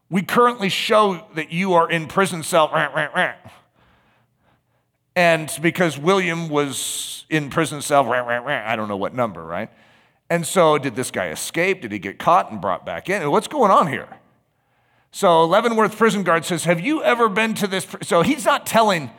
We 0.09 0.23
currently 0.23 0.69
show 0.69 1.25
that 1.35 1.51
you 1.51 1.73
are 1.73 1.89
in 1.89 2.07
prison 2.07 2.41
cell. 2.41 2.69
And 5.15 5.51
because 5.61 5.97
William 5.97 6.49
was 6.49 7.25
in 7.29 7.49
prison 7.49 7.81
cell, 7.81 8.11
I 8.11 8.75
don't 8.75 8.87
know 8.87 8.97
what 8.97 9.13
number, 9.13 9.43
right? 9.43 9.69
And 10.29 10.45
so, 10.45 10.77
did 10.77 10.95
this 10.95 11.11
guy 11.11 11.29
escape? 11.29 11.81
Did 11.81 11.91
he 11.91 11.99
get 11.99 12.17
caught 12.17 12.51
and 12.51 12.59
brought 12.59 12.85
back 12.85 13.09
in? 13.09 13.29
What's 13.29 13.47
going 13.47 13.71
on 13.71 13.87
here? 13.87 14.09
So, 15.11 15.45
Leavenworth 15.45 15.97
prison 15.97 16.23
guard 16.23 16.45
says, 16.45 16.65
Have 16.65 16.79
you 16.79 17.03
ever 17.03 17.29
been 17.29 17.53
to 17.55 17.67
this? 17.67 17.87
So, 18.01 18.23
he's 18.23 18.43
not 18.43 18.65
telling 18.65 19.11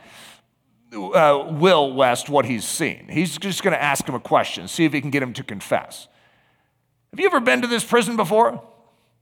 uh, 0.93 1.47
Will 1.51 1.93
West 1.93 2.29
what 2.29 2.45
he's 2.45 2.65
seen. 2.65 3.07
He's 3.09 3.37
just 3.37 3.63
going 3.63 3.73
to 3.73 3.81
ask 3.81 4.07
him 4.07 4.15
a 4.15 4.19
question, 4.19 4.67
see 4.67 4.85
if 4.85 4.93
he 4.93 5.01
can 5.01 5.09
get 5.09 5.23
him 5.23 5.33
to 5.33 5.43
confess. 5.43 6.07
Have 7.11 7.19
you 7.19 7.25
ever 7.25 7.39
been 7.39 7.61
to 7.61 7.67
this 7.67 7.85
prison 7.85 8.17
before? 8.17 8.61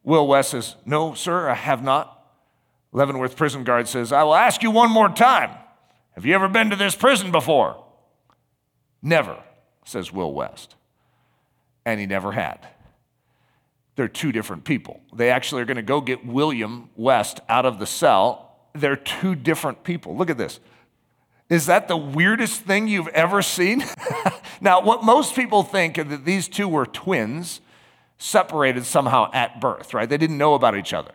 Will 0.03 0.27
West 0.27 0.51
says, 0.51 0.75
No, 0.85 1.13
sir, 1.13 1.49
I 1.49 1.53
have 1.53 1.83
not. 1.83 2.11
Leavenworth 2.91 3.35
prison 3.35 3.63
guard 3.63 3.87
says, 3.87 4.11
I 4.11 4.23
will 4.23 4.35
ask 4.35 4.63
you 4.63 4.71
one 4.71 4.89
more 4.89 5.09
time. 5.09 5.51
Have 6.15 6.25
you 6.25 6.33
ever 6.33 6.47
been 6.47 6.69
to 6.69 6.75
this 6.75 6.95
prison 6.95 7.31
before? 7.31 7.83
Never, 9.01 9.43
says 9.85 10.11
Will 10.11 10.33
West. 10.33 10.75
And 11.85 11.99
he 11.99 12.05
never 12.05 12.31
had. 12.31 12.67
They're 13.95 14.07
two 14.07 14.31
different 14.31 14.63
people. 14.63 15.01
They 15.13 15.29
actually 15.29 15.61
are 15.61 15.65
going 15.65 15.77
to 15.77 15.83
go 15.83 16.01
get 16.01 16.25
William 16.25 16.89
West 16.95 17.39
out 17.47 17.65
of 17.65 17.79
the 17.79 17.85
cell. 17.85 18.57
They're 18.73 18.95
two 18.95 19.35
different 19.35 19.83
people. 19.83 20.15
Look 20.17 20.29
at 20.29 20.37
this. 20.37 20.59
Is 21.49 21.67
that 21.67 21.87
the 21.87 21.97
weirdest 21.97 22.61
thing 22.61 22.87
you've 22.87 23.07
ever 23.09 23.41
seen? 23.41 23.83
now, 24.61 24.81
what 24.81 25.03
most 25.03 25.35
people 25.35 25.63
think 25.63 25.97
is 25.97 26.07
that 26.07 26.25
these 26.25 26.47
two 26.47 26.67
were 26.67 26.85
twins 26.85 27.61
separated 28.17 28.85
somehow 28.85 29.29
at 29.31 29.61
birth, 29.61 29.93
right? 29.93 30.09
They 30.09 30.17
didn't 30.17 30.37
know 30.37 30.55
about 30.55 30.75
each 30.75 30.93
other. 30.93 31.11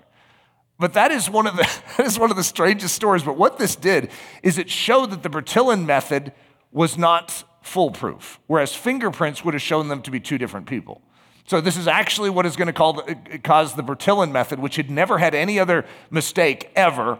But 0.80 0.94
that 0.94 1.12
is 1.12 1.28
one 1.28 1.46
of 1.46 1.56
the, 1.56 1.62
that 1.96 2.06
is 2.06 2.18
one 2.18 2.30
of 2.30 2.36
the 2.36 2.42
strangest 2.42 2.94
stories. 2.94 3.22
But 3.22 3.36
what 3.36 3.58
this 3.58 3.76
did 3.76 4.10
is 4.42 4.58
it 4.58 4.70
showed 4.70 5.10
that 5.10 5.22
the 5.22 5.28
Bertillon 5.28 5.84
method 5.86 6.32
was 6.72 6.96
not 6.96 7.44
foolproof, 7.62 8.40
whereas 8.46 8.74
fingerprints 8.74 9.44
would 9.44 9.54
have 9.54 9.62
shown 9.62 9.88
them 9.88 10.00
to 10.02 10.10
be 10.10 10.18
two 10.18 10.38
different 10.38 10.66
people. 10.66 11.02
So 11.46 11.60
this 11.60 11.76
is 11.76 11.86
actually 11.86 12.30
what 12.30 12.46
is 12.46 12.56
going 12.56 12.68
to 12.68 12.72
call, 12.72 13.02
cause 13.42 13.74
the 13.74 13.82
Bertillon 13.82 14.32
method, 14.32 14.58
which 14.58 14.76
had 14.76 14.88
never 14.88 15.18
had 15.18 15.34
any 15.34 15.58
other 15.58 15.84
mistake 16.10 16.70
ever, 16.74 17.18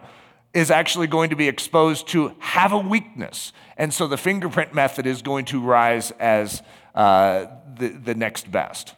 is 0.53 0.71
actually 0.71 1.07
going 1.07 1.29
to 1.29 1.35
be 1.35 1.47
exposed 1.47 2.07
to 2.09 2.33
have 2.39 2.71
a 2.71 2.77
weakness. 2.77 3.53
And 3.77 3.93
so 3.93 4.07
the 4.07 4.17
fingerprint 4.17 4.73
method 4.73 5.05
is 5.05 5.21
going 5.21 5.45
to 5.45 5.61
rise 5.61 6.11
as 6.11 6.63
uh, 6.95 7.45
the, 7.77 7.89
the 7.89 8.15
next 8.15 8.51
best. 8.51 8.95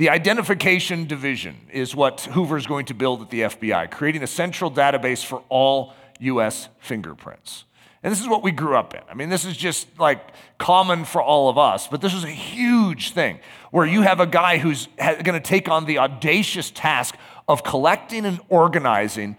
The 0.00 0.08
identification 0.08 1.06
division 1.06 1.56
is 1.70 1.94
what 1.94 2.22
Hoover 2.22 2.56
is 2.56 2.66
going 2.66 2.86
to 2.86 2.94
build 2.94 3.20
at 3.20 3.28
the 3.28 3.42
FBI, 3.42 3.90
creating 3.90 4.22
a 4.22 4.26
central 4.26 4.70
database 4.70 5.22
for 5.22 5.42
all 5.50 5.92
US 6.20 6.70
fingerprints. 6.78 7.66
And 8.02 8.10
this 8.10 8.18
is 8.18 8.26
what 8.26 8.42
we 8.42 8.50
grew 8.50 8.78
up 8.78 8.94
in. 8.94 9.02
I 9.10 9.12
mean, 9.14 9.28
this 9.28 9.44
is 9.44 9.54
just 9.54 9.86
like 9.98 10.32
common 10.56 11.04
for 11.04 11.20
all 11.20 11.50
of 11.50 11.58
us, 11.58 11.86
but 11.86 12.00
this 12.00 12.14
is 12.14 12.24
a 12.24 12.30
huge 12.30 13.10
thing 13.10 13.40
where 13.72 13.84
you 13.84 14.00
have 14.00 14.20
a 14.20 14.26
guy 14.26 14.56
who's 14.56 14.88
going 14.96 15.34
to 15.34 15.38
take 15.38 15.68
on 15.68 15.84
the 15.84 15.98
audacious 15.98 16.70
task 16.70 17.14
of 17.46 17.62
collecting 17.62 18.24
and 18.24 18.40
organizing. 18.48 19.36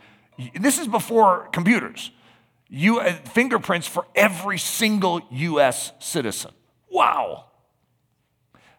This 0.54 0.78
is 0.78 0.88
before 0.88 1.50
computers. 1.52 2.12
You, 2.70 3.00
uh, 3.00 3.14
fingerprints 3.14 3.88
for 3.88 4.06
every 4.14 4.60
single 4.60 5.24
US 5.32 5.92
citizen. 5.98 6.52
Wow. 6.88 7.46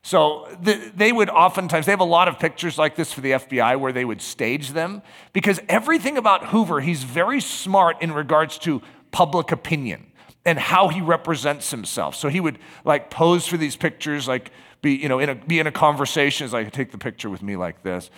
So 0.05 0.49
the, 0.61 0.91
they 0.97 1.13
would 1.13 1.31
oftentimes, 1.31 1.87
they 1.87 1.93
have 1.93 2.01
a 2.01 2.05
lot 2.05 2.27
of 2.27 2.39
pictures 2.39 2.77
like 2.77 2.97
this 2.97 3.13
for 3.13 3.21
the 3.21 3.33
FBI 3.33 3.79
where 3.79 3.93
they 3.93 4.05
would 4.05 4.21
stage 4.21 4.71
them 4.71 5.03
because 5.33 5.61
everything 5.69 6.19
about 6.19 6.47
Hoover, 6.47 6.81
he's 6.81 7.05
very 7.05 7.41
smart 7.41 8.03
in 8.03 8.13
regards 8.13 8.59
to 8.59 8.83
public 9.13 9.53
opinion 9.53 10.07
and 10.45 10.59
how 10.59 10.89
he 10.89 11.01
represents 11.01 11.71
himself. 11.71 12.17
So 12.17 12.29
he 12.29 12.41
would 12.41 12.59
like 12.85 13.11
pose 13.11 13.47
for 13.47 13.57
these 13.57 13.77
pictures, 13.77 14.27
like 14.27 14.51
be, 14.81 14.95
you 14.95 15.09
know, 15.09 15.21
in 15.21 15.29
a, 15.29 15.35
be 15.37 15.61
in 15.61 15.69
a 15.69 15.73
conversation, 15.73 16.51
like 16.51 16.73
take 16.73 16.91
the 16.91 16.99
picture 16.99 17.31
with 17.31 17.43
me 17.43 17.57
like 17.57 17.85
this. 17.85 18.11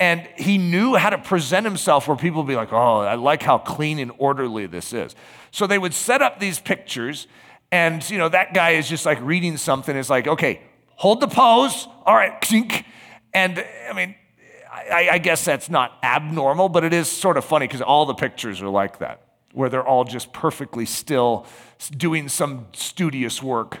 And 0.00 0.28
he 0.36 0.58
knew 0.58 0.96
how 0.96 1.10
to 1.10 1.18
present 1.18 1.64
himself 1.64 2.08
where 2.08 2.16
people 2.16 2.42
would 2.42 2.48
be 2.48 2.56
like, 2.56 2.72
oh, 2.72 3.00
I 3.00 3.14
like 3.14 3.42
how 3.42 3.58
clean 3.58 3.98
and 3.98 4.12
orderly 4.18 4.66
this 4.66 4.92
is. 4.92 5.14
So 5.50 5.66
they 5.66 5.78
would 5.78 5.94
set 5.94 6.22
up 6.22 6.38
these 6.38 6.60
pictures, 6.60 7.26
and 7.72 8.08
you 8.08 8.16
know, 8.16 8.28
that 8.28 8.54
guy 8.54 8.70
is 8.70 8.88
just 8.88 9.04
like 9.04 9.20
reading 9.20 9.56
something. 9.56 9.96
It's 9.96 10.10
like, 10.10 10.28
okay, 10.28 10.60
hold 10.98 11.20
the 11.20 11.28
pose. 11.28 11.88
All 12.04 12.14
right, 12.14 12.38
clink. 12.40 12.84
And 13.32 13.64
I 13.88 13.92
mean, 13.94 14.14
I, 14.70 15.08
I 15.12 15.18
guess 15.18 15.44
that's 15.44 15.70
not 15.70 15.98
abnormal, 16.02 16.68
but 16.68 16.84
it 16.84 16.92
is 16.92 17.10
sort 17.10 17.36
of 17.36 17.44
funny 17.44 17.66
because 17.66 17.80
all 17.80 18.04
the 18.04 18.14
pictures 18.14 18.60
are 18.60 18.68
like 18.68 18.98
that, 18.98 19.22
where 19.52 19.68
they're 19.68 19.86
all 19.86 20.04
just 20.04 20.32
perfectly 20.32 20.84
still 20.84 21.46
doing 21.96 22.28
some 22.28 22.66
studious 22.72 23.42
work. 23.42 23.80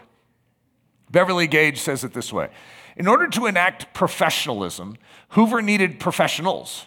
Beverly 1.10 1.46
Gage 1.46 1.78
says 1.78 2.04
it 2.04 2.14
this 2.14 2.32
way 2.32 2.50
In 2.96 3.06
order 3.06 3.28
to 3.28 3.46
enact 3.46 3.92
professionalism, 3.94 4.96
Hoover 5.30 5.60
needed 5.60 6.00
professionals. 6.00 6.86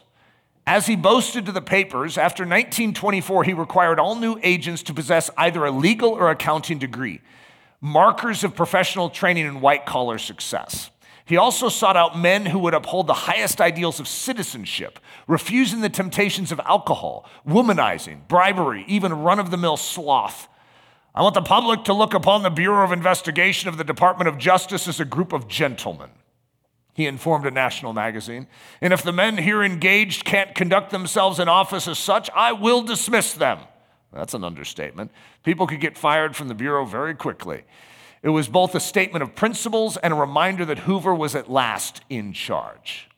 As 0.67 0.85
he 0.85 0.95
boasted 0.95 1.47
to 1.47 1.51
the 1.51 1.61
papers, 1.61 2.19
after 2.19 2.43
1924, 2.43 3.45
he 3.45 3.53
required 3.53 3.99
all 3.99 4.13
new 4.13 4.39
agents 4.43 4.83
to 4.83 4.93
possess 4.93 5.31
either 5.35 5.65
a 5.65 5.71
legal 5.71 6.11
or 6.11 6.29
accounting 6.29 6.77
degree 6.77 7.19
markers 7.81 8.43
of 8.43 8.55
professional 8.55 9.09
training 9.09 9.47
and 9.47 9.61
white 9.61 9.85
collar 9.85 10.19
success. 10.19 10.91
He 11.25 11.37
also 11.37 11.69
sought 11.69 11.97
out 11.97 12.17
men 12.17 12.45
who 12.47 12.59
would 12.59 12.73
uphold 12.73 13.07
the 13.07 13.13
highest 13.13 13.61
ideals 13.61 13.99
of 13.99 14.07
citizenship, 14.07 14.99
refusing 15.27 15.81
the 15.81 15.89
temptations 15.89 16.51
of 16.51 16.59
alcohol, 16.65 17.25
womanizing, 17.47 18.27
bribery, 18.27 18.85
even 18.87 19.13
run 19.13 19.39
of 19.39 19.49
the 19.49 19.57
mill 19.57 19.77
sloth. 19.77 20.47
I 21.13 21.21
want 21.21 21.35
the 21.35 21.41
public 21.41 21.83
to 21.85 21.93
look 21.93 22.13
upon 22.13 22.43
the 22.43 22.49
Bureau 22.49 22.83
of 22.83 22.91
Investigation 22.91 23.69
of 23.69 23.77
the 23.77 23.83
Department 23.83 24.27
of 24.29 24.37
Justice 24.37 24.87
as 24.87 24.99
a 24.99 25.05
group 25.05 25.33
of 25.33 25.47
gentlemen. 25.47 26.09
He 26.93 27.05
informed 27.05 27.45
a 27.45 27.51
national 27.51 27.93
magazine. 27.93 28.47
And 28.81 28.91
if 28.93 29.03
the 29.03 29.13
men 29.13 29.37
here 29.37 29.63
engaged 29.63 30.25
can't 30.25 30.53
conduct 30.53 30.91
themselves 30.91 31.39
in 31.39 31.47
office 31.47 31.87
as 31.87 31.99
such, 31.99 32.29
I 32.35 32.51
will 32.51 32.81
dismiss 32.81 33.33
them. 33.33 33.59
That's 34.13 34.33
an 34.33 34.43
understatement. 34.43 35.11
People 35.43 35.67
could 35.67 35.79
get 35.79 35.97
fired 35.97 36.35
from 36.35 36.47
the 36.47 36.53
Bureau 36.53 36.85
very 36.85 37.15
quickly. 37.15 37.63
It 38.23 38.29
was 38.29 38.47
both 38.47 38.75
a 38.75 38.79
statement 38.79 39.23
of 39.23 39.35
principles 39.35 39.97
and 39.97 40.13
a 40.13 40.17
reminder 40.17 40.65
that 40.65 40.79
Hoover 40.79 41.15
was 41.15 41.35
at 41.35 41.49
last 41.49 42.01
in 42.09 42.33
charge. 42.33 43.09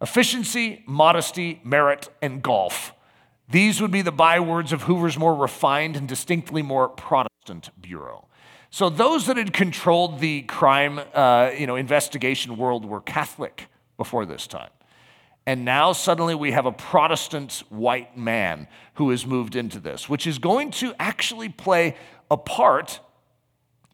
Efficiency, 0.00 0.82
modesty, 0.86 1.60
merit, 1.62 2.08
and 2.20 2.42
golf. 2.42 2.92
These 3.48 3.80
would 3.80 3.90
be 3.90 4.02
the 4.02 4.12
bywords 4.12 4.72
of 4.72 4.82
Hoover's 4.82 5.18
more 5.18 5.34
refined 5.34 5.96
and 5.96 6.08
distinctly 6.08 6.62
more 6.62 6.88
Protestant 6.88 7.70
bureau. 7.80 8.26
So 8.70 8.90
those 8.90 9.26
that 9.26 9.36
had 9.36 9.52
controlled 9.52 10.18
the 10.18 10.42
crime, 10.42 11.00
uh, 11.14 11.50
you 11.56 11.66
know, 11.66 11.76
investigation 11.76 12.56
world 12.56 12.84
were 12.84 13.00
Catholic 13.00 13.68
before 13.96 14.26
this 14.26 14.48
time. 14.48 14.70
And 15.46 15.64
now 15.64 15.92
suddenly 15.92 16.34
we 16.34 16.52
have 16.52 16.64
a 16.64 16.72
Protestant 16.72 17.62
white 17.68 18.16
man 18.16 18.66
who 18.94 19.10
has 19.10 19.26
moved 19.26 19.56
into 19.56 19.78
this, 19.78 20.08
which 20.08 20.26
is 20.26 20.38
going 20.38 20.70
to 20.72 20.94
actually 20.98 21.50
play 21.50 21.96
a 22.30 22.36
part 22.36 23.00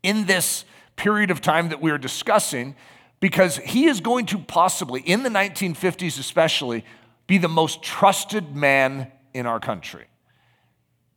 in 0.03 0.27
this 0.27 0.65
period 0.97 1.31
of 1.31 1.41
time 1.41 1.71
that 1.71 1.81
we're 1.81 1.99
discussing 1.99 2.77
because 3.19 3.57
he 3.59 3.87
is 3.87 4.01
going 4.01 4.27
to 4.27 4.39
possibly, 4.39 5.01
in 5.01 5.23
the 5.23 5.29
1950s 5.29 6.19
especially, 6.19 6.85
be 7.27 7.37
the 7.39 7.49
most 7.49 7.83
trusted 7.83 8.55
man 8.55 9.11
in 9.35 9.47
our 9.47 9.61
country. 9.61 10.07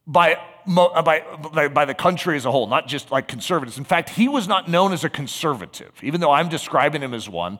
By, 0.06 0.38
uh, 0.68 1.02
by, 1.02 1.68
by 1.70 1.86
the 1.86 1.94
country 1.94 2.36
as 2.36 2.46
a 2.46 2.52
whole, 2.52 2.68
not 2.68 2.88
just 2.88 3.10
like 3.10 3.28
conservatives. 3.28 3.78
In 3.78 3.86
fact, 3.86 4.10
he 4.10 4.28
was 4.28 4.48
not 4.48 4.68
known 4.68 4.92
as 4.92 5.04
a 5.04 5.10
conservative, 5.10 5.92
even 6.02 6.20
though 6.20 6.32
I'm 6.32 6.50
describing 6.50 7.02
him 7.02 7.14
as 7.14 7.30
one. 7.30 7.60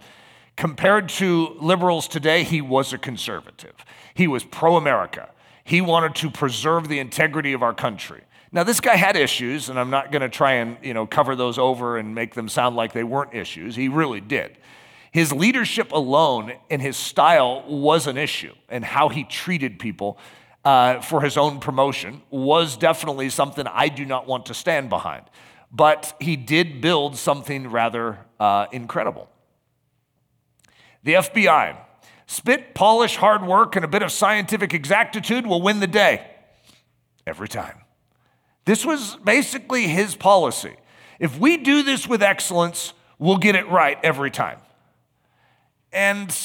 Compared 0.56 1.10
to 1.10 1.56
liberals 1.60 2.08
today, 2.08 2.44
he 2.44 2.62
was 2.62 2.94
a 2.94 2.98
conservative. 2.98 3.74
He 4.14 4.28
was 4.28 4.44
pro 4.44 4.76
America. 4.76 5.30
He 5.64 5.82
wanted 5.82 6.16
to 6.16 6.30
preserve 6.30 6.88
the 6.88 7.00
integrity 7.00 7.54
of 7.54 7.64
our 7.64 7.74
country. 7.74 8.22
Now, 8.52 8.64
this 8.64 8.80
guy 8.80 8.96
had 8.96 9.16
issues, 9.16 9.70
and 9.70 9.80
I'm 9.80 9.90
not 9.90 10.12
going 10.12 10.22
to 10.22 10.30
try 10.30 10.54
and 10.54 10.78
you 10.84 10.94
know, 10.94 11.08
cover 11.08 11.36
those 11.36 11.58
over 11.58 11.98
and 11.98 12.14
make 12.14 12.36
them 12.36 12.48
sound 12.48 12.76
like 12.76 12.94
they 12.94 13.04
weren't 13.04 13.34
issues. 13.34 13.76
He 13.76 13.88
really 13.88 14.22
did. 14.22 14.58
His 15.12 15.32
leadership 15.32 15.92
alone 15.92 16.54
and 16.70 16.82
his 16.82 16.98
style 16.98 17.64
was 17.68 18.06
an 18.06 18.18
issue, 18.18 18.54
and 18.70 18.86
how 18.86 19.10
he 19.10 19.24
treated 19.24 19.80
people 19.80 20.20
uh, 20.66 21.02
for 21.02 21.22
his 21.22 21.36
own 21.36 21.60
promotion 21.60 22.22
was 22.30 22.78
definitely 22.78 23.30
something 23.30 23.66
I 23.68 23.90
do 23.90 24.06
not 24.06 24.28
want 24.28 24.46
to 24.48 24.54
stand 24.54 24.90
behind. 24.90 25.24
But 25.72 26.16
he 26.20 26.36
did 26.36 26.80
build 26.80 27.18
something 27.18 27.72
rather 27.72 28.20
uh, 28.40 28.68
incredible. 28.72 29.30
The 31.04 31.14
FBI. 31.14 31.78
Spit, 32.26 32.74
polish, 32.74 33.18
hard 33.18 33.46
work, 33.46 33.76
and 33.76 33.84
a 33.84 33.88
bit 33.88 34.02
of 34.02 34.12
scientific 34.12 34.74
exactitude 34.74 35.46
will 35.46 35.62
win 35.62 35.80
the 35.80 35.88
day. 35.88 36.26
Every 37.26 37.48
time. 37.48 37.80
This 38.66 38.86
was 38.86 39.18
basically 39.24 39.88
his 39.88 40.16
policy. 40.16 40.76
If 41.20 41.40
we 41.40 41.58
do 41.58 41.84
this 41.84 42.08
with 42.08 42.24
excellence, 42.24 42.94
we'll 43.20 43.38
get 43.38 43.56
it 43.56 43.68
right 43.70 43.98
every 44.04 44.32
time. 44.32 44.60
And 45.92 46.36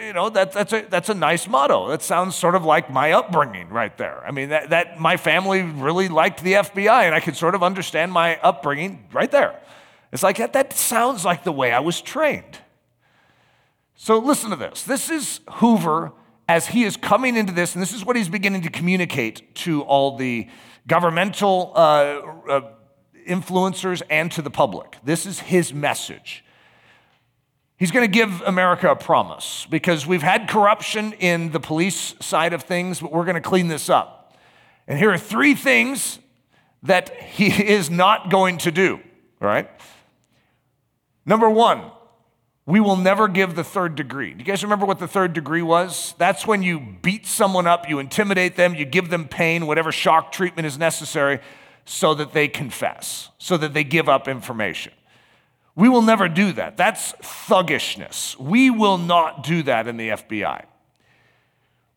you 0.00 0.12
know 0.12 0.30
that, 0.30 0.52
that's 0.52 0.72
a 0.72 0.86
that's 0.88 1.08
a 1.08 1.14
nice 1.14 1.46
motto. 1.46 1.88
That 1.88 2.02
sounds 2.02 2.34
sort 2.34 2.54
of 2.54 2.64
like 2.64 2.90
my 2.90 3.12
upbringing 3.12 3.68
right 3.68 3.96
there. 3.98 4.24
I 4.24 4.30
mean 4.30 4.50
that, 4.50 4.70
that 4.70 5.00
my 5.00 5.16
family 5.16 5.62
really 5.62 6.08
liked 6.08 6.42
the 6.42 6.54
FBI, 6.54 7.02
and 7.02 7.14
I 7.14 7.20
could 7.20 7.36
sort 7.36 7.54
of 7.54 7.62
understand 7.62 8.12
my 8.12 8.38
upbringing 8.40 9.06
right 9.12 9.30
there. 9.30 9.60
It's 10.12 10.22
like 10.22 10.38
that, 10.38 10.52
that 10.52 10.72
sounds 10.72 11.24
like 11.24 11.44
the 11.44 11.52
way 11.52 11.72
I 11.72 11.80
was 11.80 12.00
trained. 12.00 12.58
So 13.94 14.18
listen 14.18 14.50
to 14.50 14.56
this. 14.56 14.82
This 14.82 15.10
is 15.10 15.40
Hoover 15.54 16.12
as 16.48 16.68
he 16.68 16.84
is 16.84 16.96
coming 16.96 17.36
into 17.36 17.52
this, 17.52 17.74
and 17.74 17.82
this 17.82 17.92
is 17.92 18.04
what 18.04 18.16
he's 18.16 18.28
beginning 18.28 18.62
to 18.62 18.70
communicate 18.70 19.54
to 19.54 19.82
all 19.82 20.16
the 20.16 20.48
governmental 20.86 21.72
uh, 21.74 21.78
uh, 21.78 22.60
influencers 23.26 24.02
and 24.10 24.32
to 24.32 24.42
the 24.42 24.50
public. 24.50 24.96
This 25.04 25.26
is 25.26 25.40
his 25.40 25.72
message. 25.72 26.44
He's 27.76 27.90
going 27.90 28.04
to 28.04 28.12
give 28.12 28.42
America 28.42 28.90
a 28.90 28.96
promise 28.96 29.66
because 29.70 30.06
we've 30.06 30.22
had 30.22 30.48
corruption 30.48 31.12
in 31.14 31.52
the 31.52 31.60
police 31.60 32.14
side 32.20 32.52
of 32.52 32.62
things, 32.62 33.00
but 33.00 33.12
we're 33.12 33.24
going 33.24 33.34
to 33.34 33.40
clean 33.40 33.68
this 33.68 33.88
up. 33.88 34.36
And 34.86 34.98
here 34.98 35.10
are 35.12 35.18
three 35.18 35.54
things 35.54 36.18
that 36.82 37.10
he 37.22 37.46
is 37.72 37.90
not 37.90 38.30
going 38.30 38.58
to 38.58 38.70
do, 38.70 39.00
all 39.40 39.48
right? 39.48 39.70
Number 41.24 41.48
one, 41.48 41.91
we 42.64 42.78
will 42.78 42.96
never 42.96 43.26
give 43.26 43.54
the 43.54 43.64
third 43.64 43.96
degree. 43.96 44.32
Do 44.32 44.38
you 44.38 44.44
guys 44.44 44.62
remember 44.62 44.86
what 44.86 44.98
the 44.98 45.08
third 45.08 45.32
degree 45.32 45.62
was? 45.62 46.14
That's 46.18 46.46
when 46.46 46.62
you 46.62 46.80
beat 47.02 47.26
someone 47.26 47.66
up, 47.66 47.88
you 47.88 47.98
intimidate 47.98 48.56
them, 48.56 48.74
you 48.74 48.84
give 48.84 49.10
them 49.10 49.26
pain, 49.26 49.66
whatever 49.66 49.90
shock 49.90 50.30
treatment 50.30 50.66
is 50.66 50.78
necessary, 50.78 51.40
so 51.84 52.14
that 52.14 52.32
they 52.32 52.46
confess, 52.46 53.30
so 53.38 53.56
that 53.56 53.74
they 53.74 53.82
give 53.82 54.08
up 54.08 54.28
information. 54.28 54.92
We 55.74 55.88
will 55.88 56.02
never 56.02 56.28
do 56.28 56.52
that. 56.52 56.76
That's 56.76 57.12
thuggishness. 57.22 58.38
We 58.38 58.70
will 58.70 58.98
not 58.98 59.42
do 59.42 59.62
that 59.64 59.88
in 59.88 59.96
the 59.96 60.10
FBI. 60.10 60.66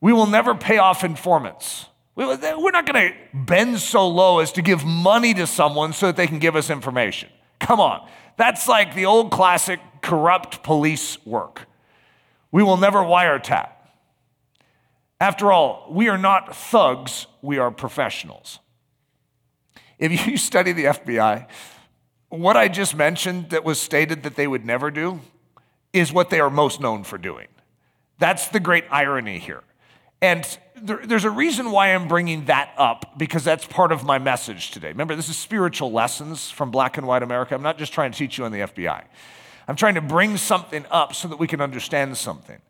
We 0.00 0.12
will 0.12 0.26
never 0.26 0.54
pay 0.54 0.78
off 0.78 1.04
informants. 1.04 1.86
We're 2.16 2.36
not 2.70 2.86
going 2.86 3.12
to 3.12 3.14
bend 3.34 3.78
so 3.78 4.08
low 4.08 4.38
as 4.40 4.50
to 4.52 4.62
give 4.62 4.84
money 4.84 5.34
to 5.34 5.46
someone 5.46 5.92
so 5.92 6.06
that 6.06 6.16
they 6.16 6.26
can 6.26 6.38
give 6.38 6.56
us 6.56 6.70
information. 6.70 7.28
Come 7.60 7.78
on. 7.78 8.08
That's 8.38 8.66
like 8.66 8.94
the 8.94 9.04
old 9.04 9.30
classic 9.30 9.80
corrupt 10.06 10.62
police 10.62 11.18
work. 11.26 11.66
We 12.52 12.62
will 12.62 12.76
never 12.76 13.00
wiretap. 13.00 13.70
After 15.20 15.50
all, 15.50 15.88
we 15.90 16.08
are 16.08 16.16
not 16.16 16.54
thugs, 16.54 17.26
we 17.42 17.58
are 17.58 17.72
professionals. 17.72 18.60
If 19.98 20.26
you 20.26 20.36
study 20.50 20.72
the 20.72 20.84
FBI, 20.84 21.48
what 22.28 22.56
I 22.56 22.68
just 22.68 22.94
mentioned 22.94 23.50
that 23.50 23.64
was 23.64 23.80
stated 23.80 24.22
that 24.22 24.36
they 24.36 24.46
would 24.46 24.64
never 24.64 24.92
do 24.92 25.20
is 25.92 26.12
what 26.12 26.30
they 26.30 26.38
are 26.38 26.50
most 26.50 26.80
known 26.80 27.02
for 27.02 27.18
doing. 27.18 27.48
That's 28.18 28.48
the 28.48 28.60
great 28.60 28.84
irony 28.90 29.38
here. 29.40 29.64
And 30.22 30.46
there, 30.80 31.00
there's 31.04 31.24
a 31.24 31.30
reason 31.30 31.72
why 31.72 31.94
I'm 31.94 32.06
bringing 32.06 32.44
that 32.44 32.72
up 32.78 33.18
because 33.18 33.42
that's 33.42 33.66
part 33.66 33.90
of 33.90 34.04
my 34.04 34.18
message 34.18 34.70
today. 34.70 34.88
Remember, 34.88 35.16
this 35.16 35.28
is 35.28 35.36
spiritual 35.36 35.90
lessons 35.90 36.48
from 36.48 36.70
Black 36.70 36.96
and 36.96 37.08
White 37.08 37.24
America. 37.24 37.54
I'm 37.54 37.62
not 37.62 37.76
just 37.76 37.92
trying 37.92 38.12
to 38.12 38.18
teach 38.18 38.38
you 38.38 38.44
on 38.44 38.52
the 38.52 38.60
FBI. 38.60 39.04
I'm 39.68 39.76
trying 39.76 39.94
to 39.94 40.00
bring 40.00 40.36
something 40.36 40.84
up 40.90 41.14
so 41.14 41.28
that 41.28 41.38
we 41.38 41.46
can 41.46 41.60
understand 41.60 42.16
something. 42.16 42.60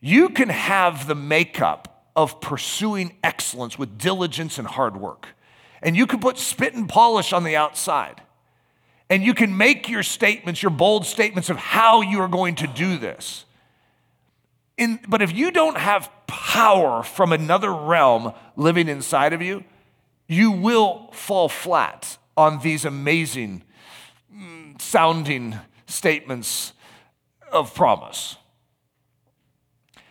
You 0.00 0.30
can 0.30 0.48
have 0.48 1.06
the 1.06 1.14
makeup 1.14 2.10
of 2.16 2.40
pursuing 2.40 3.16
excellence 3.22 3.78
with 3.78 3.98
diligence 3.98 4.58
and 4.58 4.66
hard 4.66 4.96
work. 4.96 5.28
And 5.82 5.96
you 5.96 6.06
can 6.06 6.20
put 6.20 6.38
spit 6.38 6.74
and 6.74 6.88
polish 6.88 7.32
on 7.32 7.44
the 7.44 7.56
outside. 7.56 8.22
And 9.10 9.22
you 9.22 9.34
can 9.34 9.56
make 9.56 9.88
your 9.88 10.02
statements, 10.02 10.62
your 10.62 10.70
bold 10.70 11.04
statements 11.04 11.50
of 11.50 11.56
how 11.56 12.00
you 12.00 12.20
are 12.20 12.28
going 12.28 12.54
to 12.56 12.66
do 12.66 12.96
this. 12.96 13.44
In, 14.76 14.98
but 15.06 15.22
if 15.22 15.32
you 15.32 15.50
don't 15.50 15.76
have 15.76 16.10
power 16.26 17.02
from 17.02 17.32
another 17.32 17.72
realm 17.72 18.32
living 18.56 18.88
inside 18.88 19.32
of 19.32 19.42
you, 19.42 19.62
you 20.26 20.50
will 20.50 21.10
fall 21.12 21.48
flat 21.48 22.16
on 22.36 22.60
these 22.60 22.84
amazing 22.84 23.62
mm, 24.34 24.80
sounding 24.80 25.58
statements 25.94 26.72
of 27.52 27.74
promise. 27.74 28.36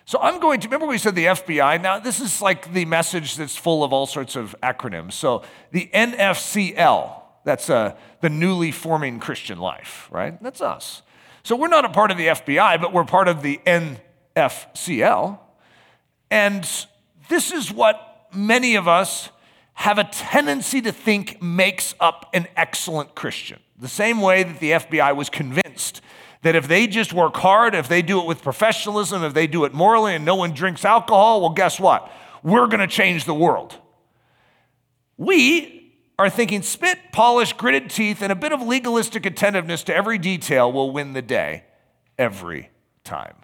So 0.05 0.19
I'm 0.19 0.39
going 0.39 0.59
to 0.59 0.67
remember 0.67 0.86
we 0.86 0.97
said 0.97 1.15
the 1.15 1.25
FBI. 1.25 1.81
Now, 1.81 1.99
this 1.99 2.19
is 2.19 2.41
like 2.41 2.73
the 2.73 2.86
message 2.86 3.36
that's 3.36 3.55
full 3.55 3.84
of 3.84 3.93
all 3.93 4.05
sorts 4.05 4.36
of 4.36 4.55
acronyms. 4.61 5.13
So 5.13 5.43
the 5.71 5.89
NFCL, 5.93 7.21
that's 7.43 7.69
uh, 7.69 7.95
the 8.21 8.29
newly 8.29 8.71
forming 8.71 9.19
Christian 9.19 9.59
life, 9.59 10.07
right? 10.11 10.41
That's 10.43 10.61
us. 10.61 11.01
So 11.43 11.55
we're 11.55 11.67
not 11.67 11.84
a 11.84 11.89
part 11.89 12.11
of 12.11 12.17
the 12.17 12.27
FBI, 12.27 12.79
but 12.81 12.93
we're 12.93 13.05
part 13.05 13.27
of 13.27 13.41
the 13.41 13.59
NFCL. 13.65 15.39
And 16.29 16.88
this 17.29 17.51
is 17.51 17.71
what 17.71 18.27
many 18.34 18.75
of 18.75 18.88
us 18.88 19.29
have 19.74 19.97
a 19.97 20.03
tendency 20.05 20.82
to 20.82 20.91
think 20.91 21.41
makes 21.41 21.95
up 21.99 22.30
an 22.34 22.47
excellent 22.55 23.15
Christian. 23.15 23.59
The 23.80 23.88
same 23.88 24.21
way 24.21 24.43
that 24.43 24.59
the 24.59 24.71
FBI 24.71 25.15
was 25.15 25.30
convinced 25.30 26.01
that 26.43 26.55
if 26.55 26.67
they 26.67 26.88
just 26.88 27.13
work 27.13 27.36
hard, 27.38 27.74
if 27.74 27.88
they 27.88 28.01
do 28.01 28.19
it 28.19 28.28
with 28.28 28.43
professionalism, 28.43 29.24
if 29.24 29.34
they 29.34 29.47
do 29.47 29.65
it 29.65 29.74
morally, 29.74 30.13
and 30.13 30.26
no 30.26 30.36
one 30.36 30.53
drinks 30.53 30.86
alcohol, 30.86 31.41
well, 31.41 31.49
guess 31.49 31.80
what? 31.80 32.11
We're 32.43 32.67
going 32.67 32.82
to 32.82 32.88
change 32.88 33.26
the 33.26 33.34
world. 33.34 33.76
We 35.17 35.93
are 36.19 36.30
thinking 36.30 36.61
spit, 36.61 36.99
polish, 37.11 37.53
gritted 37.53 37.89
teeth, 37.89 38.21
and 38.21 38.32
a 38.32 38.36
bit 38.36 38.51
of 38.51 38.61
legalistic 38.61 39.26
attentiveness 39.26 39.84
to 39.84 39.95
every 39.95 40.17
detail 40.17 40.71
will 40.71 40.91
win 40.91 41.13
the 41.13 41.21
day 41.21 41.63
every 42.17 42.69
time. 43.03 43.36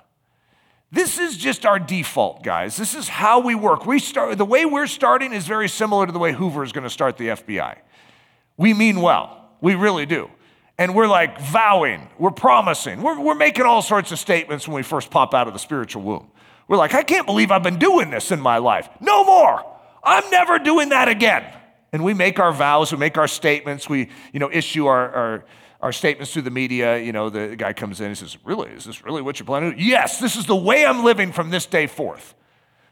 This 0.92 1.20
is 1.20 1.38
just 1.38 1.66
our 1.66 1.78
default, 1.78 2.44
guys. 2.44 2.76
This 2.76 2.96
is 2.96 3.08
how 3.08 3.40
we 3.42 3.54
work. 3.54 3.86
We 3.86 4.00
start 4.00 4.38
the 4.38 4.46
way 4.46 4.66
we're 4.66 4.88
starting 4.88 5.34
is 5.34 5.46
very 5.46 5.70
similar 5.70 6.08
to 6.08 6.12
the 6.12 6.20
way 6.20 6.34
Hoover 6.34 6.64
is 6.64 6.72
going 6.72 6.84
to 6.84 6.90
start 6.90 7.18
the 7.18 7.28
FBI. 7.28 7.78
We 8.58 8.74
mean 8.74 9.02
well. 9.02 9.52
We 9.62 9.76
really 9.76 10.08
do. 10.08 10.30
And 10.80 10.96
we're 10.96 11.08
like 11.08 11.40
vowing, 11.42 12.08
we're 12.18 12.32
promising, 12.32 13.02
we're, 13.02 13.20
we're 13.20 13.36
making 13.36 13.66
all 13.66 13.82
sorts 13.82 14.14
of 14.14 14.20
statements 14.20 14.68
when 14.68 14.76
we 14.76 14.82
first 14.82 15.12
pop 15.12 15.34
out 15.34 15.46
of 15.46 15.54
the 15.54 15.60
spiritual 15.60 16.02
womb. 16.04 16.32
We're 16.70 16.78
like, 16.78 16.94
I 16.94 17.04
can't 17.04 17.26
believe 17.26 17.52
I've 17.52 17.64
been 17.64 17.80
doing 17.80 18.10
this 18.10 18.32
in 18.32 18.40
my 18.40 18.60
life. 18.60 18.88
No 19.02 19.26
more. 19.26 19.66
I'm 20.04 20.30
never 20.30 20.58
doing 20.58 20.90
that 20.90 21.10
again. 21.10 21.44
And 21.92 22.04
we 22.04 22.14
make 22.14 22.40
our 22.40 22.54
vows, 22.54 22.92
we 22.92 22.98
make 22.98 23.18
our 23.18 23.28
statements, 23.28 23.90
we 23.90 24.10
you 24.32 24.40
know, 24.40 24.50
issue 24.52 24.86
our, 24.86 25.12
our, 25.12 25.46
our 25.82 25.92
statements 25.92 26.34
through 26.34 26.44
the 26.44 26.52
media. 26.52 26.98
You 26.98 27.12
know, 27.12 27.30
the 27.30 27.56
guy 27.56 27.74
comes 27.74 28.02
in 28.02 28.08
and 28.08 28.18
says, 28.18 28.38
Really? 28.44 28.70
Is 28.72 28.86
this 28.86 29.04
really 29.04 29.22
what 29.22 29.40
you're 29.40 29.46
planning 29.46 29.72
to 29.72 29.78
do? 29.78 29.84
Yes, 29.84 30.20
this 30.20 30.36
is 30.36 30.46
the 30.46 30.56
way 30.56 30.86
I'm 30.86 31.04
living 31.04 31.32
from 31.32 31.50
this 31.50 31.66
day 31.66 31.88
forth. 31.88 32.36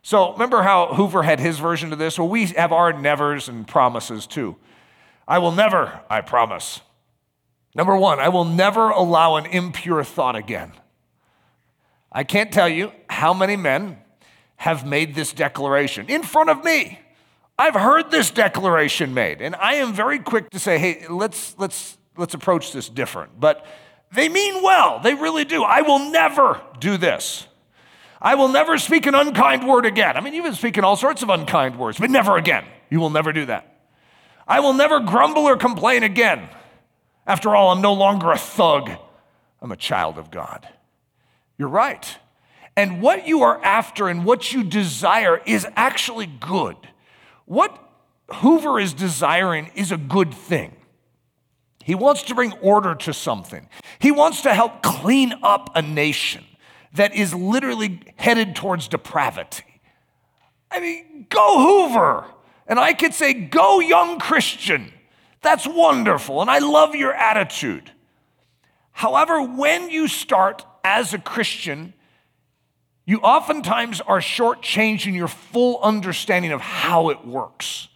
So 0.02 0.32
remember 0.34 0.62
how 0.62 0.94
Hoover 0.94 1.24
had 1.24 1.40
his 1.40 1.60
version 1.60 1.92
of 1.92 2.00
this? 2.00 2.18
Well, 2.18 2.30
we 2.30 2.46
have 2.46 2.72
our 2.72 2.94
nevers 2.94 3.50
and 3.50 3.68
promises 3.68 4.26
too. 4.26 4.56
I 5.28 5.40
will 5.40 5.52
never, 5.52 6.00
I 6.10 6.22
promise. 6.22 6.80
Number 7.76 7.96
one, 7.98 8.20
I 8.20 8.30
will 8.30 8.46
never 8.46 8.90
allow 8.90 9.36
an 9.36 9.46
impure 9.46 10.04
thought 10.04 10.36
again. 10.36 10.72
I 12.12 12.24
can't 12.24 12.52
tell 12.52 12.70
you 12.70 12.92
how 13.10 13.34
many 13.34 13.56
men 13.56 13.98
have 14.56 14.88
made 14.88 15.14
this 15.14 15.34
declaration 15.34 16.08
in 16.08 16.24
front 16.24 16.50
of 16.50 16.64
me. 16.64 17.00
I've 17.60 17.76
heard 17.76 18.12
this 18.12 18.32
declaration 18.32 19.14
made, 19.14 19.42
and 19.42 19.56
I 19.56 19.76
am 19.76 19.94
very 19.94 20.20
quick 20.20 20.50
to 20.52 20.60
say, 20.60 20.78
hey, 20.78 21.06
let's, 21.10 21.56
let's, 21.58 21.98
let's 22.18 22.34
approach 22.34 22.74
this 22.74 22.90
different. 22.90 23.40
But 23.40 23.66
they 24.12 24.30
mean 24.30 24.64
well, 24.64 25.00
they 25.00 25.14
really 25.14 25.46
do. 25.46 25.64
I 25.64 25.82
will 25.82 26.10
never 26.12 26.62
do 26.80 26.98
this. 26.98 27.48
I 28.22 28.36
will 28.36 28.48
never 28.48 28.78
speak 28.78 29.06
an 29.06 29.16
unkind 29.16 29.68
word 29.68 29.86
again. 29.86 30.18
I 30.18 30.22
mean, 30.22 30.34
you've 30.34 30.46
been 30.46 30.56
speaking 30.56 30.84
all 30.84 30.96
sorts 30.96 31.22
of 31.22 31.30
unkind 31.30 31.78
words, 31.78 32.00
but 32.00 32.10
never 32.10 32.38
again. 32.38 32.66
You 32.90 33.00
will 33.00 33.10
never 33.10 33.32
do 33.32 33.46
that. 33.46 33.78
I 34.48 34.60
will 34.62 34.74
never 34.74 35.00
grumble 35.00 35.44
or 35.44 35.58
complain 35.58 36.04
again. 36.04 36.50
After 37.28 37.56
all, 37.56 37.72
I'm 37.72 37.82
no 37.82 37.94
longer 37.94 38.32
a 38.32 38.38
thug, 38.38 38.90
I'm 39.62 39.72
a 39.72 39.78
child 39.78 40.18
of 40.18 40.32
God. 40.32 40.68
You're 41.58 41.68
right. 41.68 42.18
And 42.76 43.02
what 43.02 43.28
you 43.28 43.42
are 43.42 43.62
after 43.64 44.08
and 44.08 44.24
what 44.24 44.54
you 44.54 44.64
desire 44.64 45.42
is 45.46 45.68
actually 45.76 46.28
good. 46.28 46.78
What 47.46 47.78
Hoover 48.36 48.80
is 48.80 48.94
desiring 48.94 49.72
is 49.76 49.92
a 49.92 49.98
good 49.98 50.34
thing. 50.34 50.76
He 51.88 51.96
wants 51.96 52.24
to 52.24 52.36
bring 52.36 52.52
order 52.60 52.96
to 52.96 53.14
something. 53.14 53.70
He 54.00 54.12
wants 54.12 54.42
to 54.42 54.54
help 54.54 54.84
clean 54.84 55.34
up 55.42 55.70
a 55.74 55.82
nation 55.82 56.44
that 56.92 57.16
is 57.16 57.34
literally 57.34 58.02
headed 58.18 58.58
towards 58.58 58.90
depravity. 58.90 59.64
I 60.70 60.82
mean, 60.82 61.28
go 61.30 61.88
Hoover. 61.88 62.26
And 62.68 62.78
I 62.78 62.92
could 62.92 63.14
say, 63.14 63.34
go 63.34 63.80
young 63.80 64.20
Christian. 64.20 64.92
That's 65.42 65.66
wonderful. 65.66 66.42
And 66.42 66.52
I 66.52 66.60
love 66.60 66.94
your 66.94 67.14
attitude. 67.14 67.90
However, 68.92 69.42
when 69.42 69.90
you 69.90 70.10
start 70.10 70.66
as 70.84 71.14
a 71.14 71.20
Christian, 71.20 71.94
you 73.06 73.20
oftentimes 73.20 74.02
are 74.02 74.20
shortchanging 74.20 75.14
your 75.14 75.30
full 75.30 75.80
understanding 75.82 76.52
of 76.52 76.60
how 76.60 77.12
it 77.12 77.26
works. 77.26 77.88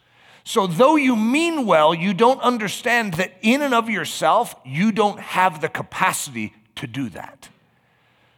So, 0.43 0.65
though 0.65 0.95
you 0.95 1.15
mean 1.15 1.65
well, 1.65 1.93
you 1.93 2.13
don't 2.13 2.41
understand 2.41 3.15
that 3.15 3.33
in 3.41 3.61
and 3.61 3.73
of 3.73 3.89
yourself, 3.89 4.55
you 4.65 4.91
don't 4.91 5.19
have 5.19 5.61
the 5.61 5.69
capacity 5.69 6.53
to 6.75 6.87
do 6.87 7.09
that. 7.09 7.49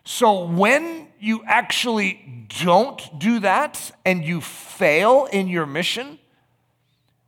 So, 0.03 0.45
when 0.45 1.07
you 1.19 1.43
actually 1.45 2.47
don't 2.59 3.19
do 3.19 3.39
that 3.39 3.91
and 4.05 4.23
you 4.23 4.41
fail 4.41 5.27
in 5.31 5.47
your 5.47 5.65
mission, 5.65 6.19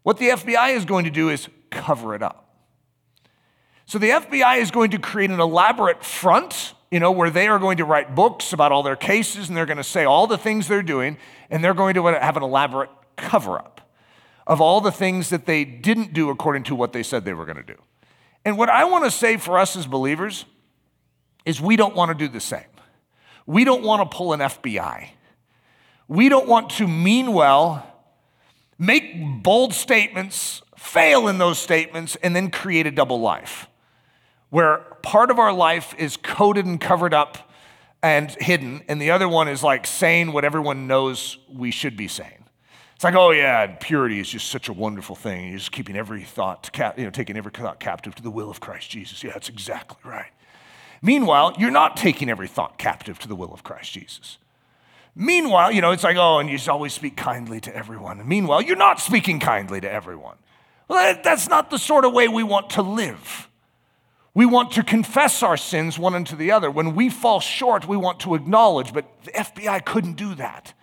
what 0.03 0.17
the 0.17 0.29
FBI 0.29 0.75
is 0.75 0.83
going 0.83 1.05
to 1.05 1.11
do 1.11 1.29
is 1.29 1.47
cover 1.69 2.13
it 2.13 2.21
up. 2.21 2.49
So, 3.85 3.97
the 3.97 4.09
FBI 4.09 4.59
is 4.59 4.71
going 4.71 4.91
to 4.91 4.99
create 4.99 5.31
an 5.31 5.39
elaborate 5.39 6.03
front 6.03 6.73
you 6.91 6.99
know, 6.99 7.11
where 7.11 7.29
they 7.29 7.47
are 7.47 7.59
going 7.59 7.75
to 7.77 7.83
write 7.83 8.15
books 8.15 8.53
about 8.53 8.71
all 8.71 8.81
their 8.83 8.95
cases 8.95 9.49
and 9.49 9.57
they're 9.57 9.65
going 9.65 9.75
to 9.75 9.83
say 9.83 10.05
all 10.05 10.27
the 10.27 10.37
things 10.37 10.69
they're 10.69 10.83
doing, 10.83 11.17
and 11.49 11.61
they're 11.61 11.73
going 11.73 11.95
to 11.95 12.03
have 12.05 12.37
an 12.37 12.43
elaborate 12.43 12.89
cover 13.17 13.57
up 13.57 13.74
of 14.47 14.61
all 14.61 14.81
the 14.81 14.91
things 14.91 15.29
that 15.29 15.45
they 15.45 15.65
didn't 15.65 16.13
do 16.13 16.29
according 16.29 16.63
to 16.63 16.75
what 16.75 16.93
they 16.93 17.03
said 17.03 17.25
they 17.25 17.33
were 17.33 17.45
going 17.45 17.57
to 17.57 17.63
do. 17.63 17.77
And 18.43 18.57
what 18.57 18.69
I 18.69 18.85
want 18.85 19.05
to 19.05 19.11
say 19.11 19.37
for 19.37 19.57
us 19.57 19.75
as 19.75 19.87
believers 19.87 20.45
is 21.45 21.59
we 21.59 21.75
don't 21.75 21.95
want 21.95 22.09
to 22.09 22.15
do 22.15 22.31
the 22.31 22.39
same. 22.39 22.63
We 23.45 23.63
don't 23.63 23.83
want 23.83 24.09
to 24.09 24.15
pull 24.15 24.33
an 24.33 24.39
FBI. 24.39 25.09
We 26.07 26.29
don't 26.29 26.47
want 26.47 26.71
to 26.71 26.87
mean 26.87 27.33
well, 27.33 27.85
make 28.77 29.43
bold 29.43 29.73
statements, 29.73 30.61
fail 30.77 31.27
in 31.27 31.39
those 31.39 31.57
statements, 31.57 32.15
and 32.17 32.35
then 32.35 32.51
create 32.51 32.85
a 32.85 32.91
double 32.91 33.19
life 33.19 33.67
where 34.49 34.77
part 35.01 35.31
of 35.31 35.39
our 35.39 35.51
life 35.51 35.93
is 35.97 36.17
coded 36.17 36.65
and 36.65 36.79
covered 36.79 37.13
up 37.13 37.51
and 38.01 38.31
hidden, 38.39 38.83
and 38.87 39.01
the 39.01 39.11
other 39.11 39.27
one 39.27 39.47
is 39.47 39.63
like 39.63 39.87
saying 39.87 40.31
what 40.31 40.45
everyone 40.45 40.85
knows 40.85 41.39
we 41.51 41.71
should 41.71 41.97
be 41.97 42.07
saying. 42.07 42.44
It's 42.95 43.03
like, 43.03 43.15
oh 43.15 43.31
yeah, 43.31 43.67
purity 43.67 44.19
is 44.19 44.29
just 44.29 44.47
such 44.47 44.69
a 44.69 44.73
wonderful 44.73 45.15
thing. 45.15 45.49
You're 45.49 45.57
just 45.57 45.73
keeping 45.73 45.97
every 45.97 46.23
thought, 46.23 46.69
you 46.97 47.03
know, 47.03 47.09
taking 47.09 47.35
every 47.35 47.51
thought 47.51 47.79
captive 47.79 48.15
to 48.15 48.23
the 48.23 48.31
will 48.31 48.49
of 48.49 48.61
Christ 48.61 48.89
Jesus. 48.89 49.21
Yeah, 49.21 49.33
that's 49.33 49.49
exactly 49.49 49.97
right. 50.09 50.31
Meanwhile, 51.01 51.55
you're 51.59 51.71
not 51.71 51.97
taking 51.97 52.29
every 52.29 52.47
thought 52.47 52.77
captive 52.77 53.19
to 53.19 53.27
the 53.27 53.35
will 53.35 53.53
of 53.53 53.63
Christ 53.63 53.91
Jesus. 53.91 54.37
Meanwhile, 55.13 55.73
you 55.73 55.81
know, 55.81 55.91
it's 55.91 56.03
like, 56.03 56.17
oh, 56.17 56.39
and 56.39 56.49
you 56.49 56.57
always 56.69 56.93
speak 56.93 57.17
kindly 57.17 57.59
to 57.61 57.75
everyone. 57.75 58.19
And 58.19 58.29
meanwhile, 58.29 58.61
you're 58.61 58.75
not 58.75 58.99
speaking 58.99 59.39
kindly 59.39 59.81
to 59.81 59.91
everyone. 59.91 60.37
Well, 60.87 61.19
that's 61.23 61.49
not 61.49 61.69
the 61.69 61.77
sort 61.77 62.05
of 62.05 62.13
way 62.13 62.27
we 62.27 62.43
want 62.43 62.69
to 62.71 62.81
live. 62.81 63.49
We 64.33 64.45
want 64.45 64.71
to 64.73 64.83
confess 64.83 65.43
our 65.43 65.57
sins 65.57 65.99
one 65.99 66.15
unto 66.15 66.35
the 66.35 66.51
other. 66.51 66.71
When 66.71 66.95
we 66.95 67.09
fall 67.09 67.39
short, 67.39 67.87
we 67.87 67.97
want 67.97 68.19
to 68.21 68.35
acknowledge, 68.35 68.93
but 68.93 69.05
the 69.23 69.31
FBI 69.31 69.85
couldn't 69.85 70.13
do 70.13 70.35
that. 70.35 70.73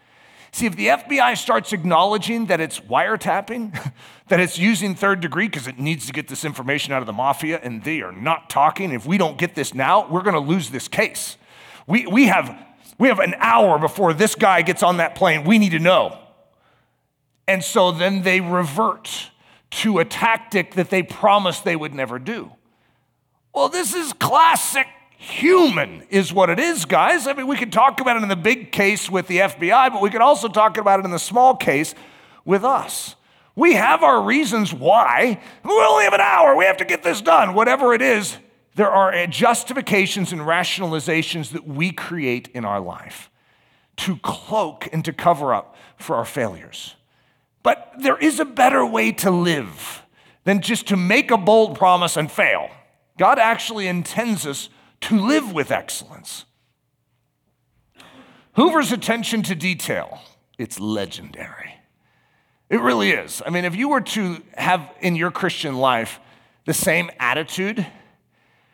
See, 0.55 0.67
if 0.67 0.77
the 0.77 0.89
FBI 0.89 1.39
starts 1.39 1.73
acknowledging 1.73 2.47
that 2.47 2.61
it's 2.61 2.79
wiretapping, 2.81 3.93
that 4.29 4.39
it's 4.39 4.59
using 4.59 4.95
third 4.95 5.21
degree 5.21 5.49
because 5.49 5.67
it 5.67 5.79
needs 5.79 6.07
to 6.07 6.13
get 6.13 6.29
this 6.29 6.45
information 6.45 6.93
out 6.93 7.01
of 7.01 7.07
the 7.07 7.13
mafia, 7.13 7.59
and 7.63 7.83
they 7.83 8.03
are 8.03 8.13
not 8.13 8.51
talking, 8.51 8.93
if 8.93 9.07
we 9.07 9.17
don't 9.17 9.39
get 9.39 9.55
this 9.55 9.73
now, 9.73 10.07
we're 10.09 10.23
going 10.23 10.35
to 10.35 10.41
lose 10.41 10.69
this 10.71 10.89
case. 10.89 11.39
We, 11.87 12.07
we, 12.07 12.27
have, 12.27 12.55
we 12.99 13.09
have 13.09 13.19
an 13.19 13.35
hour 13.39 13.79
before 13.79 14.13
this 14.13 14.35
guy 14.35 14.61
gets 14.61 14.83
on 14.83 14.99
that 14.99 15.15
plane. 15.15 15.45
We 15.45 15.59
need 15.59 15.71
to 15.71 15.79
know. 15.79 16.19
And 17.49 17.65
so 17.65 17.91
then 17.91 18.23
they 18.23 18.41
revert 18.41 19.31
to 19.71 19.99
a 20.01 20.05
tactic 20.05 20.75
that 20.75 20.91
they 20.91 21.03
promised 21.03 21.65
they 21.65 21.77
would 21.77 21.95
never 21.95 22.19
do. 22.19 22.53
Well, 23.55 23.71
this 23.71 23.95
is 23.95 24.13
classic 24.13 24.87
human, 25.23 26.03
is 26.11 26.33
what 26.33 26.51
it 26.51 26.59
is, 26.59 26.85
guys. 26.85 27.29
I 27.29 27.33
mean, 27.33 27.47
we 27.47 27.57
could 27.57 27.73
talk 27.73 28.01
about 28.01 28.17
it 28.17 28.25
in 28.25 28.29
the 28.29 28.37
big 28.37 28.73
case 28.73 29.09
with 29.09 29.29
the 29.29 29.39
FBI, 29.39 29.93
but 29.93 30.03
we 30.03 30.11
could 30.11 30.21
also 30.21 30.49
talk 30.49 30.77
about 30.77 30.99
it 30.99 31.05
in 31.05 31.13
the 31.13 31.19
small 31.19 31.55
case 31.55 31.95
with 32.45 32.65
us. 32.65 33.15
We 33.55 33.75
have 33.75 34.03
our 34.03 34.21
reasons 34.23 34.75
why. 34.75 35.41
We 35.65 35.71
only 35.71 36.05
have 36.05 36.13
an 36.13 36.21
hour. 36.21 36.57
We 36.57 36.65
have 36.65 36.79
to 36.79 36.85
get 36.85 37.03
this 37.03 37.21
done. 37.21 37.55
Whatever 37.55 37.95
it 37.95 38.03
is, 38.03 38.37
there 38.75 38.91
are 38.91 39.27
justifications 39.29 40.33
and 40.33 40.41
rationalizations 40.41 41.53
that 41.53 41.69
we 41.69 41.93
create 41.93 42.49
in 42.49 42.65
our 42.65 42.81
life 42.81 43.31
to 43.99 44.17
cloak 44.17 44.89
and 44.93 45.05
to 45.05 45.13
cover 45.13 45.55
up 45.55 45.77
for 45.99 46.17
our 46.17 46.25
failures. 46.25 46.97
But 47.63 47.93
there 47.99 48.17
is 48.17 48.41
a 48.41 48.45
better 48.45 48.85
way 48.85 49.13
to 49.13 49.31
live 49.31 50.03
than 50.45 50.63
just 50.63 50.89
to 50.89 50.97
make 50.97 51.31
a 51.31 51.39
bold 51.39 51.79
promise 51.79 52.17
and 52.17 52.31
fail. 52.31 52.71
God 53.19 53.39
actually 53.39 53.87
intends 53.87 54.47
us 54.47 54.69
to 55.03 55.19
live 55.19 55.53
with 55.53 55.71
excellence. 55.71 56.45
Hoover's 58.55 58.93
attention 58.93 59.43
to 59.45 59.55
detail, 59.55 60.21
it's 60.59 60.79
legendary. 60.79 61.75
It 62.69 62.81
really 62.81 63.11
is. 63.11 63.43
I 63.45 63.51
mean, 63.51 63.65
if 63.65 63.77
you 63.77 63.89
were 63.89 64.01
to 64.01 64.43
have 64.55 64.89
in 65.01 65.15
your 65.15 65.31
Christian 65.31 65.77
life 65.77 66.21
the 66.65 66.75
same 66.75 67.11
attitude, 67.19 67.87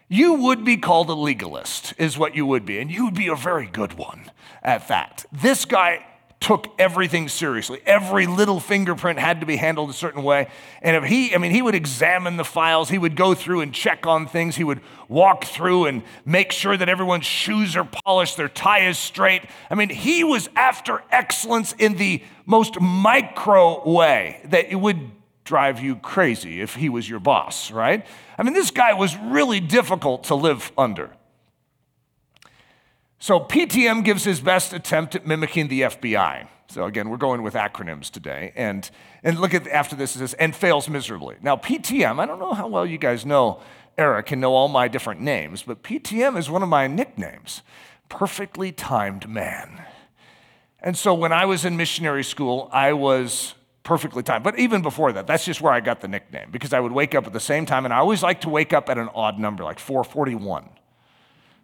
you 0.08 0.34
would 0.34 0.64
be 0.64 0.76
called 0.76 1.10
a 1.10 1.14
legalist, 1.14 1.94
is 1.98 2.16
what 2.16 2.34
you 2.34 2.46
would 2.46 2.64
be, 2.64 2.78
and 2.78 2.90
you 2.90 3.04
would 3.04 3.14
be 3.14 3.28
a 3.28 3.34
very 3.34 3.66
good 3.66 3.94
one 3.94 4.30
at 4.62 4.88
that. 4.88 5.24
This 5.32 5.64
guy 5.64 6.06
took 6.40 6.68
everything 6.78 7.28
seriously. 7.28 7.80
Every 7.84 8.26
little 8.26 8.60
fingerprint 8.60 9.18
had 9.18 9.40
to 9.40 9.46
be 9.46 9.56
handled 9.56 9.90
a 9.90 9.92
certain 9.92 10.22
way. 10.22 10.48
And 10.82 10.96
if 10.96 11.04
he, 11.04 11.34
I 11.34 11.38
mean, 11.38 11.50
he 11.50 11.62
would 11.62 11.74
examine 11.74 12.36
the 12.36 12.44
files, 12.44 12.88
he 12.88 12.98
would 12.98 13.16
go 13.16 13.34
through 13.34 13.60
and 13.60 13.74
check 13.74 14.06
on 14.06 14.26
things, 14.26 14.54
he 14.54 14.64
would 14.64 14.80
walk 15.08 15.44
through 15.44 15.86
and 15.86 16.02
make 16.24 16.52
sure 16.52 16.76
that 16.76 16.88
everyone's 16.88 17.26
shoes 17.26 17.76
are 17.76 17.88
polished, 18.04 18.36
their 18.36 18.48
tie 18.48 18.86
is 18.86 18.98
straight. 18.98 19.42
I 19.68 19.74
mean, 19.74 19.88
he 19.88 20.22
was 20.22 20.48
after 20.54 21.02
excellence 21.10 21.74
in 21.76 21.96
the 21.96 22.22
most 22.46 22.80
micro 22.80 23.88
way 23.88 24.40
that 24.44 24.70
it 24.70 24.76
would 24.76 25.10
drive 25.44 25.80
you 25.80 25.96
crazy 25.96 26.60
if 26.60 26.74
he 26.74 26.88
was 26.88 27.08
your 27.08 27.20
boss, 27.20 27.70
right? 27.70 28.06
I 28.36 28.42
mean, 28.42 28.52
this 28.54 28.70
guy 28.70 28.92
was 28.92 29.16
really 29.16 29.60
difficult 29.60 30.24
to 30.24 30.34
live 30.34 30.70
under. 30.78 31.10
So 33.18 33.40
PTM 33.40 34.04
gives 34.04 34.24
his 34.24 34.40
best 34.40 34.72
attempt 34.72 35.14
at 35.14 35.26
mimicking 35.26 35.68
the 35.68 35.82
FBI. 35.82 36.46
So 36.68 36.84
again, 36.84 37.08
we're 37.08 37.16
going 37.16 37.42
with 37.42 37.54
acronyms 37.54 38.10
today. 38.10 38.52
And, 38.54 38.88
and 39.22 39.40
look 39.40 39.54
at 39.54 39.66
after 39.66 39.96
this, 39.96 40.14
it 40.14 40.20
says, 40.20 40.34
and 40.34 40.54
fails 40.54 40.88
miserably. 40.88 41.36
Now, 41.42 41.56
PTM, 41.56 42.20
I 42.20 42.26
don't 42.26 42.38
know 42.38 42.52
how 42.52 42.68
well 42.68 42.86
you 42.86 42.98
guys 42.98 43.26
know 43.26 43.60
Eric 43.96 44.30
and 44.30 44.40
know 44.40 44.54
all 44.54 44.68
my 44.68 44.86
different 44.86 45.20
names, 45.20 45.62
but 45.62 45.82
PTM 45.82 46.38
is 46.38 46.48
one 46.48 46.62
of 46.62 46.68
my 46.68 46.86
nicknames 46.86 47.62
perfectly 48.08 48.72
timed 48.72 49.28
man. 49.28 49.84
And 50.80 50.96
so 50.96 51.12
when 51.12 51.32
I 51.32 51.44
was 51.44 51.64
in 51.64 51.76
missionary 51.76 52.22
school, 52.24 52.68
I 52.72 52.92
was 52.92 53.54
perfectly 53.82 54.22
timed. 54.22 54.44
But 54.44 54.58
even 54.58 54.82
before 54.82 55.12
that, 55.12 55.26
that's 55.26 55.44
just 55.44 55.60
where 55.60 55.72
I 55.72 55.80
got 55.80 56.00
the 56.00 56.08
nickname 56.08 56.50
because 56.50 56.72
I 56.72 56.80
would 56.80 56.92
wake 56.92 57.14
up 57.14 57.26
at 57.26 57.32
the 57.32 57.40
same 57.40 57.66
time, 57.66 57.84
and 57.84 57.92
I 57.92 57.98
always 57.98 58.22
like 58.22 58.42
to 58.42 58.48
wake 58.48 58.72
up 58.72 58.88
at 58.88 58.98
an 58.98 59.08
odd 59.14 59.38
number, 59.38 59.64
like 59.64 59.78
441. 59.78 60.68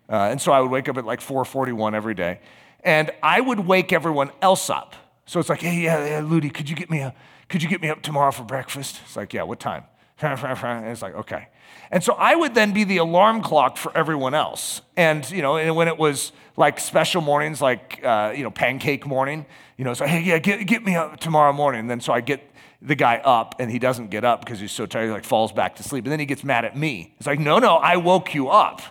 Uh, 0.09 0.29
and 0.31 0.41
so 0.41 0.53
I 0.53 0.61
would 0.61 0.71
wake 0.71 0.89
up 0.89 0.97
at 0.97 1.05
like 1.05 1.21
441 1.21 1.95
every 1.95 2.15
day, 2.15 2.41
and 2.83 3.11
I 3.23 3.41
would 3.41 3.61
wake 3.61 3.93
everyone 3.93 4.31
else 4.43 4.69
up. 4.69 4.95
So 5.27 5.41
it's 5.41 5.49
like, 5.49 5.63
hey, 5.63 5.81
yeah, 5.81 6.05
yeah, 6.05 6.21
Ludy, 6.21 6.53
could 6.53 6.69
you 6.69 6.77
get 6.77 6.91
me 6.91 7.01
a, 7.01 7.15
could 7.49 7.63
you 7.63 7.69
get 7.69 7.81
me 7.81 7.89
up 7.89 8.03
tomorrow 8.03 8.31
for 8.31 8.45
breakfast? 8.45 9.01
It's 9.05 9.17
like, 9.17 9.33
yeah, 9.33 9.43
what 9.43 9.61
time? 9.61 9.85
And 10.23 10.87
it's 10.87 11.03
like, 11.03 11.15
okay. 11.15 11.49
And 11.91 12.03
so 12.03 12.15
I 12.15 12.35
would 12.35 12.55
then 12.55 12.73
be 12.73 12.85
the 12.85 12.99
alarm 12.99 13.43
clock 13.43 13.77
for 13.77 13.97
everyone 13.97 14.35
else. 14.35 14.81
And, 14.97 15.29
you 15.31 15.43
know, 15.43 15.57
and 15.57 15.77
when 15.77 15.89
it 15.89 15.99
was 15.99 16.33
like 16.57 16.81
special 16.81 17.21
mornings, 17.21 17.61
like, 17.61 18.01
uh, 18.03 18.33
you 18.35 18.43
know, 18.43 18.51
pancake 18.51 19.07
morning, 19.07 19.45
you 19.77 19.85
know, 19.85 19.95
so, 19.95 20.07
hey, 20.07 20.23
yeah, 20.23 20.39
get, 20.39 20.67
get 20.67 20.85
me 20.85 20.95
up 20.95 21.19
tomorrow 21.21 21.53
morning. 21.53 21.81
And 21.81 21.91
then 21.91 22.01
so 22.01 22.13
I 22.13 22.21
get 22.21 22.49
the 22.81 22.95
guy 22.95 23.17
up 23.25 23.57
and 23.59 23.71
he 23.71 23.79
doesn't 23.79 24.09
get 24.09 24.25
up 24.25 24.45
because 24.45 24.61
he's 24.61 24.73
so 24.73 24.87
tired, 24.87 25.07
he 25.07 25.11
like 25.11 25.25
falls 25.25 25.53
back 25.53 25.77
to 25.77 25.83
sleep. 25.83 26.05
And 26.05 26.13
then 26.13 26.21
he 26.21 26.27
gets 26.27 26.45
mad 26.45 26.65
at 26.65 26.77
me. 26.77 27.15
It's 27.19 27.27
like, 27.27 27.41
no, 27.41 27.59
no, 27.59 27.77
I 27.77 27.97
woke 27.97 28.35
you 28.35 28.49
up. 28.49 28.83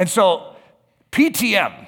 And 0.00 0.08
so 0.08 0.56
PTM, 1.12 1.86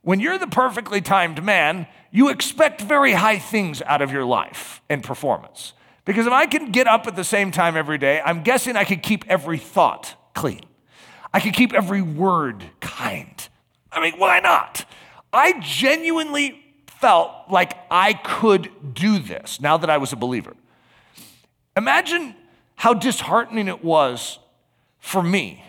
when 0.00 0.18
you're 0.18 0.38
the 0.38 0.46
perfectly 0.46 1.02
timed 1.02 1.44
man, 1.44 1.86
you 2.10 2.30
expect 2.30 2.80
very 2.80 3.12
high 3.12 3.38
things 3.38 3.82
out 3.82 4.00
of 4.00 4.10
your 4.10 4.24
life 4.24 4.80
and 4.88 5.04
performance. 5.04 5.74
Because 6.06 6.26
if 6.26 6.32
I 6.32 6.46
can 6.46 6.72
get 6.72 6.86
up 6.88 7.06
at 7.06 7.16
the 7.16 7.22
same 7.22 7.50
time 7.50 7.76
every 7.76 7.98
day, 7.98 8.22
I'm 8.24 8.42
guessing 8.42 8.76
I 8.76 8.84
could 8.84 9.02
keep 9.02 9.26
every 9.28 9.58
thought 9.58 10.16
clean. 10.34 10.62
I 11.34 11.40
could 11.40 11.52
keep 11.52 11.74
every 11.74 12.00
word 12.00 12.64
kind. 12.80 13.48
I 13.92 14.00
mean, 14.00 14.14
why 14.18 14.40
not? 14.40 14.86
I 15.30 15.60
genuinely 15.60 16.64
felt 16.86 17.30
like 17.50 17.76
I 17.90 18.14
could 18.14 18.94
do 18.94 19.18
this 19.18 19.60
now 19.60 19.76
that 19.76 19.90
I 19.90 19.98
was 19.98 20.14
a 20.14 20.16
believer. 20.16 20.56
Imagine 21.76 22.34
how 22.76 22.94
disheartening 22.94 23.68
it 23.68 23.84
was 23.84 24.38
for 24.98 25.22
me, 25.22 25.62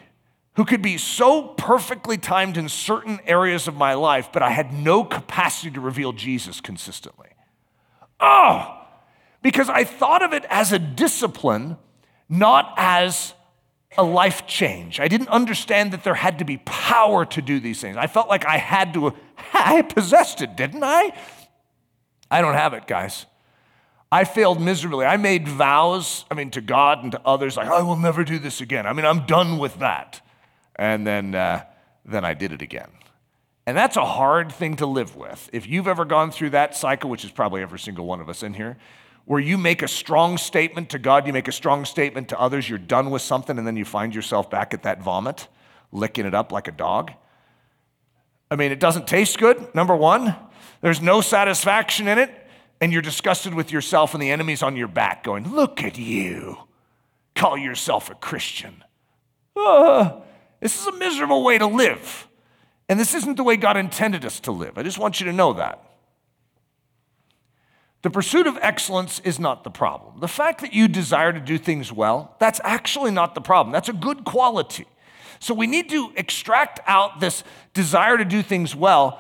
who 0.56 0.66
could 0.66 0.82
be 0.82 0.98
so 0.98 1.44
perfectly 1.44 2.18
timed 2.18 2.58
in 2.58 2.68
certain 2.68 3.20
areas 3.26 3.68
of 3.68 3.76
my 3.76 3.94
life, 3.94 4.30
but 4.34 4.42
I 4.42 4.50
had 4.50 4.74
no 4.74 5.04
capacity 5.04 5.72
to 5.72 5.82
reveal 5.82 6.12
Jesus 6.12 6.60
consistently. 6.60 7.30
Oh, 8.20 8.78
because 9.42 9.70
I 9.70 9.84
thought 9.84 10.22
of 10.22 10.34
it 10.34 10.46
as 10.50 10.72
a 10.72 10.80
discipline, 10.80 11.78
not 12.30 12.74
as 12.78 13.34
a 13.98 14.04
life 14.04 14.46
change. 14.46 15.00
I 15.00 15.08
didn't 15.08 15.30
understand 15.30 15.92
that 15.94 16.04
there 16.04 16.16
had 16.16 16.40
to 16.40 16.46
be 16.46 16.58
power 16.58 17.26
to 17.26 17.42
do 17.42 17.60
these 17.60 17.82
things. 17.82 17.98
I 17.98 18.08
felt 18.08 18.30
like 18.30 18.46
I 18.46 18.58
had 18.58 18.94
to, 18.94 19.14
I 19.54 19.82
possessed 19.82 20.42
it, 20.42 20.56
didn't 20.56 20.84
I? 20.84 21.14
I 22.30 22.42
don't 22.42 22.54
have 22.54 22.74
it, 22.74 22.88
guys. 22.88 23.26
I 24.12 24.26
failed 24.26 24.62
miserably. 24.62 25.06
I 25.06 25.18
made 25.18 25.48
vows, 25.48 26.26
I 26.30 26.34
mean, 26.34 26.52
to 26.52 26.62
God 26.62 27.04
and 27.04 27.14
to 27.14 27.22
others, 27.26 27.56
like, 27.56 27.70
I 27.70 27.82
will 27.82 27.96
never 27.96 28.26
do 28.26 28.40
this 28.40 28.60
again. 28.60 28.86
I 28.86 28.92
mean, 28.92 29.06
I'm 29.06 29.26
done 29.26 29.58
with 29.58 29.80
that. 29.80 30.22
And 30.76 31.06
then, 31.06 31.36
uh, 31.36 31.64
then 32.06 32.26
I 32.26 32.34
did 32.34 32.52
it 32.52 32.62
again. 32.62 32.90
And 33.68 33.78
that's 33.78 33.98
a 33.98 34.06
hard 34.06 34.52
thing 34.52 34.76
to 34.78 34.86
live 34.86 35.16
with. 35.16 35.50
If 35.54 35.68
you've 35.68 35.88
ever 35.88 36.06
gone 36.06 36.32
through 36.32 36.52
that 36.52 36.76
cycle, 36.76 37.10
which 37.10 37.24
is 37.24 37.32
probably 37.32 37.62
every 37.62 37.80
single 37.80 38.06
one 38.06 38.20
of 38.20 38.30
us 38.30 38.44
in 38.44 38.54
here, 38.54 38.78
where 39.26 39.40
you 39.40 39.58
make 39.58 39.82
a 39.82 39.88
strong 39.88 40.38
statement 40.38 40.90
to 40.90 41.00
God, 41.00 41.28
you 41.28 41.34
make 41.34 41.48
a 41.48 41.52
strong 41.52 41.86
statement 41.86 42.30
to 42.30 42.40
others, 42.40 42.68
you're 42.68 42.80
done 42.80 43.12
with 43.12 43.22
something, 43.22 43.58
and 43.58 43.68
then 43.68 43.78
you 43.78 43.86
find 43.86 44.16
yourself 44.16 44.50
back 44.50 44.74
at 44.74 44.84
that 44.84 45.02
vomit, 45.02 45.48
licking 45.92 46.26
it 46.26 46.34
up 46.34 46.52
like 46.52 46.68
a 46.68 46.72
dog. 46.72 47.12
I 48.50 48.56
mean, 48.56 48.72
it 48.72 48.80
doesn't 48.80 49.08
taste 49.08 49.38
good, 49.38 49.74
number 49.76 49.96
one. 49.96 50.36
There's 50.82 51.02
no 51.02 51.22
satisfaction 51.22 52.08
in 52.08 52.18
it, 52.18 52.32
and 52.82 52.92
you're 52.92 53.04
disgusted 53.04 53.54
with 53.54 53.72
yourself, 53.72 54.14
and 54.14 54.22
the 54.22 54.32
enemy's 54.32 54.64
on 54.64 54.76
your 54.76 54.88
back 54.88 55.24
going, 55.24 55.54
Look 55.54 55.84
at 55.84 55.98
you. 55.98 56.58
Call 57.36 57.58
yourself 57.58 58.10
a 58.10 58.16
Christian. 58.16 58.84
Uh, 59.56 60.22
this 60.62 60.80
is 60.80 60.88
a 60.88 60.94
miserable 60.94 61.44
way 61.44 61.58
to 61.58 61.68
live. 61.68 62.28
And 62.88 63.00
this 63.00 63.14
isn't 63.14 63.38
the 63.38 63.44
way 63.44 63.58
God 63.58 63.78
intended 63.78 64.26
us 64.26 64.40
to 64.42 64.52
live. 64.52 64.78
I 64.78 64.84
just 64.84 65.00
want 65.00 65.20
you 65.20 65.26
to 65.26 65.34
know 65.34 65.54
that. 65.54 65.84
The 68.02 68.10
pursuit 68.10 68.48
of 68.48 68.58
excellence 68.62 69.20
is 69.20 69.40
not 69.40 69.64
the 69.64 69.70
problem. 69.70 70.20
The 70.20 70.28
fact 70.28 70.62
that 70.62 70.74
you 70.74 70.88
desire 70.88 71.32
to 71.32 71.40
do 71.40 71.58
things 71.58 71.92
well, 71.92 72.36
that's 72.40 72.60
actually 72.64 73.12
not 73.12 73.36
the 73.36 73.42
problem. 73.42 73.72
That's 73.72 73.90
a 73.90 73.94
good 73.94 74.24
quality. 74.24 74.86
So 75.40 75.54
we 75.54 75.68
need 75.68 75.90
to 75.90 76.12
extract 76.16 76.80
out 76.88 77.20
this 77.20 77.44
desire 77.74 78.18
to 78.18 78.26
do 78.26 78.42
things 78.42 78.76
well 78.76 79.20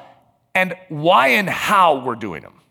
and 0.54 0.76
why 0.90 1.30
and 1.30 1.50
how 1.50 2.04
we're 2.04 2.16
doing 2.16 2.42
them. 2.42 2.62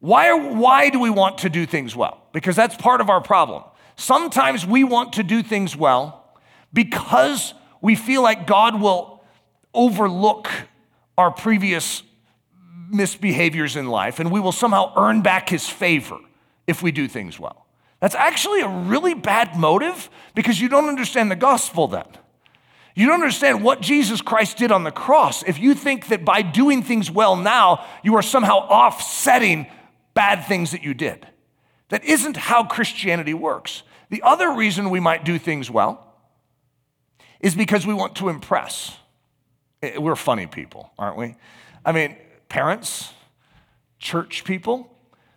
Why, 0.00 0.28
are, 0.28 0.52
why 0.52 0.90
do 0.90 1.00
we 1.00 1.10
want 1.10 1.38
to 1.38 1.48
do 1.48 1.66
things 1.66 1.96
well? 1.96 2.20
Because 2.32 2.56
that's 2.56 2.76
part 2.76 3.00
of 3.00 3.10
our 3.10 3.20
problem. 3.20 3.64
Sometimes 3.96 4.66
we 4.66 4.84
want 4.84 5.14
to 5.14 5.22
do 5.22 5.42
things 5.42 5.76
well 5.76 6.38
because 6.72 7.54
we 7.84 7.96
feel 7.96 8.22
like 8.22 8.46
God 8.46 8.80
will 8.80 9.22
overlook 9.74 10.48
our 11.18 11.30
previous 11.30 12.02
misbehaviors 12.90 13.76
in 13.76 13.88
life, 13.88 14.20
and 14.20 14.32
we 14.32 14.40
will 14.40 14.52
somehow 14.52 14.94
earn 14.96 15.20
back 15.20 15.50
his 15.50 15.68
favor 15.68 16.16
if 16.66 16.82
we 16.82 16.90
do 16.92 17.06
things 17.06 17.38
well. 17.38 17.66
That's 18.00 18.14
actually 18.14 18.62
a 18.62 18.68
really 18.68 19.12
bad 19.12 19.58
motive 19.58 20.08
because 20.34 20.58
you 20.58 20.70
don't 20.70 20.88
understand 20.88 21.30
the 21.30 21.36
gospel 21.36 21.86
then. 21.86 22.06
You 22.94 23.04
don't 23.04 23.20
understand 23.20 23.62
what 23.62 23.82
Jesus 23.82 24.22
Christ 24.22 24.56
did 24.56 24.72
on 24.72 24.84
the 24.84 24.90
cross 24.90 25.42
if 25.42 25.58
you 25.58 25.74
think 25.74 26.06
that 26.06 26.24
by 26.24 26.40
doing 26.40 26.82
things 26.82 27.10
well 27.10 27.36
now, 27.36 27.84
you 28.02 28.16
are 28.16 28.22
somehow 28.22 28.60
offsetting 28.60 29.66
bad 30.14 30.46
things 30.46 30.70
that 30.70 30.82
you 30.82 30.94
did. 30.94 31.26
That 31.90 32.02
isn't 32.02 32.38
how 32.38 32.64
Christianity 32.64 33.34
works. 33.34 33.82
The 34.08 34.22
other 34.22 34.54
reason 34.54 34.88
we 34.88 35.00
might 35.00 35.26
do 35.26 35.38
things 35.38 35.70
well 35.70 36.03
is 37.44 37.54
because 37.54 37.86
we 37.86 37.92
want 37.92 38.16
to 38.16 38.30
impress. 38.30 38.96
Eh, 39.82 39.98
we're 39.98 40.16
funny 40.16 40.46
people, 40.46 40.90
aren't 40.98 41.18
we? 41.18 41.36
I 41.84 41.92
mean, 41.92 42.16
parents, 42.48 43.12
church 43.98 44.44
people, 44.44 44.90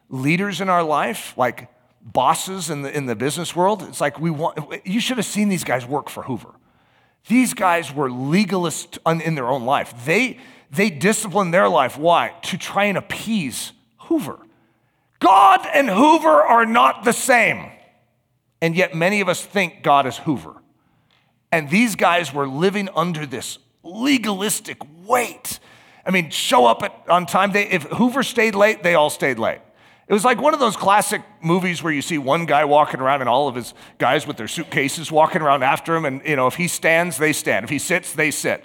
leaders 0.09 0.61
in 0.61 0.69
our 0.69 0.83
life, 0.83 1.37
like 1.37 1.67
bosses 2.01 2.69
in 2.69 2.83
the, 2.83 2.95
in 2.95 3.07
the 3.07 3.15
business 3.15 3.53
world. 3.53 3.83
It's 3.83 3.99
like 3.99 4.21
we 4.21 4.31
want, 4.31 4.57
you 4.85 5.01
should 5.01 5.17
have 5.17 5.25
seen 5.25 5.49
these 5.49 5.65
guys 5.65 5.85
work 5.85 6.09
for 6.09 6.23
Hoover. 6.23 6.55
These 7.27 7.53
guys 7.53 7.93
were 7.93 8.09
legalists 8.09 8.97
in 9.21 9.35
their 9.35 9.49
own 9.49 9.65
life. 9.65 9.93
They, 10.05 10.39
they 10.71 10.89
disciplined 10.89 11.53
their 11.53 11.67
life. 11.67 11.97
Why? 11.97 12.33
To 12.43 12.57
try 12.57 12.85
and 12.85 12.97
appease 12.97 13.73
Hoover. 14.03 14.39
God 15.19 15.67
and 15.73 15.89
Hoover 15.89 16.29
are 16.29 16.65
not 16.65 17.03
the 17.03 17.11
same. 17.11 17.69
And 18.61 18.77
yet, 18.77 18.95
many 18.95 19.19
of 19.19 19.27
us 19.27 19.43
think 19.43 19.83
God 19.83 20.07
is 20.07 20.17
Hoover. 20.19 20.55
And 21.51 21.69
these 21.69 21.95
guys 21.95 22.33
were 22.33 22.47
living 22.47 22.89
under 22.95 23.25
this 23.25 23.57
legalistic 23.83 24.77
weight 25.05 25.59
I 26.07 26.09
mean, 26.09 26.29
show 26.29 26.65
up 26.65 26.83
at, 26.83 27.03
on 27.09 27.25
time. 27.25 27.51
They, 27.51 27.67
if 27.67 27.83
Hoover 27.83 28.23
stayed 28.23 28.55
late, 28.55 28.81
they 28.81 28.95
all 28.95 29.09
stayed 29.09 29.37
late. 29.37 29.59
It 30.07 30.13
was 30.13 30.23
like 30.23 30.41
one 30.41 30.53
of 30.53 30.61
those 30.61 30.77
classic 30.77 31.21
movies 31.41 31.83
where 31.83 31.91
you 31.91 32.01
see 32.01 32.17
one 32.17 32.45
guy 32.45 32.63
walking 32.63 33.01
around 33.01 33.19
and 33.19 33.29
all 33.29 33.49
of 33.49 33.55
his 33.55 33.73
guys 33.97 34.25
with 34.25 34.37
their 34.37 34.47
suitcases 34.47 35.11
walking 35.11 35.41
around 35.41 35.63
after 35.63 35.93
him. 35.97 36.05
And, 36.05 36.21
you 36.25 36.37
know, 36.37 36.47
if 36.47 36.55
he 36.55 36.69
stands, 36.69 37.17
they 37.17 37.33
stand. 37.33 37.65
If 37.65 37.69
he 37.69 37.77
sits, 37.77 38.13
they 38.13 38.31
sit. 38.31 38.63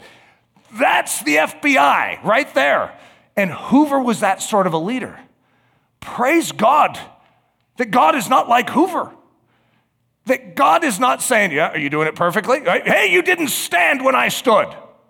That's 0.78 1.24
the 1.24 1.36
FBI 1.36 2.22
right 2.22 2.54
there. 2.54 2.96
And 3.36 3.50
Hoover 3.50 4.00
was 4.00 4.20
that 4.20 4.40
sort 4.40 4.68
of 4.68 4.72
a 4.72 4.78
leader. 4.78 5.18
Praise 5.98 6.52
God 6.52 6.96
that 7.78 7.90
God 7.90 8.14
is 8.14 8.28
not 8.28 8.48
like 8.48 8.70
Hoover. 8.70 9.12
That 10.26 10.54
God 10.54 10.84
is 10.84 11.00
not 11.00 11.20
saying, 11.22 11.52
Yeah, 11.52 11.70
are 11.70 11.78
you 11.78 11.90
doing 11.90 12.08
it 12.08 12.14
perfectly? 12.14 12.60
Hey, 12.60 13.08
you 13.10 13.22
didn't 13.22 13.48
stand 13.48 14.04
when 14.04 14.14
I 14.14 14.28
stood. 14.28 14.68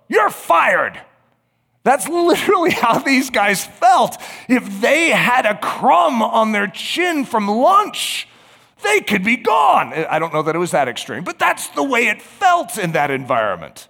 You're 0.08 0.30
fired. 0.30 1.00
That's 1.84 2.08
literally 2.08 2.70
how 2.72 2.98
these 2.98 3.30
guys 3.30 3.64
felt. 3.64 4.16
If 4.48 4.80
they 4.80 5.10
had 5.10 5.46
a 5.46 5.58
crumb 5.58 6.22
on 6.22 6.52
their 6.52 6.66
chin 6.66 7.24
from 7.24 7.48
lunch, 7.48 8.28
they 8.82 9.00
could 9.00 9.24
be 9.24 9.36
gone. 9.36 9.92
I 9.92 10.18
don't 10.18 10.32
know 10.32 10.42
that 10.42 10.54
it 10.54 10.58
was 10.58 10.72
that 10.72 10.88
extreme, 10.88 11.24
but 11.24 11.38
that's 11.38 11.68
the 11.68 11.82
way 11.82 12.08
it 12.08 12.20
felt 12.20 12.78
in 12.78 12.92
that 12.92 13.10
environment. 13.10 13.88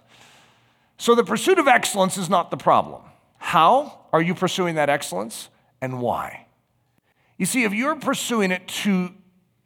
So 0.97 1.15
the 1.15 1.23
pursuit 1.23 1.59
of 1.59 1.67
excellence 1.67 2.17
is 2.17 2.29
not 2.29 2.51
the 2.51 2.57
problem. 2.57 3.01
How 3.37 4.05
are 4.13 4.21
you 4.21 4.35
pursuing 4.35 4.75
that 4.75 4.89
excellence 4.89 5.49
and 5.81 5.99
why? 5.99 6.47
You 7.37 7.45
see, 7.45 7.63
if 7.63 7.73
you're 7.73 7.95
pursuing 7.95 8.51
it 8.51 8.67
to 8.69 9.13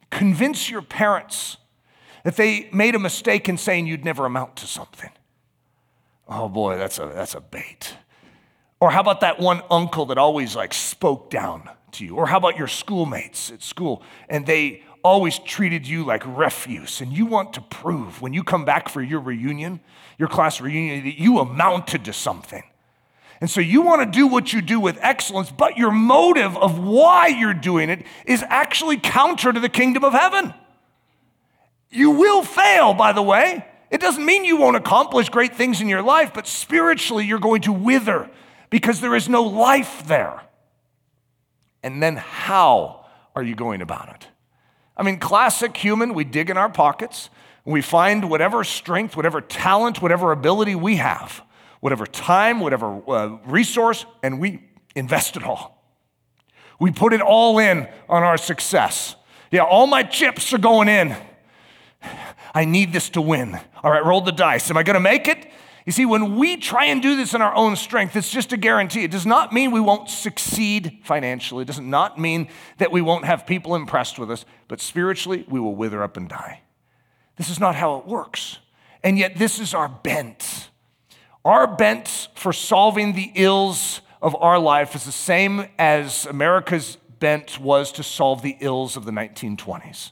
convince 0.09 0.69
your 0.69 0.81
parents 0.81 1.57
that 2.23 2.35
they 2.35 2.69
made 2.73 2.95
a 2.95 2.99
mistake 2.99 3.47
in 3.47 3.57
saying 3.57 3.87
you'd 3.87 4.05
never 4.05 4.25
amount 4.25 4.55
to 4.57 4.67
something, 4.67 5.11
oh 6.27 6.49
boy, 6.49 6.77
that's 6.77 6.99
a, 6.99 7.05
that's 7.07 7.35
a 7.35 7.41
bait. 7.41 7.95
Or 8.79 8.91
how 8.91 9.01
about 9.01 9.21
that 9.21 9.39
one 9.39 9.61
uncle 9.71 10.07
that 10.07 10.17
always 10.17 10.55
like 10.55 10.73
spoke 10.73 11.29
down 11.29 11.69
to 11.93 12.05
you? 12.05 12.15
Or 12.15 12.27
how 12.27 12.37
about 12.37 12.57
your 12.57 12.67
schoolmates 12.67 13.51
at 13.51 13.63
school 13.63 14.03
and 14.29 14.45
they 14.45 14.83
always 15.03 15.39
treated 15.39 15.87
you 15.87 16.03
like 16.03 16.21
refuse 16.25 17.01
and 17.01 17.13
you 17.13 17.25
want 17.25 17.53
to 17.53 17.61
prove 17.61 18.21
when 18.21 18.33
you 18.33 18.43
come 18.43 18.65
back 18.65 18.89
for 18.89 19.01
your 19.01 19.19
reunion, 19.19 19.79
your 20.17 20.27
class 20.27 20.59
reunion, 20.59 21.03
that 21.05 21.19
you 21.19 21.39
amounted 21.39 22.05
to 22.05 22.13
something. 22.13 22.63
And 23.39 23.49
so 23.49 23.61
you 23.61 23.81
want 23.81 24.01
to 24.01 24.17
do 24.17 24.27
what 24.27 24.51
you 24.51 24.61
do 24.61 24.79
with 24.79 24.97
excellence, 25.01 25.51
but 25.51 25.77
your 25.77 25.91
motive 25.91 26.57
of 26.57 26.79
why 26.79 27.27
you're 27.27 27.53
doing 27.53 27.89
it 27.89 28.03
is 28.25 28.43
actually 28.47 28.97
counter 28.97 29.53
to 29.53 29.59
the 29.59 29.69
kingdom 29.69 30.03
of 30.03 30.13
heaven. 30.13 30.53
You 31.89 32.11
will 32.11 32.43
fail, 32.43 32.93
by 32.93 33.13
the 33.13 33.21
way. 33.21 33.65
It 33.91 34.01
doesn't 34.01 34.25
mean 34.25 34.43
you 34.43 34.57
won't 34.57 34.75
accomplish 34.75 35.29
great 35.29 35.55
things 35.55 35.81
in 35.81 35.87
your 35.87 36.01
life, 36.01 36.31
but 36.33 36.47
spiritually 36.47 37.25
you're 37.25 37.39
going 37.39 37.61
to 37.61 37.73
wither 37.73 38.29
because 38.69 38.99
there 38.99 39.15
is 39.15 39.29
no 39.29 39.43
life 39.43 40.03
there. 40.07 40.41
And 41.83 42.01
then 42.01 42.17
how 42.17 43.05
are 43.35 43.43
you 43.43 43.55
going 43.55 43.81
about 43.81 44.09
it? 44.09 44.27
I 44.97 45.03
mean, 45.03 45.19
classic 45.19 45.77
human, 45.77 46.15
we 46.15 46.23
dig 46.23 46.49
in 46.49 46.57
our 46.57 46.69
pockets, 46.69 47.29
we 47.63 47.81
find 47.81 48.29
whatever 48.29 48.63
strength, 48.63 49.15
whatever 49.15 49.41
talent, 49.41 50.01
whatever 50.01 50.31
ability 50.31 50.73
we 50.73 50.95
have 50.95 51.43
whatever 51.79 52.05
time, 52.05 52.59
whatever 52.59 53.01
uh, 53.07 53.37
resource, 53.45 54.05
and 54.23 54.39
we 54.39 54.63
invest 54.95 55.37
it 55.37 55.43
all. 55.43 55.83
We 56.79 56.91
put 56.91 57.13
it 57.13 57.21
all 57.21 57.59
in 57.59 57.87
on 58.07 58.23
our 58.23 58.37
success. 58.37 59.15
Yeah, 59.51 59.63
all 59.63 59.87
my 59.87 60.03
chips 60.03 60.53
are 60.53 60.57
going 60.59 60.89
in. 60.89 61.15
I 62.53 62.65
need 62.65 62.93
this 62.93 63.09
to 63.11 63.21
win. 63.21 63.59
All 63.83 63.91
right, 63.91 64.03
roll 64.05 64.21
the 64.21 64.31
dice. 64.31 64.69
Am 64.69 64.77
I 64.77 64.83
going 64.83 64.95
to 64.95 64.99
make 64.99 65.27
it? 65.27 65.51
You 65.85 65.93
see, 65.93 66.05
when 66.05 66.35
we 66.35 66.57
try 66.57 66.85
and 66.85 67.01
do 67.01 67.15
this 67.15 67.33
in 67.33 67.41
our 67.41 67.55
own 67.55 67.77
strength, 67.77 68.15
it's 68.17 68.29
just 68.29 68.51
a 68.51 68.57
guarantee. 68.57 69.05
It 69.05 69.11
does 69.11 69.25
not 69.25 69.53
mean 69.53 69.71
we 69.71 69.79
won't 69.79 70.09
succeed 70.09 70.99
financially. 71.03 71.61
It 71.61 71.67
does 71.67 71.79
not 71.79 72.19
mean 72.19 72.49
that 72.77 72.91
we 72.91 73.01
won't 73.01 73.23
have 73.23 73.47
people 73.47 73.73
impressed 73.73 74.19
with 74.19 74.29
us, 74.29 74.43
but 74.67 74.81
spiritually, 74.81 75.45
we 75.47 75.61
will 75.61 75.75
wither 75.75 76.03
up 76.03 76.17
and 76.17 76.27
die. 76.27 76.61
This 77.37 77.49
is 77.49 77.59
not 77.59 77.75
how 77.75 77.99
it 77.99 78.05
works. 78.05 78.57
And 79.01 79.17
yet, 79.17 79.37
this 79.37 79.59
is 79.59 79.73
our 79.73 79.87
bent. 79.87 80.69
Our 81.47 81.65
bent 81.65 82.27
for 82.35 82.51
solving 82.51 83.13
the 83.13 83.31
ills 83.33 84.01
of 84.21 84.35
our 84.35 84.59
life 84.59 84.95
is 84.95 85.05
the 85.05 85.13
same 85.13 85.65
as 85.79 86.25
America's 86.25 86.97
bent 87.21 87.57
was 87.57 87.93
to 87.93 88.03
solve 88.03 88.41
the 88.41 88.57
ills 88.59 88.97
of 88.97 89.05
the 89.05 89.13
1920s. 89.13 90.11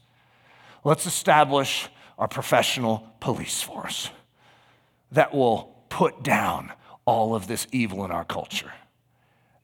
Let's 0.85 1.05
establish 1.05 1.89
our 2.17 2.29
professional 2.29 3.05
police 3.19 3.61
force 3.61 4.11
that 5.11 5.33
will 5.33 5.75
put 5.89 6.23
down 6.23 6.71
all 7.03 7.35
of 7.35 7.47
this 7.47 7.67
evil 7.73 8.05
in 8.05 8.11
our 8.11 8.23
culture. 8.23 8.71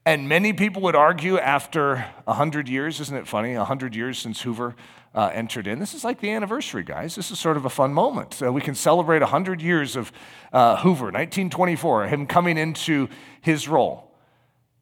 And 0.05 0.27
many 0.27 0.51
people 0.51 0.81
would 0.81 0.95
argue 0.97 1.39
after 1.39 2.05
100 2.25 2.67
years, 2.67 2.99
isn't 2.99 3.15
it 3.15 3.29
funny? 3.29 3.55
100 3.55 3.95
years 3.95 4.19
since 4.19 4.41
Hoover 4.41 4.75
uh, 5.13 5.29
entered 5.33 5.67
in. 5.67 5.79
This 5.79 5.93
is 5.93 6.03
like 6.03 6.21
the 6.21 6.31
anniversary, 6.31 6.83
guys. 6.83 7.15
This 7.15 7.31
is 7.31 7.39
sort 7.39 7.57
of 7.57 7.65
a 7.65 7.69
fun 7.69 7.93
moment. 7.93 8.41
Uh, 8.41 8.51
we 8.51 8.61
can 8.61 8.75
celebrate 8.75 9.19
100 9.19 9.61
years 9.61 9.95
of 9.95 10.11
uh, 10.53 10.77
Hoover, 10.77 11.05
1924, 11.05 12.07
him 12.07 12.25
coming 12.25 12.57
into 12.57 13.09
his 13.41 13.67
role. 13.67 14.15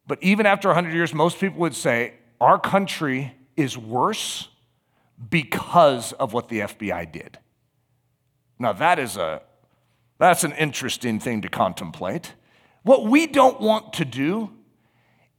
But 0.06 0.22
even 0.22 0.46
after 0.46 0.68
100 0.68 0.92
years, 0.92 1.12
most 1.12 1.38
people 1.38 1.60
would 1.60 1.74
say 1.74 2.14
our 2.40 2.58
country 2.58 3.34
is 3.56 3.76
worse 3.76 4.48
because 5.28 6.12
of 6.12 6.32
what 6.32 6.48
the 6.48 6.60
FBI 6.60 7.10
did. 7.12 7.38
Now, 8.58 8.72
that 8.74 8.98
is 8.98 9.16
a, 9.16 9.42
that's 10.18 10.44
an 10.44 10.52
interesting 10.52 11.18
thing 11.18 11.42
to 11.42 11.48
contemplate. 11.48 12.34
What 12.82 13.04
we 13.04 13.26
don't 13.26 13.60
want 13.60 13.92
to 13.94 14.04
do 14.04 14.50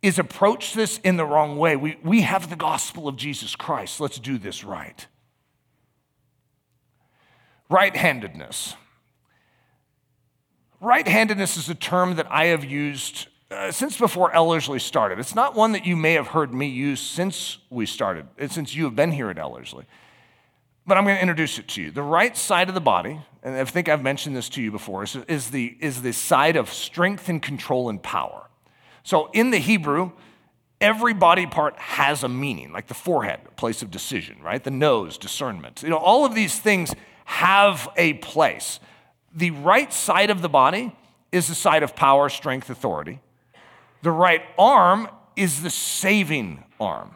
is 0.01 0.17
approach 0.17 0.73
this 0.73 0.97
in 0.99 1.17
the 1.17 1.25
wrong 1.25 1.57
way. 1.57 1.75
We, 1.75 1.97
we 2.03 2.21
have 2.21 2.49
the 2.49 2.55
gospel 2.55 3.07
of 3.07 3.15
Jesus 3.15 3.55
Christ. 3.55 3.99
Let's 3.99 4.19
do 4.19 4.37
this 4.37 4.63
right. 4.63 5.05
Right 7.69 7.95
handedness. 7.95 8.75
Right 10.79 11.07
handedness 11.07 11.57
is 11.57 11.69
a 11.69 11.75
term 11.75 12.15
that 12.15 12.27
I 12.31 12.45
have 12.45 12.65
used 12.65 13.27
uh, 13.51 13.69
since 13.69 13.97
before 13.97 14.33
Ellerslie 14.33 14.79
started. 14.79 15.19
It's 15.19 15.35
not 15.35 15.55
one 15.55 15.73
that 15.73 15.85
you 15.85 15.95
may 15.95 16.13
have 16.13 16.27
heard 16.27 16.53
me 16.53 16.67
use 16.67 17.01
since 17.01 17.57
we 17.69 17.85
started, 17.85 18.25
since 18.49 18.73
you 18.73 18.85
have 18.85 18.95
been 18.95 19.11
here 19.11 19.29
at 19.29 19.37
Ellerslie. 19.37 19.85
But 20.87 20.97
I'm 20.97 21.03
going 21.03 21.17
to 21.17 21.21
introduce 21.21 21.59
it 21.59 21.67
to 21.69 21.81
you. 21.81 21.91
The 21.91 22.01
right 22.01 22.35
side 22.35 22.69
of 22.69 22.75
the 22.75 22.81
body, 22.81 23.19
and 23.43 23.55
I 23.55 23.65
think 23.65 23.89
I've 23.89 24.01
mentioned 24.01 24.35
this 24.35 24.49
to 24.49 24.61
you 24.61 24.71
before, 24.71 25.03
is, 25.03 25.17
is, 25.27 25.51
the, 25.51 25.77
is 25.81 26.01
the 26.01 26.13
side 26.13 26.55
of 26.55 26.71
strength 26.71 27.29
and 27.29 27.41
control 27.41 27.89
and 27.89 28.01
power. 28.01 28.47
So 29.03 29.29
in 29.33 29.51
the 29.51 29.57
Hebrew, 29.57 30.11
every 30.79 31.13
body 31.13 31.45
part 31.45 31.77
has 31.77 32.23
a 32.23 32.29
meaning, 32.29 32.71
like 32.71 32.87
the 32.87 32.93
forehead, 32.93 33.39
place 33.55 33.81
of 33.81 33.91
decision, 33.91 34.41
right? 34.41 34.63
The 34.63 34.71
nose, 34.71 35.17
discernment. 35.17 35.83
You 35.83 35.89
know, 35.89 35.97
all 35.97 36.25
of 36.25 36.35
these 36.35 36.59
things 36.59 36.93
have 37.25 37.87
a 37.95 38.13
place. 38.15 38.79
The 39.33 39.51
right 39.51 39.91
side 39.93 40.29
of 40.29 40.41
the 40.41 40.49
body 40.49 40.95
is 41.31 41.47
the 41.47 41.55
side 41.55 41.83
of 41.83 41.95
power, 41.95 42.29
strength, 42.29 42.69
authority. 42.69 43.19
The 44.01 44.11
right 44.11 44.41
arm 44.57 45.07
is 45.35 45.61
the 45.61 45.69
saving 45.69 46.63
arm. 46.79 47.11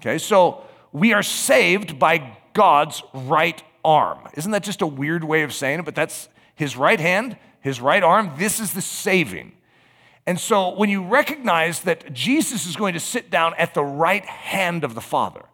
Okay, 0.00 0.18
so 0.18 0.62
we 0.92 1.12
are 1.12 1.22
saved 1.22 1.98
by 1.98 2.36
God's 2.52 3.02
right 3.12 3.62
arm. 3.84 4.20
Isn't 4.34 4.52
that 4.52 4.62
just 4.62 4.82
a 4.82 4.86
weird 4.86 5.24
way 5.24 5.42
of 5.42 5.52
saying 5.52 5.80
it? 5.80 5.84
But 5.84 5.94
that's 5.94 6.28
his 6.54 6.76
right 6.76 7.00
hand, 7.00 7.36
his 7.60 7.80
right 7.80 8.02
arm. 8.02 8.32
This 8.38 8.60
is 8.60 8.72
the 8.72 8.82
saving. 8.82 9.52
And 10.28 10.38
so 10.38 10.74
when 10.74 10.90
you 10.90 11.02
recognize 11.02 11.80
that 11.84 12.12
Jesus 12.12 12.66
is 12.66 12.76
going 12.76 12.92
to 12.92 13.00
sit 13.00 13.30
down 13.30 13.54
at 13.56 13.72
the 13.72 13.82
right 13.82 14.26
hand 14.26 14.84
of 14.84 14.94
the 14.94 15.00
Father, 15.00 15.46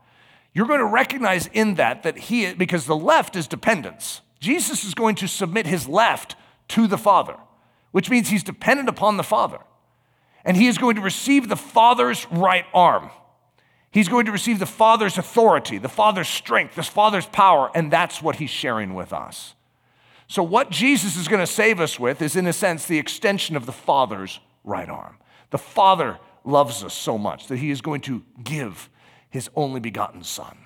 you're 0.52 0.66
going 0.66 0.80
to 0.80 0.84
recognize 0.84 1.48
in 1.52 1.76
that 1.76 2.02
that 2.02 2.18
he, 2.18 2.52
because 2.54 2.86
the 2.86 2.96
left 2.96 3.36
is 3.36 3.46
dependence. 3.46 4.20
Jesus 4.40 4.82
is 4.82 4.92
going 4.92 5.14
to 5.14 5.28
submit 5.28 5.68
his 5.68 5.86
left 5.86 6.34
to 6.70 6.88
the 6.88 6.98
Father, 6.98 7.36
which 7.92 8.10
means 8.10 8.30
he's 8.30 8.42
dependent 8.42 8.88
upon 8.88 9.16
the 9.16 9.22
Father. 9.22 9.60
And 10.44 10.56
he 10.56 10.66
is 10.66 10.76
going 10.76 10.96
to 10.96 11.02
receive 11.02 11.48
the 11.48 11.54
Father's 11.54 12.26
right 12.32 12.64
arm. 12.74 13.10
He's 13.92 14.08
going 14.08 14.26
to 14.26 14.32
receive 14.32 14.58
the 14.58 14.66
Father's 14.66 15.18
authority, 15.18 15.78
the 15.78 15.88
Father's 15.88 16.28
strength, 16.28 16.74
the 16.74 16.82
Father's 16.82 17.26
power, 17.26 17.70
and 17.76 17.92
that's 17.92 18.20
what 18.20 18.36
he's 18.36 18.50
sharing 18.50 18.94
with 18.94 19.12
us. 19.12 19.54
So, 20.26 20.42
what 20.42 20.70
Jesus 20.70 21.16
is 21.16 21.28
going 21.28 21.38
to 21.38 21.46
save 21.46 21.78
us 21.78 22.00
with 22.00 22.20
is, 22.20 22.34
in 22.34 22.48
a 22.48 22.52
sense, 22.52 22.86
the 22.86 22.98
extension 22.98 23.54
of 23.54 23.66
the 23.66 23.72
Father's 23.72 24.40
right 24.64 24.88
arm. 24.88 25.18
The 25.50 25.58
Father 25.58 26.18
loves 26.44 26.82
us 26.82 26.94
so 26.94 27.16
much 27.16 27.46
that 27.46 27.58
he 27.58 27.70
is 27.70 27.80
going 27.80 28.00
to 28.02 28.22
give 28.42 28.90
his 29.30 29.48
only 29.54 29.80
begotten 29.80 30.22
Son. 30.22 30.56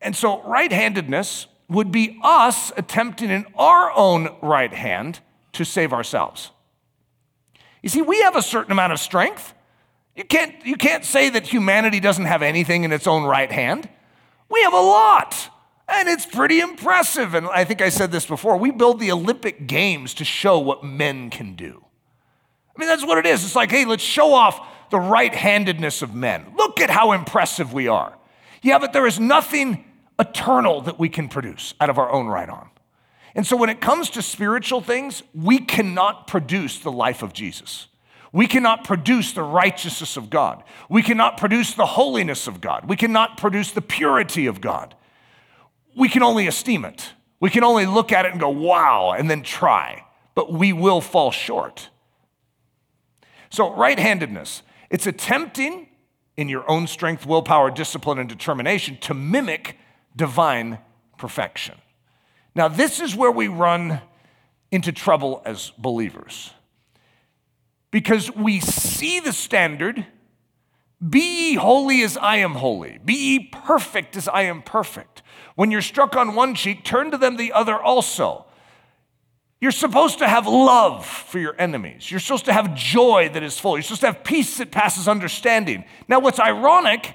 And 0.00 0.16
so, 0.16 0.42
right 0.42 0.70
handedness 0.72 1.46
would 1.68 1.92
be 1.92 2.18
us 2.22 2.72
attempting 2.76 3.30
in 3.30 3.46
our 3.54 3.92
own 3.92 4.28
right 4.42 4.72
hand 4.72 5.20
to 5.52 5.64
save 5.64 5.92
ourselves. 5.92 6.50
You 7.82 7.88
see, 7.88 8.02
we 8.02 8.20
have 8.22 8.36
a 8.36 8.42
certain 8.42 8.72
amount 8.72 8.92
of 8.92 9.00
strength. 9.00 9.54
You 10.14 10.24
can't, 10.24 10.54
you 10.66 10.76
can't 10.76 11.04
say 11.04 11.30
that 11.30 11.46
humanity 11.46 12.00
doesn't 12.00 12.26
have 12.26 12.42
anything 12.42 12.84
in 12.84 12.92
its 12.92 13.06
own 13.06 13.24
right 13.24 13.50
hand. 13.50 13.88
We 14.48 14.62
have 14.62 14.74
a 14.74 14.80
lot, 14.80 15.48
and 15.88 16.08
it's 16.08 16.26
pretty 16.26 16.60
impressive. 16.60 17.34
And 17.34 17.46
I 17.48 17.64
think 17.64 17.80
I 17.80 17.88
said 17.88 18.12
this 18.12 18.26
before 18.26 18.56
we 18.56 18.70
build 18.70 19.00
the 19.00 19.10
Olympic 19.10 19.66
Games 19.66 20.14
to 20.14 20.24
show 20.24 20.58
what 20.58 20.84
men 20.84 21.30
can 21.30 21.54
do. 21.54 21.84
I 22.74 22.80
mean, 22.80 22.88
that's 22.88 23.04
what 23.04 23.18
it 23.18 23.26
is. 23.26 23.44
It's 23.44 23.56
like, 23.56 23.70
hey, 23.70 23.84
let's 23.84 24.02
show 24.02 24.32
off 24.32 24.60
the 24.90 25.00
right 25.00 25.34
handedness 25.34 26.02
of 26.02 26.14
men. 26.14 26.46
Look 26.56 26.80
at 26.80 26.90
how 26.90 27.12
impressive 27.12 27.72
we 27.72 27.88
are. 27.88 28.16
Yeah, 28.62 28.78
but 28.78 28.92
there 28.92 29.06
is 29.06 29.18
nothing 29.18 29.84
eternal 30.18 30.82
that 30.82 30.98
we 30.98 31.08
can 31.08 31.28
produce 31.28 31.74
out 31.80 31.90
of 31.90 31.98
our 31.98 32.10
own 32.10 32.28
right 32.28 32.48
arm. 32.48 32.70
And 33.34 33.46
so 33.46 33.56
when 33.56 33.70
it 33.70 33.80
comes 33.80 34.10
to 34.10 34.22
spiritual 34.22 34.80
things, 34.80 35.22
we 35.34 35.58
cannot 35.58 36.26
produce 36.26 36.78
the 36.78 36.92
life 36.92 37.22
of 37.22 37.32
Jesus. 37.32 37.88
We 38.32 38.46
cannot 38.46 38.84
produce 38.84 39.32
the 39.32 39.42
righteousness 39.42 40.16
of 40.16 40.30
God. 40.30 40.62
We 40.88 41.02
cannot 41.02 41.36
produce 41.36 41.74
the 41.74 41.86
holiness 41.86 42.46
of 42.46 42.60
God. 42.60 42.88
We 42.88 42.96
cannot 42.96 43.36
produce 43.36 43.72
the 43.72 43.82
purity 43.82 44.46
of 44.46 44.60
God. 44.60 44.94
We 45.96 46.08
can 46.08 46.22
only 46.22 46.46
esteem 46.46 46.84
it. 46.84 47.10
We 47.40 47.50
can 47.50 47.64
only 47.64 47.86
look 47.86 48.12
at 48.12 48.24
it 48.24 48.32
and 48.32 48.40
go, 48.40 48.48
wow, 48.48 49.14
and 49.16 49.28
then 49.28 49.42
try. 49.42 50.06
But 50.34 50.52
we 50.52 50.72
will 50.72 51.00
fall 51.00 51.30
short. 51.30 51.90
So, 53.52 53.70
right 53.74 53.98
handedness, 53.98 54.62
it's 54.88 55.06
attempting 55.06 55.88
in 56.38 56.48
your 56.48 56.68
own 56.70 56.86
strength, 56.86 57.26
willpower, 57.26 57.70
discipline, 57.70 58.18
and 58.18 58.26
determination 58.26 58.96
to 59.02 59.12
mimic 59.12 59.76
divine 60.16 60.78
perfection. 61.18 61.74
Now, 62.54 62.68
this 62.68 62.98
is 62.98 63.14
where 63.14 63.30
we 63.30 63.48
run 63.48 64.00
into 64.70 64.90
trouble 64.90 65.42
as 65.44 65.70
believers 65.76 66.52
because 67.90 68.34
we 68.34 68.58
see 68.58 69.20
the 69.20 69.34
standard 69.34 70.06
be 71.06 71.50
ye 71.50 71.54
holy 71.56 72.00
as 72.00 72.16
I 72.16 72.36
am 72.36 72.52
holy, 72.52 73.00
be 73.04 73.12
ye 73.12 73.38
perfect 73.52 74.16
as 74.16 74.28
I 74.28 74.44
am 74.44 74.62
perfect. 74.62 75.20
When 75.56 75.70
you're 75.70 75.82
struck 75.82 76.16
on 76.16 76.34
one 76.34 76.54
cheek, 76.54 76.84
turn 76.84 77.10
to 77.10 77.18
them 77.18 77.36
the 77.36 77.52
other 77.52 77.78
also. 77.78 78.46
You're 79.62 79.70
supposed 79.70 80.18
to 80.18 80.26
have 80.26 80.48
love 80.48 81.06
for 81.06 81.38
your 81.38 81.54
enemies. 81.56 82.10
You're 82.10 82.18
supposed 82.18 82.46
to 82.46 82.52
have 82.52 82.74
joy 82.74 83.30
that 83.32 83.44
is 83.44 83.60
full. 83.60 83.76
You're 83.76 83.84
supposed 83.84 84.00
to 84.00 84.08
have 84.08 84.24
peace 84.24 84.58
that 84.58 84.72
passes 84.72 85.06
understanding. 85.06 85.84
Now, 86.08 86.18
what's 86.18 86.40
ironic 86.40 87.14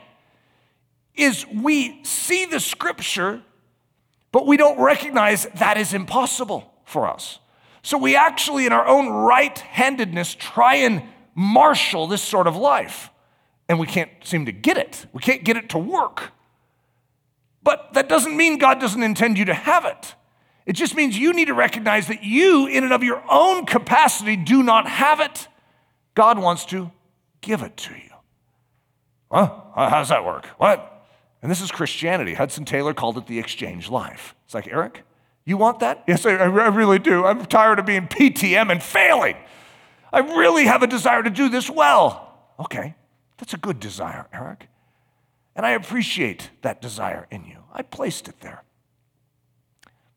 is 1.14 1.46
we 1.48 2.02
see 2.06 2.46
the 2.46 2.62
scripture, 2.62 3.42
but 4.32 4.48
we 4.48 4.56
don't 4.56 4.80
recognize 4.80 5.46
that 5.56 5.78
is 5.78 5.94
impossible 5.94 6.74
for 6.86 7.06
us. 7.10 7.40
So 7.84 7.98
we 7.98 8.16
actually, 8.16 8.66
in 8.66 8.72
our 8.72 8.88
own 8.88 9.10
right 9.10 9.60
handedness, 9.60 10.34
try 10.34 10.76
and 10.76 11.04
marshal 11.36 12.08
this 12.08 12.22
sort 12.22 12.48
of 12.48 12.56
life. 12.56 13.10
And 13.68 13.78
we 13.78 13.88
can't 13.88 14.12
seem 14.24 14.46
to 14.46 14.54
get 14.54 14.78
it. 14.78 15.06
We 15.12 15.20
can't 15.20 15.44
get 15.44 15.58
it 15.58 15.68
to 15.72 15.78
work. 15.78 16.32
But 17.62 17.92
that 17.92 18.08
doesn't 18.08 18.38
mean 18.38 18.58
God 18.58 18.80
doesn't 18.80 19.04
intend 19.04 19.38
you 19.38 19.44
to 19.44 19.54
have 19.54 19.84
it. 19.84 20.16
It 20.68 20.74
just 20.74 20.96
means 20.96 21.18
you 21.18 21.32
need 21.32 21.46
to 21.46 21.54
recognize 21.54 22.08
that 22.08 22.24
you, 22.24 22.68
in 22.68 22.84
and 22.84 22.92
of 22.92 23.02
your 23.02 23.24
own 23.32 23.66
capacity, 23.66 24.36
do 24.36 24.62
not 24.62 24.86
have 24.86 25.22
it. 25.22 25.48
God 26.14 26.38
wants 26.38 26.66
to 26.66 26.92
give 27.40 27.62
it 27.62 27.78
to 27.78 27.94
you. 27.94 28.12
Huh? 29.32 29.62
How 29.74 30.00
does 30.00 30.10
that 30.10 30.26
work? 30.26 30.46
What? 30.58 31.06
And 31.42 31.50
this 31.50 31.62
is 31.62 31.72
Christianity. 31.72 32.34
Hudson 32.34 32.66
Taylor 32.66 32.94
called 32.94 33.18
it 33.18 33.28
the 33.28 33.40
exchange 33.40 33.90
life. 33.90 34.36
It's 34.44 34.54
like, 34.54 34.68
Eric, 34.68 35.04
you 35.46 35.56
want 35.56 35.80
that? 35.80 36.04
Yes, 36.06 36.26
I, 36.26 36.32
I 36.32 36.46
really 36.68 37.00
do. 37.00 37.26
I'm 37.26 37.46
tired 37.46 37.80
of 37.80 37.86
being 37.86 38.08
PTM 38.08 38.70
and 38.70 38.84
failing. 38.84 39.38
I 40.12 40.20
really 40.20 40.66
have 40.66 40.84
a 40.84 40.88
desire 40.88 41.24
to 41.24 41.30
do 41.30 41.48
this 41.48 41.70
well. 41.70 42.40
Okay, 42.60 42.96
that's 43.38 43.54
a 43.54 43.58
good 43.58 43.80
desire, 43.80 44.28
Eric. 44.34 44.68
And 45.56 45.66
I 45.66 45.72
appreciate 45.72 46.50
that 46.62 46.82
desire 46.82 47.26
in 47.32 47.46
you. 47.46 47.64
I 47.74 47.84
placed 47.84 48.28
it 48.28 48.42
there. 48.42 48.64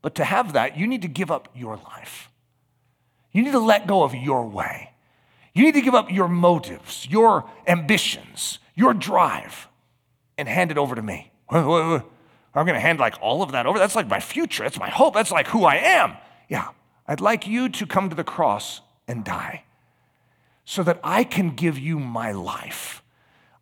But 0.01 0.15
to 0.15 0.23
have 0.23 0.53
that, 0.53 0.77
you 0.77 0.87
need 0.87 1.01
to 1.03 1.07
give 1.07 1.31
up 1.31 1.49
your 1.55 1.77
life. 1.77 2.29
You 3.31 3.43
need 3.43 3.51
to 3.51 3.59
let 3.59 3.87
go 3.87 4.03
of 4.03 4.13
your 4.13 4.47
way. 4.47 4.91
You 5.53 5.63
need 5.63 5.75
to 5.75 5.81
give 5.81 5.95
up 5.95 6.11
your 6.11 6.27
motives, 6.27 7.07
your 7.09 7.49
ambitions, 7.67 8.59
your 8.75 8.93
drive, 8.93 9.67
and 10.37 10.47
hand 10.47 10.71
it 10.71 10.77
over 10.77 10.95
to 10.95 11.01
me. 11.01 11.31
I'm 11.49 12.65
going 12.65 12.73
to 12.73 12.79
hand 12.79 12.99
like 12.99 13.15
all 13.21 13.41
of 13.41 13.51
that 13.51 13.65
over. 13.65 13.79
That's 13.79 13.95
like 13.95 14.07
my 14.07 14.19
future. 14.19 14.63
That's 14.63 14.79
my 14.79 14.89
hope. 14.89 15.13
That's 15.13 15.31
like 15.31 15.47
who 15.47 15.65
I 15.65 15.75
am. 15.75 16.17
Yeah. 16.49 16.69
I'd 17.07 17.21
like 17.21 17.47
you 17.47 17.69
to 17.69 17.85
come 17.85 18.09
to 18.09 18.15
the 18.15 18.23
cross 18.23 18.81
and 19.07 19.23
die 19.23 19.63
so 20.65 20.83
that 20.83 20.99
I 21.03 21.23
can 21.23 21.55
give 21.55 21.77
you 21.77 21.99
my 21.99 22.31
life. 22.31 23.03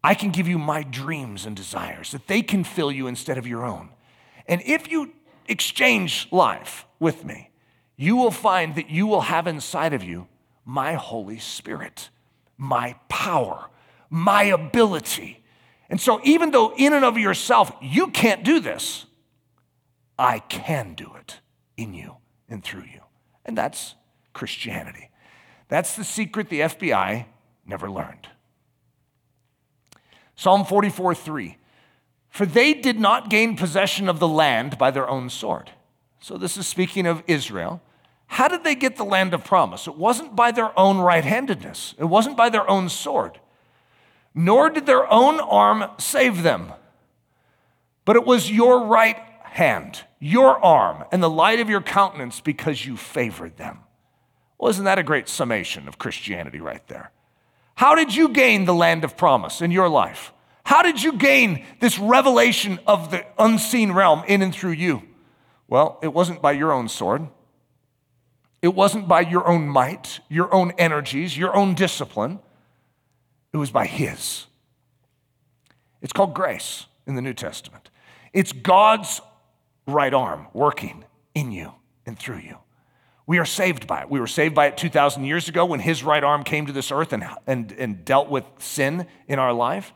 I 0.04 0.14
can 0.14 0.30
give 0.30 0.48
you 0.48 0.58
my 0.58 0.84
dreams 0.84 1.46
and 1.46 1.56
desires, 1.56 2.12
that 2.12 2.28
they 2.28 2.42
can 2.42 2.64
fill 2.64 2.92
you 2.92 3.08
instead 3.08 3.38
of 3.38 3.48
your 3.48 3.66
own. 3.66 3.90
And 4.48 4.62
if 4.66 4.90
you 4.92 5.14
exchange 5.50 6.28
life 6.32 6.86
with 7.00 7.26
me, 7.26 7.52
you 7.96 8.16
will 8.16 8.32
find 8.32 8.76
that 8.76 8.90
you 8.90 9.08
will 9.08 9.22
have 9.22 9.48
inside 9.48 9.94
of 9.94 10.04
you 10.04 10.28
my 10.66 10.94
Holy 10.94 11.40
Spirit, 11.40 12.10
my 12.58 12.96
power, 13.10 13.70
my 14.10 14.44
ability. 14.44 15.44
And 15.90 16.00
so, 16.00 16.22
even 16.24 16.52
though 16.52 16.74
in 16.78 16.94
and 16.94 17.04
of 17.04 17.18
yourself 17.18 17.72
you 17.82 18.08
can't 18.08 18.44
do 18.44 18.60
this, 18.60 19.06
I 20.18 20.40
can 20.40 20.94
do 20.94 21.14
it 21.16 21.40
in 21.76 21.94
you 21.94 22.18
and 22.48 22.64
through 22.64 22.84
you. 22.84 23.02
And 23.46 23.58
that's 23.58 23.96
Christianity. 24.34 25.10
That's 25.70 25.96
the 25.96 26.04
secret 26.04 26.50
the 26.50 26.62
FBI 26.62 27.26
never 27.66 27.90
learned. 27.90 28.28
Psalm 30.36 30.66
44 30.66 31.16
3. 31.16 31.58
For 32.30 32.46
they 32.46 32.74
did 32.74 33.00
not 33.00 33.30
gain 33.30 33.56
possession 33.56 34.08
of 34.08 34.20
the 34.20 34.28
land 34.28 34.78
by 34.78 34.92
their 34.92 35.10
own 35.10 35.30
sword. 35.30 35.72
So, 36.20 36.38
this 36.38 36.58
is 36.58 36.68
speaking 36.68 37.06
of 37.06 37.24
Israel. 37.28 37.82
How 38.28 38.48
did 38.48 38.64
they 38.64 38.76
get 38.76 38.98
the 38.98 39.04
land 39.04 39.34
of 39.34 39.44
promise? 39.44 39.88
It 39.88 39.98
wasn't 39.98 40.36
by 40.36 40.52
their 40.52 40.78
own 40.78 41.00
right 41.00 41.24
handedness, 41.24 41.96
it 41.98 42.06
wasn't 42.06 42.38
by 42.38 42.50
their 42.50 42.70
own 42.70 42.90
sword, 42.90 43.40
nor 44.36 44.70
did 44.70 44.86
their 44.86 45.12
own 45.12 45.40
arm 45.40 45.90
save 45.98 46.44
them, 46.44 46.74
but 48.06 48.16
it 48.16 48.26
was 48.26 48.52
your 48.52 48.86
right 48.86 49.18
hand, 49.44 50.04
your 50.20 50.64
arm, 50.64 51.06
and 51.12 51.24
the 51.24 51.30
light 51.30 51.60
of 51.60 51.70
your 51.70 51.82
countenance 51.82 52.40
because 52.40 52.86
you 52.86 52.96
favored 52.96 53.58
them. 53.58 53.80
Well, 54.60 54.70
isn't 54.70 54.86
that 54.86 55.00
a 55.00 55.04
great 55.04 55.28
summation 55.28 55.88
of 55.88 55.98
Christianity 55.98 56.60
right 56.60 56.86
there? 56.88 57.12
How 57.76 57.96
did 57.96 58.14
you 58.14 58.30
gain 58.30 58.66
the 58.66 58.74
land 58.74 59.04
of 59.04 59.18
promise 59.18 59.62
in 59.62 59.72
your 59.72 59.90
life? 59.90 60.34
How 60.70 60.84
did 60.84 61.02
you 61.02 61.14
gain 61.14 61.66
this 61.80 61.98
revelation 61.98 62.78
of 62.86 63.10
the 63.10 63.26
unseen 63.40 63.92
realm 63.92 64.24
in 64.28 64.44
and 64.44 64.54
through 64.54 64.74
you? 64.74 65.02
Well, 65.68 65.98
it 66.04 66.14
wasn't 66.14 66.44
by 66.44 66.52
your 66.52 66.72
own 66.72 66.90
sword. 66.90 67.28
It 68.62 68.76
wasn't 68.76 69.08
by 69.08 69.22
your 69.22 69.48
own 69.48 69.68
might, 69.68 70.20
your 70.30 70.54
own 70.54 70.74
energies, 70.78 71.36
your 71.36 71.56
own 71.56 71.74
discipline. 71.74 72.38
It 73.52 73.58
was 73.58 73.72
by 73.72 73.88
His. 73.88 74.46
It's 76.04 76.14
called 76.14 76.36
grace 76.36 76.86
in 77.08 77.16
the 77.16 77.22
New 77.24 77.34
Testament. 77.34 77.90
It's 78.32 78.52
God's 78.52 79.22
right 79.88 80.14
arm 80.14 80.50
working 80.54 81.04
in 81.34 81.52
you 81.52 81.74
and 82.06 82.16
through 82.16 82.42
you. 82.42 82.60
We 83.26 83.40
are 83.40 83.46
saved 83.46 83.88
by 83.88 84.02
it. 84.02 84.12
We 84.12 84.20
were 84.20 84.28
saved 84.28 84.54
by 84.54 84.68
it 84.68 84.78
2,000 84.78 85.24
years 85.24 85.50
ago 85.50 85.66
when 85.66 85.80
His 85.80 86.04
right 86.04 86.24
arm 86.24 86.44
came 86.44 86.68
to 86.68 86.72
this 86.72 86.92
earth 86.92 87.12
and, 87.12 87.28
and, 87.48 87.72
and 87.72 88.06
dealt 88.06 88.30
with 88.30 88.44
sin 88.60 89.08
in 89.28 89.40
our 89.40 89.52
life. 89.52 89.94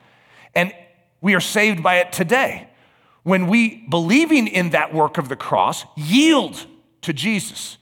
And 0.55 0.73
we 1.21 1.35
are 1.35 1.39
saved 1.39 1.81
by 1.81 1.97
it 1.97 2.11
today 2.11 2.67
when 3.23 3.47
we, 3.47 3.85
believing 3.89 4.47
in 4.47 4.71
that 4.71 4.93
work 4.93 5.17
of 5.17 5.29
the 5.29 5.35
cross, 5.35 5.85
yield 5.95 6.65
to 7.01 7.13
Jesus 7.13 7.77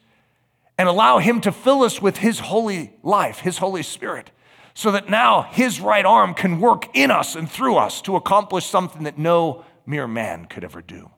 and 0.77 0.87
allow 0.87 1.19
Him 1.19 1.41
to 1.41 1.51
fill 1.51 1.83
us 1.83 2.01
with 2.01 2.17
His 2.17 2.39
holy 2.39 2.93
life, 3.03 3.39
His 3.39 3.57
Holy 3.57 3.83
Spirit, 3.83 4.31
so 4.73 4.91
that 4.91 5.09
now 5.09 5.41
His 5.41 5.81
right 5.81 6.05
arm 6.05 6.33
can 6.33 6.59
work 6.59 6.87
in 6.95 7.11
us 7.11 7.35
and 7.35 7.49
through 7.49 7.75
us 7.75 8.01
to 8.03 8.15
accomplish 8.15 8.65
something 8.65 9.03
that 9.03 9.17
no 9.17 9.65
mere 9.85 10.07
man 10.07 10.45
could 10.45 10.63
ever 10.63 10.81
do. 10.81 11.11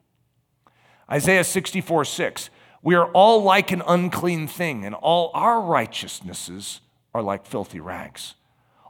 Isaiah 1.10 1.44
64 1.44 2.04
6. 2.06 2.50
We 2.82 2.94
are 2.94 3.10
all 3.12 3.42
like 3.42 3.72
an 3.72 3.82
unclean 3.86 4.46
thing, 4.46 4.84
and 4.84 4.94
all 4.94 5.30
our 5.32 5.60
righteousnesses 5.60 6.80
are 7.14 7.22
like 7.22 7.46
filthy 7.46 7.80
rags. 7.80 8.34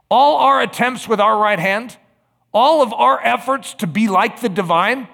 All 0.09 0.37
our 0.37 0.61
attempts 0.61 1.07
with 1.07 1.21
our 1.21 1.37
right 1.37 1.59
hand, 1.59 1.97
all 2.55 2.81
of 2.81 2.93
our 2.93 3.19
efforts 3.23 3.73
to 3.75 3.85
be 3.85 4.07
like 4.07 4.39
the 4.39 4.49
divine, 4.49 5.09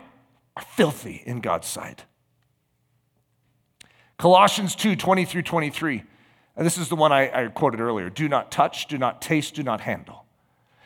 are 0.56 0.64
filthy 0.64 1.24
in 1.26 1.42
God's 1.42 1.68
sight. 1.68 2.06
Colossians 4.18 4.76
2 4.76 4.96
20 4.96 5.26
through 5.26 5.42
23. 5.42 6.04
And 6.56 6.66
this 6.66 6.78
is 6.78 6.90
the 6.90 6.96
one 6.96 7.12
I, 7.12 7.46
I 7.46 7.48
quoted 7.48 7.80
earlier 7.80 8.10
do 8.10 8.30
not 8.30 8.52
touch, 8.52 8.88
do 8.88 8.98
not 8.98 9.22
taste, 9.22 9.56
do 9.56 9.64
not 9.64 9.82
handle. 9.82 10.26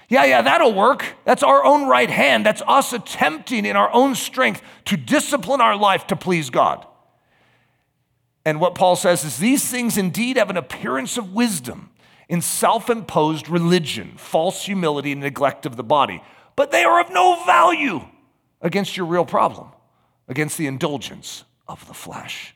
Yeah, 0.07 0.23
yeah, 0.23 0.43
that'll 0.43 0.73
work. 0.73 1.03
That's 1.25 1.43
our 1.43 1.65
own 1.65 1.87
right 1.87 2.09
hand. 2.09 2.45
That's 2.45 2.61
us 2.67 2.93
attempting 2.93 3.65
in 3.65 3.75
our 3.75 3.91
own 3.91 4.15
strength 4.15 4.61
to 4.85 4.95
discipline 4.95 5.61
our 5.61 5.75
life 5.75 6.07
to 6.07 6.15
please 6.15 6.49
God. 6.51 6.85
And 8.45 8.61
what 8.61 8.75
Paul 8.75 8.95
says 8.95 9.25
is 9.25 9.39
these 9.39 9.67
things 9.69 9.97
indeed 9.97 10.37
have 10.37 10.51
an 10.51 10.57
appearance 10.57 11.17
of 11.17 11.33
wisdom 11.33 11.89
in 12.29 12.41
self 12.41 12.89
imposed 12.89 13.49
religion, 13.49 14.13
false 14.15 14.65
humility, 14.65 15.11
and 15.11 15.21
neglect 15.21 15.65
of 15.65 15.75
the 15.75 15.83
body, 15.83 16.21
but 16.55 16.71
they 16.71 16.83
are 16.83 17.01
of 17.01 17.11
no 17.11 17.43
value 17.45 18.01
against 18.61 18.97
your 18.97 19.05
real 19.05 19.25
problem, 19.25 19.69
against 20.27 20.57
the 20.57 20.67
indulgence 20.67 21.43
of 21.67 21.85
the 21.87 21.93
flesh. 21.93 22.55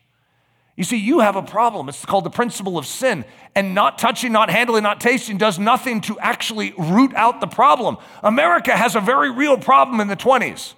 You 0.76 0.84
see, 0.84 0.96
you 0.96 1.20
have 1.20 1.36
a 1.36 1.42
problem. 1.42 1.88
It's 1.90 2.06
called 2.06 2.24
the 2.24 2.30
principle 2.30 2.78
of 2.78 2.86
sin. 2.86 3.26
And 3.54 3.74
not 3.74 3.98
touching, 3.98 4.32
not 4.32 4.48
handling, 4.48 4.82
not 4.82 5.00
tasting 5.00 5.36
does 5.36 5.58
nothing 5.58 6.00
to 6.02 6.18
actually 6.20 6.72
root 6.78 7.12
out 7.14 7.40
the 7.40 7.46
problem. 7.46 7.98
America 8.22 8.74
has 8.74 8.96
a 8.96 9.00
very 9.00 9.30
real 9.30 9.58
problem 9.58 10.00
in 10.00 10.08
the 10.08 10.16
20s. 10.16 10.72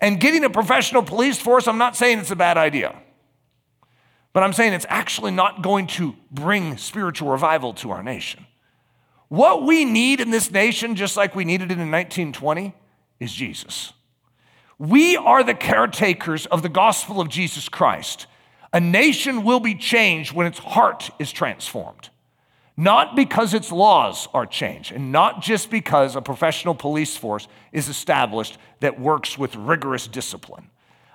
And 0.00 0.20
getting 0.20 0.44
a 0.44 0.50
professional 0.50 1.02
police 1.02 1.38
force, 1.38 1.66
I'm 1.66 1.78
not 1.78 1.96
saying 1.96 2.18
it's 2.18 2.30
a 2.30 2.36
bad 2.36 2.58
idea. 2.58 2.94
But 4.32 4.42
I'm 4.42 4.52
saying 4.52 4.74
it's 4.74 4.86
actually 4.88 5.30
not 5.30 5.62
going 5.62 5.86
to 5.88 6.14
bring 6.30 6.76
spiritual 6.76 7.30
revival 7.30 7.72
to 7.74 7.90
our 7.90 8.02
nation. 8.02 8.46
What 9.32 9.62
we 9.62 9.86
need 9.86 10.20
in 10.20 10.30
this 10.30 10.50
nation, 10.50 10.94
just 10.94 11.16
like 11.16 11.34
we 11.34 11.46
needed 11.46 11.70
it 11.70 11.80
in 11.80 11.90
1920, 11.90 12.74
is 13.18 13.32
Jesus. 13.32 13.94
We 14.78 15.16
are 15.16 15.42
the 15.42 15.54
caretakers 15.54 16.44
of 16.44 16.60
the 16.60 16.68
gospel 16.68 17.18
of 17.18 17.30
Jesus 17.30 17.66
Christ. 17.70 18.26
A 18.74 18.78
nation 18.78 19.42
will 19.42 19.58
be 19.58 19.74
changed 19.74 20.34
when 20.34 20.46
its 20.46 20.58
heart 20.58 21.08
is 21.18 21.32
transformed. 21.32 22.10
Not 22.76 23.16
because 23.16 23.54
its 23.54 23.72
laws 23.72 24.28
are 24.34 24.44
changed, 24.44 24.92
and 24.92 25.12
not 25.12 25.40
just 25.40 25.70
because 25.70 26.14
a 26.14 26.20
professional 26.20 26.74
police 26.74 27.16
force 27.16 27.48
is 27.72 27.88
established 27.88 28.58
that 28.80 29.00
works 29.00 29.38
with 29.38 29.56
rigorous 29.56 30.06
discipline. 30.06 30.68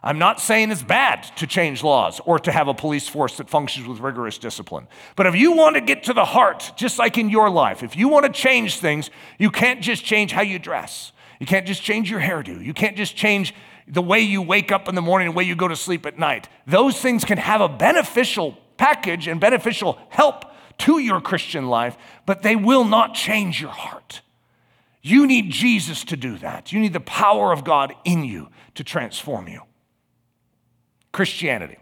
I'm 0.07 0.19
not 0.19 0.39
saying 0.39 0.71
it's 0.71 0.83
bad 0.83 1.23
to 1.35 1.45
change 1.45 1.83
laws 1.83 2.21
or 2.23 2.39
to 2.39 2.49
have 2.49 2.69
a 2.69 2.73
police 2.73 3.09
force 3.09 3.35
that 3.37 3.49
functions 3.49 3.89
with 3.89 3.99
rigorous 3.99 4.37
discipline. 4.37 4.87
But 5.17 5.27
if 5.27 5.35
you 5.35 5.51
want 5.51 5.75
to 5.75 5.81
get 5.81 6.03
to 6.03 6.13
the 6.13 6.23
heart, 6.23 6.71
just 6.77 6.97
like 6.97 7.17
in 7.17 7.29
your 7.29 7.49
life, 7.49 7.83
if 7.83 7.97
you 7.97 8.07
want 8.07 8.25
to 8.25 8.31
change 8.31 8.79
things, 8.79 9.09
you 9.37 9.51
can't 9.51 9.81
just 9.81 10.05
change 10.05 10.31
how 10.31 10.43
you 10.43 10.59
dress. 10.59 11.11
You 11.41 11.45
can't 11.45 11.67
just 11.67 11.83
change 11.83 12.09
your 12.09 12.21
hairdo. 12.21 12.63
You 12.63 12.73
can't 12.73 12.95
just 12.95 13.17
change 13.17 13.53
the 13.85 14.01
way 14.01 14.21
you 14.21 14.41
wake 14.41 14.71
up 14.71 14.87
in 14.87 14.95
the 14.95 15.01
morning, 15.01 15.27
the 15.27 15.33
way 15.33 15.43
you 15.43 15.57
go 15.57 15.67
to 15.67 15.75
sleep 15.75 16.05
at 16.05 16.17
night. 16.17 16.47
Those 16.65 17.01
things 17.01 17.25
can 17.25 17.37
have 17.37 17.59
a 17.59 17.67
beneficial 17.67 18.57
package 18.77 19.27
and 19.27 19.41
beneficial 19.41 19.99
help 20.07 20.45
to 20.77 20.99
your 20.99 21.19
Christian 21.19 21.67
life, 21.67 21.97
but 22.25 22.43
they 22.43 22.55
will 22.55 22.85
not 22.85 23.13
change 23.13 23.59
your 23.59 23.71
heart. 23.71 24.21
You 25.01 25.27
need 25.27 25.49
Jesus 25.49 26.05
to 26.05 26.15
do 26.15 26.37
that. 26.37 26.71
You 26.71 26.79
need 26.79 26.93
the 26.93 27.01
power 27.01 27.51
of 27.51 27.65
God 27.65 27.93
in 28.05 28.23
you 28.23 28.47
to 28.75 28.85
transform 28.85 29.49
you. 29.49 29.63
Christianity. 31.17 31.79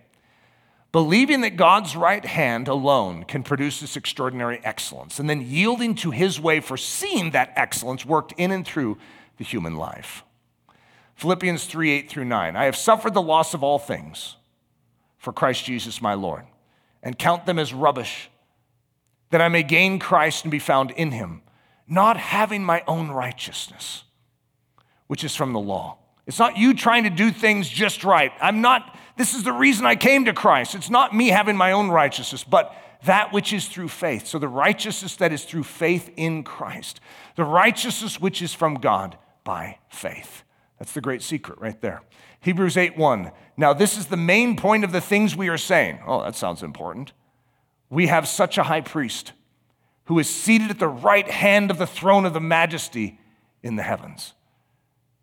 believing 0.93 1.41
that 1.41 1.57
God's 1.57 1.93
right 1.93 2.23
hand 2.23 2.69
alone 2.69 3.25
can 3.25 3.43
produce 3.43 3.81
this 3.81 3.97
extraordinary 3.97 4.61
excellence, 4.63 5.19
and 5.19 5.29
then 5.29 5.41
yielding 5.41 5.93
to 5.95 6.11
his 6.11 6.39
way 6.39 6.61
for 6.61 6.77
seeing 6.77 7.31
that 7.31 7.51
excellence 7.57 8.05
worked 8.05 8.33
in 8.37 8.49
and 8.49 8.65
through 8.65 8.97
the 9.37 9.43
human 9.43 9.75
life. 9.75 10.23
Philippians 11.15 11.65
3 11.65 11.91
8 11.91 12.09
through 12.09 12.23
9. 12.23 12.55
I 12.55 12.63
have 12.63 12.77
suffered 12.77 13.13
the 13.13 13.21
loss 13.21 13.53
of 13.53 13.61
all 13.61 13.77
things 13.77 14.37
for 15.17 15.33
Christ 15.33 15.65
Jesus 15.65 16.01
my 16.01 16.13
Lord, 16.13 16.45
and 17.03 17.19
count 17.19 17.45
them 17.45 17.59
as 17.59 17.73
rubbish, 17.73 18.29
that 19.31 19.41
I 19.41 19.49
may 19.49 19.63
gain 19.63 19.99
Christ 19.99 20.45
and 20.45 20.51
be 20.51 20.59
found 20.59 20.91
in 20.91 21.11
him, 21.11 21.41
not 21.89 22.15
having 22.15 22.63
my 22.63 22.85
own 22.87 23.09
righteousness, 23.09 24.05
which 25.07 25.25
is 25.25 25.35
from 25.35 25.51
the 25.51 25.59
law. 25.59 25.97
It's 26.25 26.39
not 26.39 26.55
you 26.57 26.73
trying 26.73 27.03
to 27.03 27.09
do 27.09 27.31
things 27.31 27.67
just 27.67 28.05
right. 28.05 28.31
I'm 28.39 28.61
not 28.61 28.97
this 29.17 29.33
is 29.33 29.43
the 29.43 29.53
reason 29.53 29.85
I 29.85 29.95
came 29.95 30.25
to 30.25 30.33
Christ. 30.33 30.75
It's 30.75 30.89
not 30.89 31.15
me 31.15 31.29
having 31.29 31.55
my 31.55 31.71
own 31.71 31.89
righteousness, 31.89 32.43
but 32.43 32.75
that 33.05 33.31
which 33.31 33.53
is 33.53 33.67
through 33.67 33.87
faith. 33.87 34.27
So 34.27 34.39
the 34.39 34.47
righteousness 34.47 35.15
that 35.17 35.31
is 35.31 35.45
through 35.45 35.63
faith 35.63 36.09
in 36.17 36.43
Christ, 36.43 36.99
the 37.35 37.43
righteousness 37.43 38.19
which 38.19 38.41
is 38.41 38.53
from 38.53 38.75
God 38.75 39.17
by 39.43 39.79
faith. 39.89 40.43
That's 40.79 40.93
the 40.93 41.01
great 41.01 41.21
secret 41.21 41.59
right 41.59 41.79
there. 41.81 42.01
Hebrews 42.41 42.77
8 42.77 42.97
1. 42.97 43.31
Now, 43.57 43.73
this 43.73 43.97
is 43.97 44.07
the 44.07 44.17
main 44.17 44.57
point 44.57 44.83
of 44.83 44.91
the 44.91 45.01
things 45.01 45.35
we 45.35 45.47
are 45.47 45.57
saying. 45.57 45.99
Oh, 46.05 46.21
that 46.23 46.35
sounds 46.35 46.61
important. 46.61 47.13
We 47.89 48.07
have 48.07 48.27
such 48.27 48.57
a 48.57 48.63
high 48.63 48.81
priest 48.81 49.31
who 50.05 50.19
is 50.19 50.29
seated 50.29 50.69
at 50.69 50.79
the 50.79 50.87
right 50.87 51.29
hand 51.29 51.71
of 51.71 51.77
the 51.77 51.87
throne 51.87 52.25
of 52.25 52.33
the 52.33 52.41
majesty 52.41 53.19
in 53.63 53.75
the 53.75 53.83
heavens. 53.83 54.33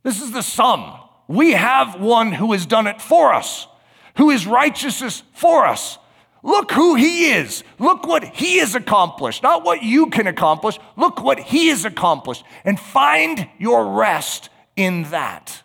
This 0.03 0.21
is 0.21 0.33
the 0.33 0.43
sum. 0.43 0.99
We 1.29 1.53
have 1.53 2.01
one 2.01 2.33
who 2.33 2.53
has 2.53 2.67
done 2.67 2.87
it 2.87 3.01
for 3.01 3.33
us 3.33 3.69
who 4.17 4.31
is 4.31 4.47
righteousness 4.47 5.23
for 5.33 5.67
us. 5.67 5.99
Look 6.43 6.73
who 6.73 6.97
he 6.97 7.31
is. 7.31 7.63
Look 7.79 8.07
what 8.07 8.25
he 8.25 8.59
has 8.59 8.75
accomplished, 8.75 9.43
not 9.43 9.65
what 9.65 9.83
you 9.83 10.09
can 10.09 10.27
accomplish. 10.27 10.79
Look 10.97 11.23
what 11.23 11.39
he 11.39 11.69
has 11.69 11.85
accomplished 11.85 12.45
and 12.65 12.79
find 12.79 13.49
your 13.59 13.93
rest 13.93 14.51
in 14.75 15.05
that. 15.05 15.63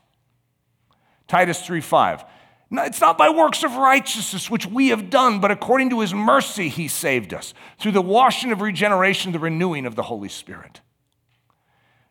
Titus 1.28 1.66
3 1.66 1.82
5. 1.82 2.24
it's 2.72 3.02
not 3.02 3.18
by 3.18 3.30
works 3.30 3.64
of 3.64 3.76
righteousness 3.76 4.52
which 4.52 4.68
we 4.68 4.90
have 4.90 5.10
done, 5.10 5.40
but 5.40 5.52
according 5.52 5.90
to 5.90 6.00
his 6.00 6.14
mercy 6.14 6.70
he 6.70 6.88
saved 6.88 7.34
us 7.34 7.54
through 7.80 7.92
the 7.92 8.02
washing 8.02 8.52
of 8.52 8.62
regeneration, 8.62 9.32
the 9.32 9.40
renewing 9.40 9.86
of 9.86 9.96
the 9.96 10.04
Holy 10.04 10.30
Spirit. 10.30 10.82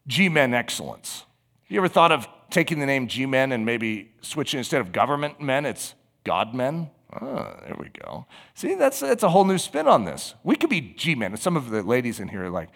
G 0.07 0.28
Men 0.28 0.55
excellence. 0.55 1.24
You 1.68 1.78
ever 1.78 1.89
thought 1.89 2.12
of 2.12 2.28
taking 2.51 2.78
the 2.78 2.87
name 2.87 3.07
G 3.07 3.26
Men 3.26 3.53
and 3.53 3.64
maybe 3.64 4.12
switching 4.22 4.59
instead 4.59 4.80
of 4.80 4.93
government 4.93 5.41
men, 5.41 5.64
it's 5.64 5.95
God 6.27 6.55
men. 6.55 6.91
Oh, 7.22 7.57
there 7.64 7.77
we 7.79 7.89
go. 7.89 8.27
See, 8.55 8.74
that's, 8.74 8.99
that's 8.99 9.22
a 9.22 9.29
whole 9.29 9.45
new 9.45 9.59
spin 9.59 9.87
on 9.87 10.05
this. 10.05 10.35
We 10.43 10.57
could 10.57 10.68
be 10.68 10.81
G 10.81 11.14
men. 11.14 11.37
Some 11.37 11.57
of 11.57 11.70
the 11.70 11.85
ladies 11.85 12.18
in 12.18 12.27
here 12.27 12.47
are 12.47 12.51
like, 12.51 12.68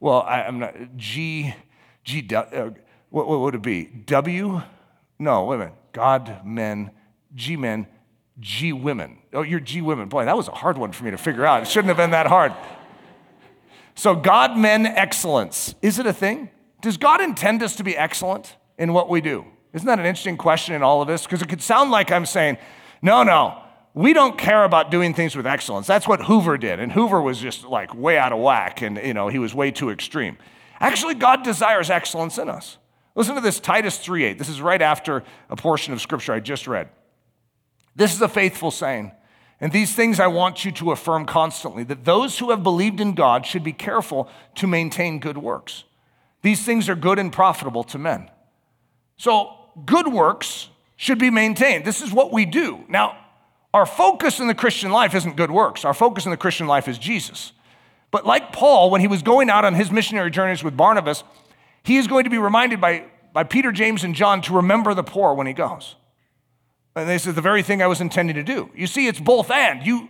well, 0.00 0.22
I, 0.22 0.40
am 0.42 0.58
not 0.58 0.74
G, 0.96 1.54
G, 2.04 2.26
uh, 2.34 2.70
what, 3.10 3.28
what 3.28 3.40
would 3.40 3.54
it 3.54 3.62
be? 3.62 3.84
W? 4.06 4.62
No, 5.18 5.44
wait 5.44 5.56
a 5.56 5.58
minute. 5.58 5.74
God 5.92 6.40
men, 6.44 6.90
G 7.34 7.56
men, 7.56 7.86
G 8.40 8.72
women. 8.72 9.18
Oh, 9.34 9.42
you're 9.42 9.60
G 9.60 9.82
women. 9.82 10.08
Boy, 10.08 10.24
that 10.24 10.36
was 10.36 10.48
a 10.48 10.52
hard 10.52 10.78
one 10.78 10.92
for 10.92 11.04
me 11.04 11.10
to 11.10 11.18
figure 11.18 11.44
out. 11.44 11.62
It 11.62 11.68
shouldn't 11.68 11.88
have 11.88 11.98
been 11.98 12.10
that 12.10 12.26
hard. 12.26 12.54
So, 13.94 14.14
God 14.14 14.56
men 14.56 14.86
excellence. 14.86 15.74
Is 15.82 15.98
it 15.98 16.06
a 16.06 16.12
thing? 16.14 16.48
Does 16.80 16.96
God 16.96 17.20
intend 17.20 17.62
us 17.62 17.76
to 17.76 17.84
be 17.84 17.94
excellent 17.94 18.56
in 18.78 18.94
what 18.94 19.10
we 19.10 19.20
do? 19.20 19.44
Isn't 19.74 19.86
that 19.86 19.98
an 19.98 20.06
interesting 20.06 20.38
question 20.38 20.74
in 20.74 20.82
all 20.82 21.02
of 21.02 21.08
this? 21.08 21.24
Because 21.24 21.42
it 21.42 21.48
could 21.50 21.62
sound 21.62 21.90
like 21.90 22.10
I'm 22.10 22.24
saying, 22.24 22.56
no, 23.06 23.22
no. 23.22 23.62
We 23.94 24.12
don't 24.12 24.36
care 24.36 24.64
about 24.64 24.90
doing 24.90 25.14
things 25.14 25.36
with 25.36 25.46
excellence. 25.46 25.86
That's 25.86 26.08
what 26.08 26.24
Hoover 26.24 26.58
did. 26.58 26.80
And 26.80 26.90
Hoover 26.90 27.22
was 27.22 27.38
just 27.38 27.64
like 27.64 27.94
way 27.94 28.18
out 28.18 28.32
of 28.32 28.40
whack 28.40 28.82
and, 28.82 28.96
you 28.98 29.14
know, 29.14 29.28
he 29.28 29.38
was 29.38 29.54
way 29.54 29.70
too 29.70 29.90
extreme. 29.90 30.36
Actually, 30.80 31.14
God 31.14 31.44
desires 31.44 31.88
excellence 31.88 32.36
in 32.36 32.50
us. 32.50 32.78
Listen 33.14 33.36
to 33.36 33.40
this 33.40 33.60
Titus 33.60 33.96
3:8. 33.98 34.38
This 34.38 34.48
is 34.48 34.60
right 34.60 34.82
after 34.82 35.22
a 35.48 35.54
portion 35.54 35.92
of 35.92 36.02
scripture 36.02 36.32
I 36.32 36.40
just 36.40 36.66
read. 36.66 36.88
This 37.94 38.12
is 38.12 38.20
a 38.20 38.28
faithful 38.28 38.72
saying. 38.72 39.12
And 39.60 39.70
these 39.70 39.94
things 39.94 40.18
I 40.18 40.26
want 40.26 40.64
you 40.64 40.72
to 40.72 40.90
affirm 40.90 41.24
constantly 41.24 41.84
that 41.84 42.04
those 42.04 42.40
who 42.40 42.50
have 42.50 42.64
believed 42.64 43.00
in 43.00 43.14
God 43.14 43.46
should 43.46 43.62
be 43.62 43.72
careful 43.72 44.28
to 44.56 44.66
maintain 44.66 45.20
good 45.20 45.38
works. 45.38 45.84
These 46.42 46.64
things 46.64 46.88
are 46.88 46.96
good 46.96 47.20
and 47.20 47.32
profitable 47.32 47.84
to 47.84 47.98
men. 47.98 48.30
So, 49.16 49.54
good 49.86 50.08
works 50.08 50.70
should 50.96 51.18
be 51.18 51.30
maintained. 51.30 51.84
This 51.84 52.00
is 52.00 52.12
what 52.12 52.32
we 52.32 52.44
do. 52.44 52.84
Now, 52.88 53.16
our 53.74 53.86
focus 53.86 54.40
in 54.40 54.46
the 54.46 54.54
Christian 54.54 54.90
life 54.90 55.14
isn't 55.14 55.36
good 55.36 55.50
works, 55.50 55.84
our 55.84 55.94
focus 55.94 56.24
in 56.24 56.30
the 56.30 56.36
Christian 56.36 56.66
life 56.66 56.88
is 56.88 56.98
Jesus. 56.98 57.52
But 58.10 58.24
like 58.24 58.52
Paul, 58.52 58.90
when 58.90 59.00
he 59.00 59.08
was 59.08 59.22
going 59.22 59.50
out 59.50 59.64
on 59.64 59.74
his 59.74 59.90
missionary 59.90 60.30
journeys 60.30 60.64
with 60.64 60.76
Barnabas, 60.76 61.24
he 61.82 61.98
is 61.98 62.06
going 62.06 62.24
to 62.24 62.30
be 62.30 62.38
reminded 62.38 62.80
by, 62.80 63.04
by 63.32 63.44
Peter, 63.44 63.72
James, 63.72 64.04
and 64.04 64.14
John 64.14 64.40
to 64.42 64.54
remember 64.54 64.94
the 64.94 65.02
poor 65.02 65.34
when 65.34 65.46
he 65.46 65.52
goes. 65.52 65.96
And 66.94 67.08
this 67.08 67.26
is 67.26 67.34
the 67.34 67.42
very 67.42 67.62
thing 67.62 67.82
I 67.82 67.86
was 67.86 68.00
intending 68.00 68.36
to 68.36 68.42
do. 68.42 68.70
You 68.74 68.86
see, 68.86 69.06
it's 69.06 69.20
both 69.20 69.50
and. 69.50 69.84
You 69.84 70.08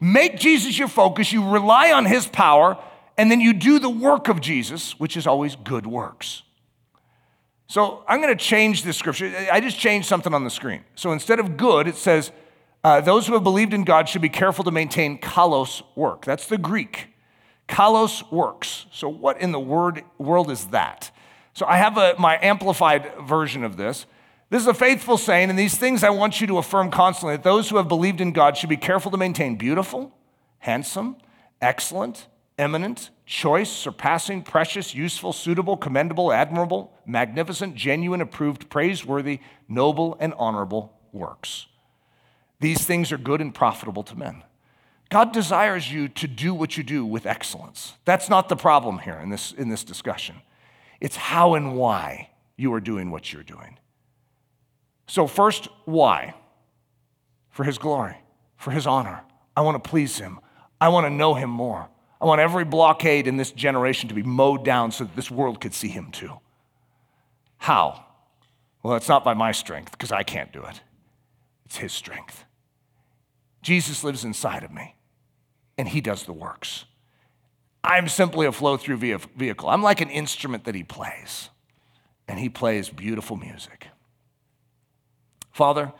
make 0.00 0.38
Jesus 0.38 0.78
your 0.78 0.88
focus, 0.88 1.32
you 1.32 1.50
rely 1.50 1.92
on 1.92 2.06
his 2.06 2.26
power, 2.26 2.82
and 3.18 3.30
then 3.30 3.40
you 3.40 3.52
do 3.52 3.78
the 3.78 3.90
work 3.90 4.28
of 4.28 4.40
Jesus, 4.40 4.98
which 4.98 5.16
is 5.16 5.26
always 5.26 5.56
good 5.56 5.86
works. 5.86 6.44
So 7.68 8.02
I'm 8.08 8.22
going 8.22 8.36
to 8.36 8.44
change 8.44 8.82
this 8.82 8.96
scripture. 8.96 9.30
I 9.52 9.60
just 9.60 9.78
changed 9.78 10.08
something 10.08 10.32
on 10.32 10.42
the 10.42 10.50
screen. 10.50 10.84
So 10.94 11.12
instead 11.12 11.38
of 11.38 11.58
good, 11.58 11.86
it 11.86 11.96
says, 11.96 12.32
uh, 12.82 13.02
those 13.02 13.26
who 13.26 13.34
have 13.34 13.42
believed 13.42 13.74
in 13.74 13.84
God 13.84 14.08
should 14.08 14.22
be 14.22 14.30
careful 14.30 14.64
to 14.64 14.70
maintain 14.70 15.18
kalos 15.18 15.82
work. 15.94 16.24
That's 16.24 16.46
the 16.46 16.56
Greek. 16.56 17.08
Kalos 17.68 18.30
works. 18.32 18.86
So 18.90 19.08
what 19.10 19.40
in 19.40 19.52
the 19.52 19.60
word, 19.60 20.02
world 20.16 20.50
is 20.50 20.68
that? 20.68 21.10
So 21.52 21.66
I 21.66 21.76
have 21.76 21.98
a, 21.98 22.14
my 22.18 22.38
amplified 22.40 23.12
version 23.20 23.64
of 23.64 23.76
this. 23.76 24.06
This 24.48 24.62
is 24.62 24.68
a 24.68 24.72
faithful 24.72 25.18
saying, 25.18 25.50
and 25.50 25.58
these 25.58 25.76
things 25.76 26.02
I 26.02 26.08
want 26.08 26.40
you 26.40 26.46
to 26.46 26.56
affirm 26.56 26.90
constantly 26.90 27.36
that 27.36 27.42
those 27.42 27.68
who 27.68 27.76
have 27.76 27.88
believed 27.88 28.22
in 28.22 28.32
God 28.32 28.56
should 28.56 28.70
be 28.70 28.78
careful 28.78 29.10
to 29.10 29.18
maintain 29.18 29.56
beautiful, 29.56 30.16
handsome, 30.60 31.16
excellent, 31.60 32.28
eminent, 32.58 33.10
choice, 33.24 33.70
surpassing, 33.70 34.42
precious, 34.42 34.94
useful, 34.94 35.32
suitable, 35.32 35.76
commendable, 35.76 36.32
admirable, 36.32 36.92
magnificent, 37.06 37.74
genuine, 37.74 38.20
approved, 38.20 38.68
praiseworthy, 38.68 39.40
noble, 39.68 40.16
and 40.20 40.34
honorable 40.34 40.92
works. 41.12 41.66
These 42.60 42.84
things 42.84 43.12
are 43.12 43.18
good 43.18 43.40
and 43.40 43.54
profitable 43.54 44.02
to 44.02 44.16
men. 44.16 44.42
God 45.10 45.32
desires 45.32 45.90
you 45.90 46.08
to 46.08 46.26
do 46.26 46.52
what 46.52 46.76
you 46.76 46.82
do 46.82 47.04
with 47.04 47.24
excellence. 47.24 47.94
That's 48.04 48.28
not 48.28 48.48
the 48.48 48.56
problem 48.56 48.98
here 48.98 49.18
in 49.22 49.30
this, 49.30 49.52
in 49.52 49.68
this 49.68 49.84
discussion. 49.84 50.36
It's 51.00 51.16
how 51.16 51.54
and 51.54 51.76
why 51.76 52.30
you 52.56 52.74
are 52.74 52.80
doing 52.80 53.10
what 53.10 53.32
you're 53.32 53.42
doing. 53.42 53.78
So, 55.06 55.26
first, 55.26 55.68
why? 55.86 56.34
For 57.50 57.64
His 57.64 57.78
glory, 57.78 58.16
for 58.56 58.72
His 58.72 58.86
honor. 58.86 59.22
I 59.56 59.62
want 59.62 59.82
to 59.82 59.88
please 59.88 60.18
Him, 60.18 60.40
I 60.80 60.88
want 60.88 61.06
to 61.06 61.10
know 61.10 61.34
Him 61.34 61.50
more. 61.50 61.88
I 62.20 62.26
want 62.26 62.40
every 62.40 62.64
blockade 62.64 63.26
in 63.26 63.36
this 63.36 63.52
generation 63.52 64.08
to 64.08 64.14
be 64.14 64.22
mowed 64.22 64.64
down 64.64 64.90
so 64.90 65.04
that 65.04 65.14
this 65.14 65.30
world 65.30 65.60
could 65.60 65.74
see 65.74 65.88
him 65.88 66.10
too. 66.10 66.40
How? 67.58 68.04
Well, 68.82 68.96
it's 68.96 69.08
not 69.08 69.24
by 69.24 69.34
my 69.34 69.52
strength, 69.52 69.92
because 69.92 70.12
I 70.12 70.22
can't 70.22 70.52
do 70.52 70.64
it. 70.64 70.80
It's 71.66 71.76
his 71.76 71.92
strength. 71.92 72.44
Jesus 73.62 74.02
lives 74.02 74.24
inside 74.24 74.62
of 74.62 74.72
me, 74.72 74.94
and 75.76 75.88
he 75.88 76.00
does 76.00 76.24
the 76.24 76.32
works. 76.32 76.84
I'm 77.84 78.08
simply 78.08 78.46
a 78.46 78.52
flow 78.52 78.76
through 78.76 78.96
vehicle. 78.96 79.68
I'm 79.68 79.82
like 79.82 80.00
an 80.00 80.10
instrument 80.10 80.64
that 80.64 80.74
he 80.74 80.84
plays, 80.84 81.50
and 82.26 82.38
he 82.38 82.48
plays 82.48 82.88
beautiful 82.88 83.36
music. 83.36 83.88
Father, 85.52 85.92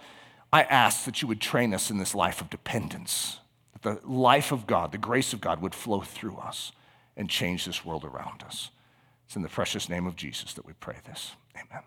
I 0.53 0.63
ask 0.63 1.05
that 1.05 1.21
you 1.21 1.29
would 1.29 1.41
train 1.41 1.75
us 1.75 1.91
in 1.91 1.99
this 1.99 2.15
life 2.15 2.41
of 2.41 2.49
dependence 2.51 3.41
the 3.83 4.01
life 4.05 4.53
of 4.53 4.67
God, 4.67 4.93
the 4.93 4.99
grace 4.99 5.33
of 5.33 5.41
God 5.41 5.61
would 5.63 5.75
flow 5.75 6.01
through 6.01 6.37
us 6.37 6.73
and 7.17 7.29
change 7.29 7.65
this 7.65 7.85
world 7.85 8.05
around 8.05 8.43
us. 8.43 8.71
It's 9.27 9.37
in 9.37 9.43
the 9.43 9.49
precious 9.49 9.89
name 9.89 10.07
of 10.07 10.17
Jesus 10.17 10.55
that 10.55 10.65
we 10.65 10.73
pray 10.75 10.97
this. 11.07 11.37
Amen. 11.55 11.83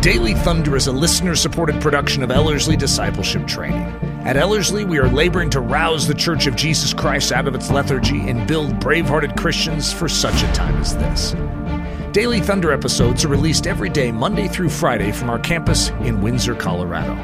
Daily 0.00 0.32
Thunder 0.32 0.76
is 0.76 0.86
a 0.86 0.92
listener 0.92 1.34
supported 1.34 1.78
production 1.82 2.22
of 2.22 2.30
Ellerslie 2.30 2.76
Discipleship 2.76 3.46
Training. 3.46 3.84
At 4.24 4.38
Ellerslie, 4.38 4.86
we 4.86 4.98
are 4.98 5.08
laboring 5.08 5.50
to 5.50 5.60
rouse 5.60 6.08
the 6.08 6.14
Church 6.14 6.46
of 6.46 6.56
Jesus 6.56 6.94
Christ 6.94 7.32
out 7.32 7.46
of 7.46 7.54
its 7.54 7.70
lethargy 7.70 8.30
and 8.30 8.48
build 8.48 8.80
brave 8.80 9.06
hearted 9.06 9.36
Christians 9.36 9.92
for 9.92 10.08
such 10.08 10.42
a 10.42 10.50
time 10.52 10.76
as 10.76 10.96
this. 10.96 11.34
Daily 12.12 12.40
Thunder 12.40 12.72
episodes 12.72 13.26
are 13.26 13.28
released 13.28 13.66
every 13.66 13.90
day, 13.90 14.10
Monday 14.10 14.48
through 14.48 14.70
Friday, 14.70 15.12
from 15.12 15.28
our 15.28 15.38
campus 15.38 15.90
in 16.00 16.22
Windsor, 16.22 16.54
Colorado. 16.54 17.14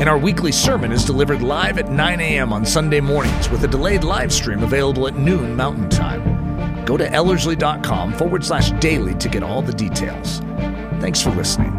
And 0.00 0.08
our 0.08 0.16
weekly 0.16 0.50
sermon 0.50 0.92
is 0.92 1.04
delivered 1.04 1.42
live 1.42 1.76
at 1.76 1.90
9 1.90 2.20
a.m. 2.20 2.54
on 2.54 2.64
Sunday 2.64 3.00
mornings 3.00 3.50
with 3.50 3.64
a 3.64 3.68
delayed 3.68 4.02
live 4.02 4.32
stream 4.32 4.62
available 4.62 5.06
at 5.06 5.14
noon 5.14 5.54
Mountain 5.54 5.90
Time. 5.90 6.86
Go 6.86 6.96
to 6.96 7.06
ellerslie.com 7.06 8.14
forward 8.14 8.42
slash 8.42 8.70
daily 8.80 9.14
to 9.16 9.28
get 9.28 9.42
all 9.42 9.60
the 9.60 9.74
details. 9.74 10.38
Thanks 11.00 11.20
for 11.20 11.28
listening. 11.32 11.70